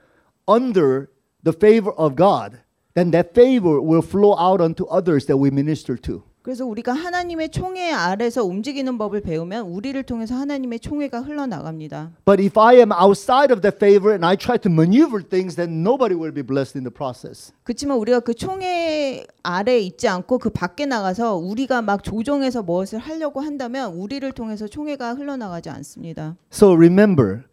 under 0.52 1.10
the 1.44 1.54
favor 1.54 1.92
of 1.98 2.16
God, 2.16 2.60
then 2.94 3.12
that 3.12 3.34
favor 3.34 3.82
will 3.82 4.02
flow 4.02 4.36
out 4.38 4.62
unto 4.62 4.86
others 4.88 5.26
that 5.28 5.38
we 5.38 5.50
minister 5.50 5.98
to. 5.98 6.24
그래서 6.48 6.66
우리가 6.66 6.94
하나님의 6.94 7.50
총회 7.50 7.92
아래서 7.92 8.42
움직이는 8.42 8.98
법을 8.98 9.20
배우면 9.20 9.66
우리를 9.66 10.02
통해서 10.04 10.34
하나님의 10.36 10.80
총회가 10.80 11.20
흘러나갑니다. 11.20 12.14
But 12.24 12.42
if 12.42 12.58
I 12.58 12.78
am 12.78 12.94
outside 12.94 13.52
of 13.52 13.60
that 13.64 13.76
favor 13.76 14.14
and 14.14 14.26
I 14.26 14.38
try 14.38 14.58
to 14.60 14.72
maneuver 14.72 15.22
things, 15.22 15.58
then 15.58 15.84
nobody 15.84 16.16
will 16.16 16.34
be 16.34 16.42
blessed 16.42 16.78
in 16.78 16.86
the 16.86 16.94
process. 16.94 17.52
그렇지만 17.64 17.98
우리가 17.98 18.22
그 18.22 18.34
총회 18.34 19.26
아래 19.44 19.78
있지 19.78 20.08
않고 20.08 20.38
그 20.38 20.50
밖에 20.50 20.86
나가서 20.86 21.36
우리가 21.36 21.82
막 21.82 22.02
조종해서 22.02 22.64
무엇을 22.64 22.98
하려고 22.98 23.42
한다면 23.42 23.92
우리를 23.96 24.32
통해서 24.32 24.70
총회가 24.70 25.16
흘러나가지 25.16 25.70
않습니다. 25.70 26.38
So 26.50 26.74
remember, 26.74 27.44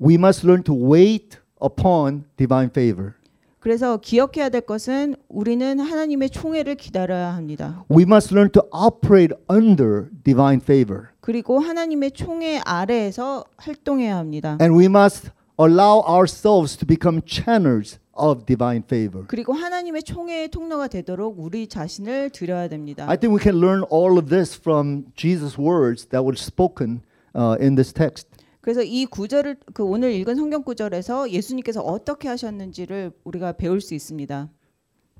we 0.00 0.14
must 0.14 0.46
learn 0.46 0.62
to 0.62 0.72
wait 0.72 1.39
upon 1.61 2.25
divine 2.37 2.69
favor. 2.69 3.13
그래서 3.61 3.97
기억해야 3.97 4.49
될 4.49 4.61
것은 4.61 5.15
우리는 5.29 5.79
하나님의 5.79 6.31
총회를 6.31 6.75
기다려야 6.75 7.35
합니다. 7.35 7.85
We 7.91 8.03
must 8.03 8.33
learn 8.33 8.51
to 8.53 8.63
operate 8.73 9.37
under 9.49 10.09
divine 10.23 10.61
favor. 10.63 11.09
그리고 11.19 11.59
하나님의 11.59 12.11
총회 12.11 12.59
아래에서 12.65 13.45
활동해야 13.57 14.17
합니다. 14.17 14.57
And 14.59 14.75
we 14.75 14.85
must 14.85 15.29
allow 15.59 16.03
ourselves 16.09 16.75
to 16.77 16.87
become 16.87 17.21
channels 17.23 17.99
of 18.17 18.45
divine 18.45 18.83
favor. 18.83 19.27
그리고 19.27 19.53
하나님의 19.53 20.03
총회의 20.03 20.49
통로가 20.49 20.87
되도록 20.87 21.35
우리 21.37 21.67
자신을 21.67 22.31
드려야 22.31 22.67
됩니다. 22.67 23.05
I 23.07 23.17
think 23.17 23.35
we 23.35 23.41
can 23.41 23.61
learn 23.61 23.83
all 23.91 24.17
of 24.17 24.29
this 24.29 24.57
from 24.57 25.05
Jesus' 25.15 25.59
words 25.59 26.07
that 26.09 26.23
were 26.25 26.35
spoken 26.35 27.01
uh, 27.35 27.55
in 27.61 27.75
this 27.75 27.93
text. 27.93 28.27
그래서 28.61 28.83
이 28.83 29.05
구절을 29.05 29.57
그 29.73 29.83
오늘 29.83 30.13
읽은 30.13 30.35
성경 30.35 30.63
구절에서 30.63 31.31
예수님께서 31.31 31.81
어떻게 31.81 32.27
하셨는지를 32.27 33.11
우리가 33.23 33.53
배울 33.53 33.81
수 33.81 33.93
있습니다. 33.95 34.49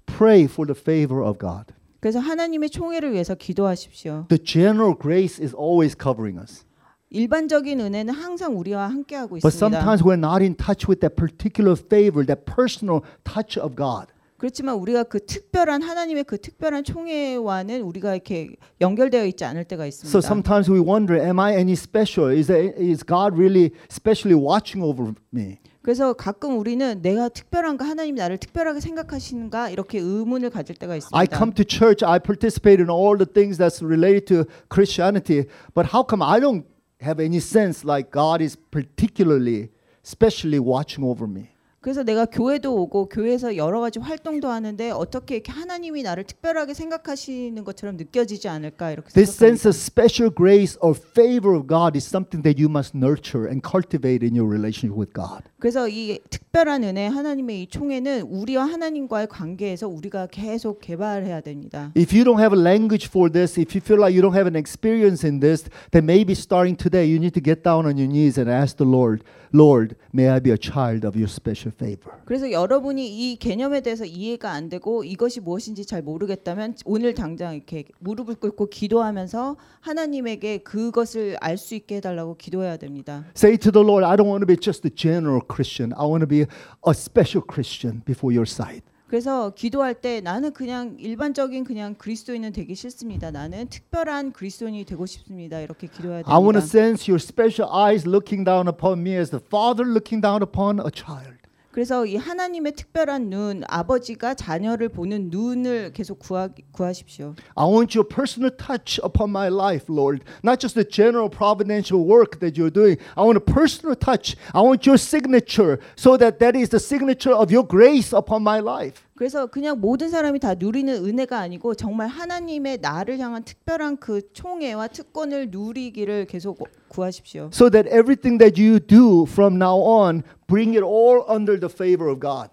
Pray 0.05 0.43
for 0.43 0.71
the 0.71 0.79
favor 0.79 1.27
of 1.27 1.39
God. 1.39 1.73
그래서 1.99 2.19
하나님의 2.19 2.69
총회를 2.69 3.13
위해서 3.13 3.35
기도하십시오. 3.35 4.25
The 4.29 4.43
general 4.43 4.95
grace 4.99 5.43
is 5.43 5.55
always 5.55 5.95
covering 5.99 6.39
us. 6.39 6.63
일반적인 7.09 7.79
은혜는 7.79 8.13
항상 8.13 8.57
우리와 8.57 8.87
함께하고 8.89 9.35
But 9.35 9.47
있습니다. 9.47 9.79
sometimes 9.79 10.03
we're 10.03 10.17
not 10.17 10.41
in 10.41 10.55
touch 10.55 10.87
with 10.87 11.01
that 11.01 11.15
particular 11.15 11.75
favor, 11.77 12.25
that 12.25 12.45
personal 12.45 13.01
touch 13.23 13.59
of 13.59 13.75
God. 13.75 14.07
그렇지만 14.41 14.73
우리가 14.73 15.03
그 15.03 15.23
특별한 15.23 15.83
하나님의 15.83 16.23
그 16.23 16.39
특별한 16.39 16.83
총회와는 16.83 17.83
우리가 17.83 18.15
이렇게 18.15 18.49
연결되어 18.81 19.23
있지 19.27 19.45
않을 19.45 19.65
때가 19.65 19.85
있습니다. 19.85 20.09
So 20.09 20.17
sometimes 20.17 20.67
we 20.67 20.79
wonder, 20.79 21.23
am 21.23 21.39
I 21.39 21.53
any 21.53 21.73
special? 21.73 22.35
Is, 22.35 22.47
there, 22.47 22.73
is 22.75 23.05
God 23.05 23.37
really 23.37 23.69
specially 23.91 24.33
watching 24.33 24.83
over 24.83 25.13
me? 25.31 25.59
그래서 25.83 26.13
가끔 26.13 26.57
우리는 26.57 27.03
내가 27.03 27.29
특별한가 27.29 27.85
하나님이 27.85 28.17
나를 28.17 28.39
특별하게 28.39 28.79
생각하시는가 28.79 29.69
이렇게 29.69 29.99
의문을 29.99 30.49
가질 30.49 30.75
때가 30.75 30.95
있습니다. 30.95 31.15
I 31.15 31.27
come 31.31 31.53
to 31.53 31.63
church, 31.63 32.03
I 32.03 32.17
participate 32.17 32.81
in 32.81 32.89
all 32.89 33.15
the 33.15 33.31
things 33.31 33.59
that's 33.59 33.85
related 33.85 34.25
to 34.33 34.45
Christianity, 34.73 35.45
but 35.75 35.93
how 35.93 36.01
come 36.01 36.25
I 36.25 36.39
don't 36.39 36.65
have 37.03 37.21
any 37.21 37.37
sense 37.37 37.85
like 37.85 38.09
God 38.09 38.41
is 38.41 38.57
particularly, 38.71 39.69
specially 40.01 40.57
watching 40.57 41.05
over 41.05 41.29
me? 41.29 41.53
그래서 41.81 42.03
내가 42.03 42.25
교회도 42.25 42.79
오고 42.79 43.09
교회에서 43.09 43.57
여러 43.57 43.81
가지 43.81 43.97
활동도 43.97 44.47
하는데 44.49 44.91
어떻게 44.91 45.37
이렇게 45.37 45.51
하나님이 45.51 46.03
나를 46.03 46.25
특별하게 46.25 46.75
생각하시는 46.75 47.63
것처럼 47.63 47.97
느껴지지 47.97 48.47
않을까 48.47 48.91
이렇게 48.91 49.09
This 49.09 49.31
sense 49.31 49.67
of 49.67 49.75
special 49.75 50.31
grace 50.31 50.77
or 50.79 50.95
favor 50.95 51.57
of 51.57 51.65
God 51.67 51.97
is 51.97 52.05
something 52.05 52.43
that 52.43 52.61
you 52.61 52.69
must 52.69 52.95
nurture 52.95 53.49
and 53.49 53.67
cultivate 53.67 54.23
in 54.23 54.37
your 54.37 54.47
relationship 54.47 54.95
with 54.95 55.11
God. 55.11 55.41
그래서 55.57 55.89
이 55.89 56.19
특별한 56.29 56.83
은혜 56.83 57.07
하나님의 57.07 57.63
이 57.63 57.67
총회는 57.67 58.29
우리와 58.29 58.65
하나님과의 58.65 59.25
관계에서 59.25 59.87
우리가 59.87 60.27
계속 60.27 60.81
개발해야 60.81 61.41
됩니다. 61.41 61.91
If 61.97 62.15
you 62.15 62.23
don't 62.23 62.39
have 62.39 62.55
a 62.55 62.61
language 62.61 63.07
for 63.09 63.27
this, 63.31 63.59
if 63.59 63.73
you 63.73 63.81
feel 63.81 63.99
like 63.99 64.13
you 64.13 64.21
don't 64.21 64.37
have 64.37 64.45
an 64.45 64.55
experience 64.55 65.25
in 65.25 65.39
this, 65.39 65.65
then 65.89 66.05
maybe 66.05 66.33
starting 66.33 66.77
today 66.77 67.09
you 67.09 67.17
need 67.17 67.33
to 67.33 67.41
get 67.41 67.63
down 67.63 67.89
on 67.89 67.97
your 67.97 68.05
knees 68.05 68.37
and 68.37 68.51
ask 68.51 68.77
the 68.77 68.85
Lord, 68.85 69.25
Lord, 69.53 69.95
may 70.13 70.29
I 70.29 70.39
be 70.39 70.51
a 70.51 70.57
child 70.57 71.05
of 71.05 71.17
your 71.17 71.29
special 71.29 71.73
favor. 71.75 72.11
그래서 72.25 72.51
여러분이 72.51 73.31
이 73.31 73.35
개념에 73.35 73.81
대해서 73.81 74.05
이해가 74.05 74.51
안 74.51 74.69
되고 74.69 75.03
이것이 75.03 75.41
무엇인지 75.41 75.85
잘 75.85 76.01
모르겠다면 76.01 76.75
오늘 76.85 77.13
당장 77.13 77.55
이렇게 77.55 77.83
무릎을 77.99 78.35
꿇고 78.35 78.67
기도하면서 78.67 79.57
하나님에게 79.81 80.59
그것을 80.59 81.37
알 81.41 81.57
수 81.57 81.75
있게 81.75 81.97
해달라고 81.97 82.37
기도해야 82.37 82.77
됩니다. 82.77 83.25
Say 83.35 83.57
to 83.57 83.71
the 83.71 83.85
Lord, 83.85 84.05
I 84.05 84.15
don't 84.15 84.27
want 84.27 84.41
to 84.41 84.47
be 84.47 84.55
just 84.57 84.87
a 84.87 84.91
general 84.93 85.41
Christian. 85.41 85.93
I 85.93 86.05
want 86.05 86.21
to 86.21 86.27
be 86.27 86.41
a 86.87 86.93
special 86.93 87.43
Christian 87.45 88.01
before 88.05 88.33
your 88.33 88.47
sight. 88.49 88.83
그래서 89.11 89.49
기도할 89.49 89.93
때 89.95 90.21
나는 90.21 90.53
그냥 90.53 90.95
일반적인 90.97 91.65
그냥 91.65 91.95
그리스도인은 91.95 92.53
되기 92.53 92.75
싫습니다. 92.75 93.29
나는 93.29 93.67
특별한 93.67 94.31
그리스도인이 94.31 94.85
되고 94.85 95.05
싶습니다. 95.05 95.59
이렇게 95.59 95.87
기도해야 95.87 96.23
I 96.27 96.39
want 96.39 96.57
to 96.57 96.61
됩니다. 96.61 96.77
sense 96.79 97.11
your 97.11 97.19
special 97.21 97.69
eyes 97.75 98.07
looking 98.07 98.45
down 98.45 98.69
upon 98.69 99.01
me 99.01 99.17
as 99.17 99.29
the 99.29 99.43
Father 99.45 99.85
looking 99.85 100.21
down 100.21 100.41
upon 100.41 100.79
a 100.79 100.89
child. 100.89 101.40
그래서 101.76 102.06
이 102.06 102.16
하나님의 102.16 102.72
특별한 102.72 103.28
눈, 103.28 103.62
아버지가 103.68 104.32
자녀를 104.32 104.88
보는 104.88 105.28
눈을 105.28 105.92
계속 105.92 106.18
구하, 106.18 106.48
구하십시오. 106.72 107.34
I 107.54 107.66
want 107.66 107.94
your 107.94 108.08
personal 108.08 108.50
touch 108.56 108.98
upon 109.04 109.28
my 109.28 109.50
life, 109.50 109.84
Lord. 109.86 110.24
Not 110.42 110.58
just 110.58 110.74
the 110.74 110.88
general 110.88 111.28
providential 111.28 112.00
work 112.00 112.40
that 112.40 112.56
you're 112.56 112.72
doing. 112.72 112.96
I 113.14 113.24
want 113.24 113.36
a 113.36 113.44
personal 113.44 113.94
touch. 113.94 114.36
I 114.54 114.62
want 114.62 114.88
your 114.88 114.96
signature 114.96 115.78
so 115.96 116.16
that 116.16 116.38
that 116.38 116.56
is 116.56 116.70
the 116.70 116.80
signature 116.80 117.36
of 117.36 117.52
your 117.52 117.66
grace 117.66 118.14
upon 118.16 118.42
my 118.42 118.60
life. 118.60 119.04
그래서 119.21 119.45
그냥 119.45 119.79
모든 119.79 120.09
사람이 120.09 120.39
다 120.39 120.55
누리는 120.55 120.91
은혜가 121.05 121.37
아니고 121.37 121.75
정말 121.75 122.07
하나님의 122.07 122.79
나를 122.81 123.19
향한 123.19 123.43
특별한 123.43 123.97
그 123.97 124.33
총애와 124.33 124.87
특권을 124.87 125.51
누리기를 125.51 126.25
계속 126.25 126.57
구하십시오. 126.87 127.51
So 127.53 127.69
that 127.69 127.87
everything 127.87 128.39
that 128.39 128.59
you 128.59 128.79
do 128.79 129.27
from 129.29 129.61
now 129.61 129.79
on, 129.79 130.23
bring 130.47 130.75
it 130.75 130.83
all 130.83 131.23
under 131.29 131.59
the 131.59 131.71
favor 131.71 132.09
of 132.11 132.19
God. 132.19 132.49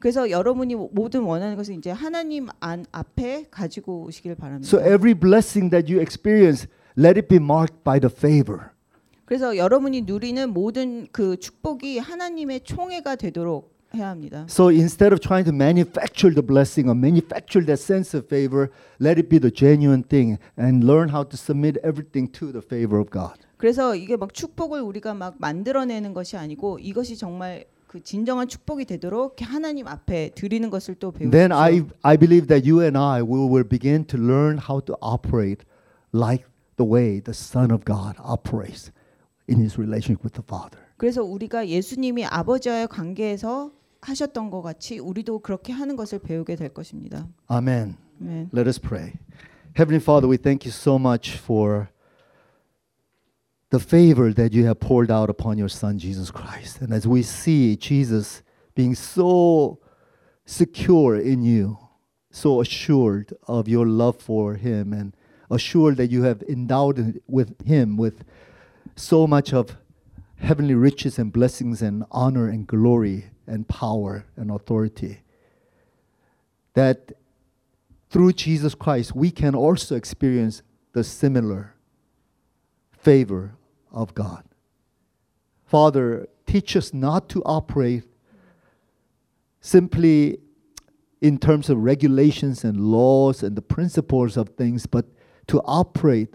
그래서 0.00 0.28
여러분이 0.28 0.74
모든 0.74 1.22
원하는 1.22 1.56
것을 1.56 1.76
이제 1.76 1.90
하나님 1.90 2.48
안 2.60 2.84
앞에 2.92 3.46
가지고 3.50 4.02
오시길 4.02 4.34
바랍니다. 4.34 4.68
So 4.68 4.86
every 4.86 5.14
blessing 5.14 5.70
that 5.70 5.90
you 5.90 5.98
experience, 5.98 6.68
let 6.98 7.18
it 7.18 7.26
be 7.26 7.38
marked 7.38 7.82
by 7.84 7.98
the 7.98 8.12
favor. 8.14 8.68
그래서 9.24 9.56
여러분이 9.56 10.02
누리는 10.02 10.52
모든 10.52 11.06
그 11.10 11.38
축복이 11.38 11.96
하나님의 11.96 12.64
총애가 12.64 13.16
되도록 13.16 13.71
해야 13.94 14.10
합니다. 14.10 14.46
So 14.48 14.68
instead 14.70 15.12
of 15.12 15.20
trying 15.20 15.44
to 15.44 15.54
manufacture 15.54 16.32
the 16.32 16.44
blessing 16.44 16.88
or 16.88 16.96
manufacture 16.98 17.64
that 17.66 17.80
sense 17.80 18.16
of 18.16 18.26
favor, 18.28 18.70
let 19.00 19.18
it 19.18 19.28
be 19.28 19.38
the 19.38 19.52
genuine 19.52 20.02
thing 20.02 20.38
and 20.58 20.84
learn 20.84 21.10
how 21.10 21.24
to 21.24 21.36
submit 21.36 21.78
everything 21.84 22.30
to 22.32 22.52
the 22.52 22.62
favor 22.62 22.98
of 22.98 23.10
God. 23.10 23.38
그래서 23.56 23.94
이게 23.94 24.16
막 24.16 24.34
축복을 24.34 24.80
우리가 24.80 25.14
막 25.14 25.36
만들어내는 25.38 26.14
것이 26.14 26.36
아니고 26.36 26.78
이것이 26.80 27.16
정말 27.16 27.64
그 27.86 28.02
진정한 28.02 28.48
축복이 28.48 28.86
되도록 28.86 29.36
하나님 29.42 29.86
앞에 29.86 30.30
드리는 30.34 30.70
것을 30.70 30.94
또 30.94 31.12
배우십시오. 31.12 31.30
Then 31.30 31.52
I, 31.52 31.82
I 32.02 32.16
believe 32.16 32.48
that 32.48 32.66
you 32.68 32.80
and 32.80 32.96
I 32.96 33.22
will, 33.22 33.48
will 33.48 33.68
begin 33.68 34.06
to 34.06 34.18
learn 34.18 34.58
how 34.58 34.80
to 34.86 34.96
operate 35.02 35.64
like 36.14 36.46
the 36.76 36.88
way 36.90 37.20
the 37.20 37.34
Son 37.34 37.70
of 37.70 37.84
God 37.84 38.16
operates 38.18 38.90
in 39.46 39.60
his 39.60 39.78
relationship 39.78 40.24
with 40.24 40.32
the 40.32 40.42
Father. 40.42 40.80
그래서 40.96 41.22
우리가 41.22 41.68
예수님이 41.68 42.24
아버지와의 42.24 42.88
관계에서 42.88 43.70
하셨던 44.01 44.49
것 44.49 44.61
같이 44.61 44.99
우리도 44.99 45.39
그렇게 45.39 45.73
하는 45.73 45.95
것을 45.95 46.19
배우게 46.19 46.55
될 46.55 46.69
것입니다. 46.69 47.27
Amen. 47.51 47.97
아멘. 48.21 48.49
Let 48.53 48.67
us 48.67 48.79
pray. 48.79 49.13
Heavenly 49.75 50.01
Father, 50.01 50.27
we 50.27 50.37
thank 50.37 50.65
you 50.65 50.71
so 50.71 50.97
much 50.97 51.37
for 51.37 51.89
the 53.69 53.79
favor 53.79 54.33
that 54.33 54.53
you 54.53 54.65
have 54.65 54.79
poured 54.79 55.11
out 55.11 55.29
upon 55.29 55.57
your 55.57 55.69
Son, 55.69 55.99
Jesus 55.99 56.31
Christ. 56.31 56.81
And 56.81 56.93
as 56.93 57.07
we 57.07 57.21
see 57.21 57.75
Jesus 57.75 58.41
being 58.75 58.95
so 58.95 59.79
secure 60.45 61.15
in 61.15 61.43
you, 61.43 61.77
so 62.31 62.61
assured 62.61 63.33
of 63.47 63.67
your 63.67 63.85
love 63.85 64.17
for 64.17 64.55
him, 64.55 64.93
and 64.93 65.13
assured 65.49 65.97
that 65.97 66.11
you 66.11 66.23
have 66.23 66.41
endowed 66.43 67.21
with 67.27 67.53
him 67.65 67.97
with 67.97 68.23
so 68.95 69.27
much 69.27 69.53
of 69.53 69.77
heavenly 70.42 70.74
riches 70.74 71.18
and 71.18 71.32
blessings 71.32 71.80
and 71.82 72.04
honor 72.10 72.48
and 72.48 72.66
glory 72.66 73.30
and 73.46 73.68
power 73.68 74.26
and 74.36 74.50
authority. 74.50 75.20
That 76.74 77.12
through 78.10 78.32
Jesus 78.34 78.74
Christ, 78.74 79.14
we 79.14 79.30
can 79.30 79.54
also 79.54 79.96
experience 79.96 80.62
the 80.92 81.04
similar 81.04 81.74
favor 82.92 83.54
of 83.90 84.14
God. 84.14 84.44
Father, 85.64 86.28
teach 86.46 86.76
us 86.76 86.92
not 86.92 87.28
to 87.30 87.42
operate 87.44 88.04
simply 89.60 90.38
in 91.20 91.38
terms 91.38 91.70
of 91.70 91.78
regulations 91.78 92.64
and 92.64 92.80
laws 92.80 93.42
and 93.42 93.56
the 93.56 93.62
principles 93.62 94.36
of 94.36 94.50
things, 94.50 94.86
but 94.86 95.06
to 95.46 95.60
operate 95.64 96.34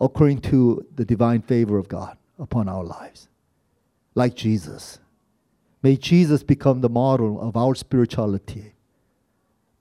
according 0.00 0.38
to 0.40 0.84
the 0.94 1.04
divine 1.04 1.40
favor 1.40 1.78
of 1.78 1.88
God 1.88 2.18
upon 2.38 2.68
our 2.68 2.84
lives, 2.84 3.28
like 4.14 4.34
Jesus. 4.34 4.98
May 5.82 5.96
Jesus 5.96 6.42
become 6.42 6.80
the 6.80 6.88
model 6.88 7.40
of 7.40 7.56
our 7.56 7.74
spirituality 7.74 8.74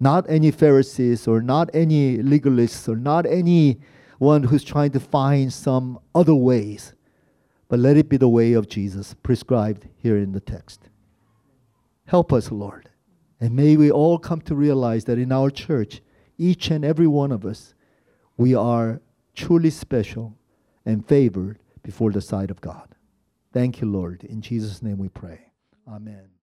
not 0.04 0.30
any 0.30 0.52
Pharisees 0.52 1.28
or 1.28 1.42
not 1.42 1.70
any 1.74 2.18
legalists 2.18 2.90
or 2.90 2.96
not 2.98 3.26
anyone 3.26 4.44
who's 4.44 4.64
trying 4.64 4.92
to 4.92 5.00
find 5.00 5.52
some 5.52 5.98
other 6.14 6.36
ways, 6.36 6.94
but 7.70 7.80
let 7.80 7.96
it 7.96 8.10
be 8.10 8.18
the 8.18 8.30
way 8.30 8.54
of 8.54 8.68
Jesus 8.68 9.16
prescribed 9.24 9.88
here 9.96 10.18
in 10.18 10.34
the 10.34 10.42
text. 10.42 10.90
Help 12.06 12.34
us, 12.34 12.52
Lord. 12.52 12.90
And 13.40 13.56
may 13.56 13.78
we 13.78 13.90
all 13.90 14.20
come 14.20 14.42
to 14.42 14.56
realize 14.56 15.06
that 15.06 15.18
in 15.18 15.32
our 15.32 15.50
church, 15.50 16.02
each 16.38 16.70
and 16.70 16.84
every 16.84 17.08
one 17.08 17.32
of 17.32 17.46
us, 17.46 17.74
we 18.36 18.54
are 18.54 19.02
truly 19.36 19.70
special 19.70 20.36
and 20.86 21.08
favored 21.08 21.60
before 21.82 22.12
the 22.12 22.22
sight 22.22 22.52
of 22.52 22.60
God. 22.60 22.93
Thank 23.54 23.82
you, 23.82 23.92
Lord. 23.92 24.26
In 24.26 24.42
Jesus' 24.42 24.82
name 24.84 25.00
we 25.00 25.10
pray. 25.10 25.42
Amen. 25.88 26.34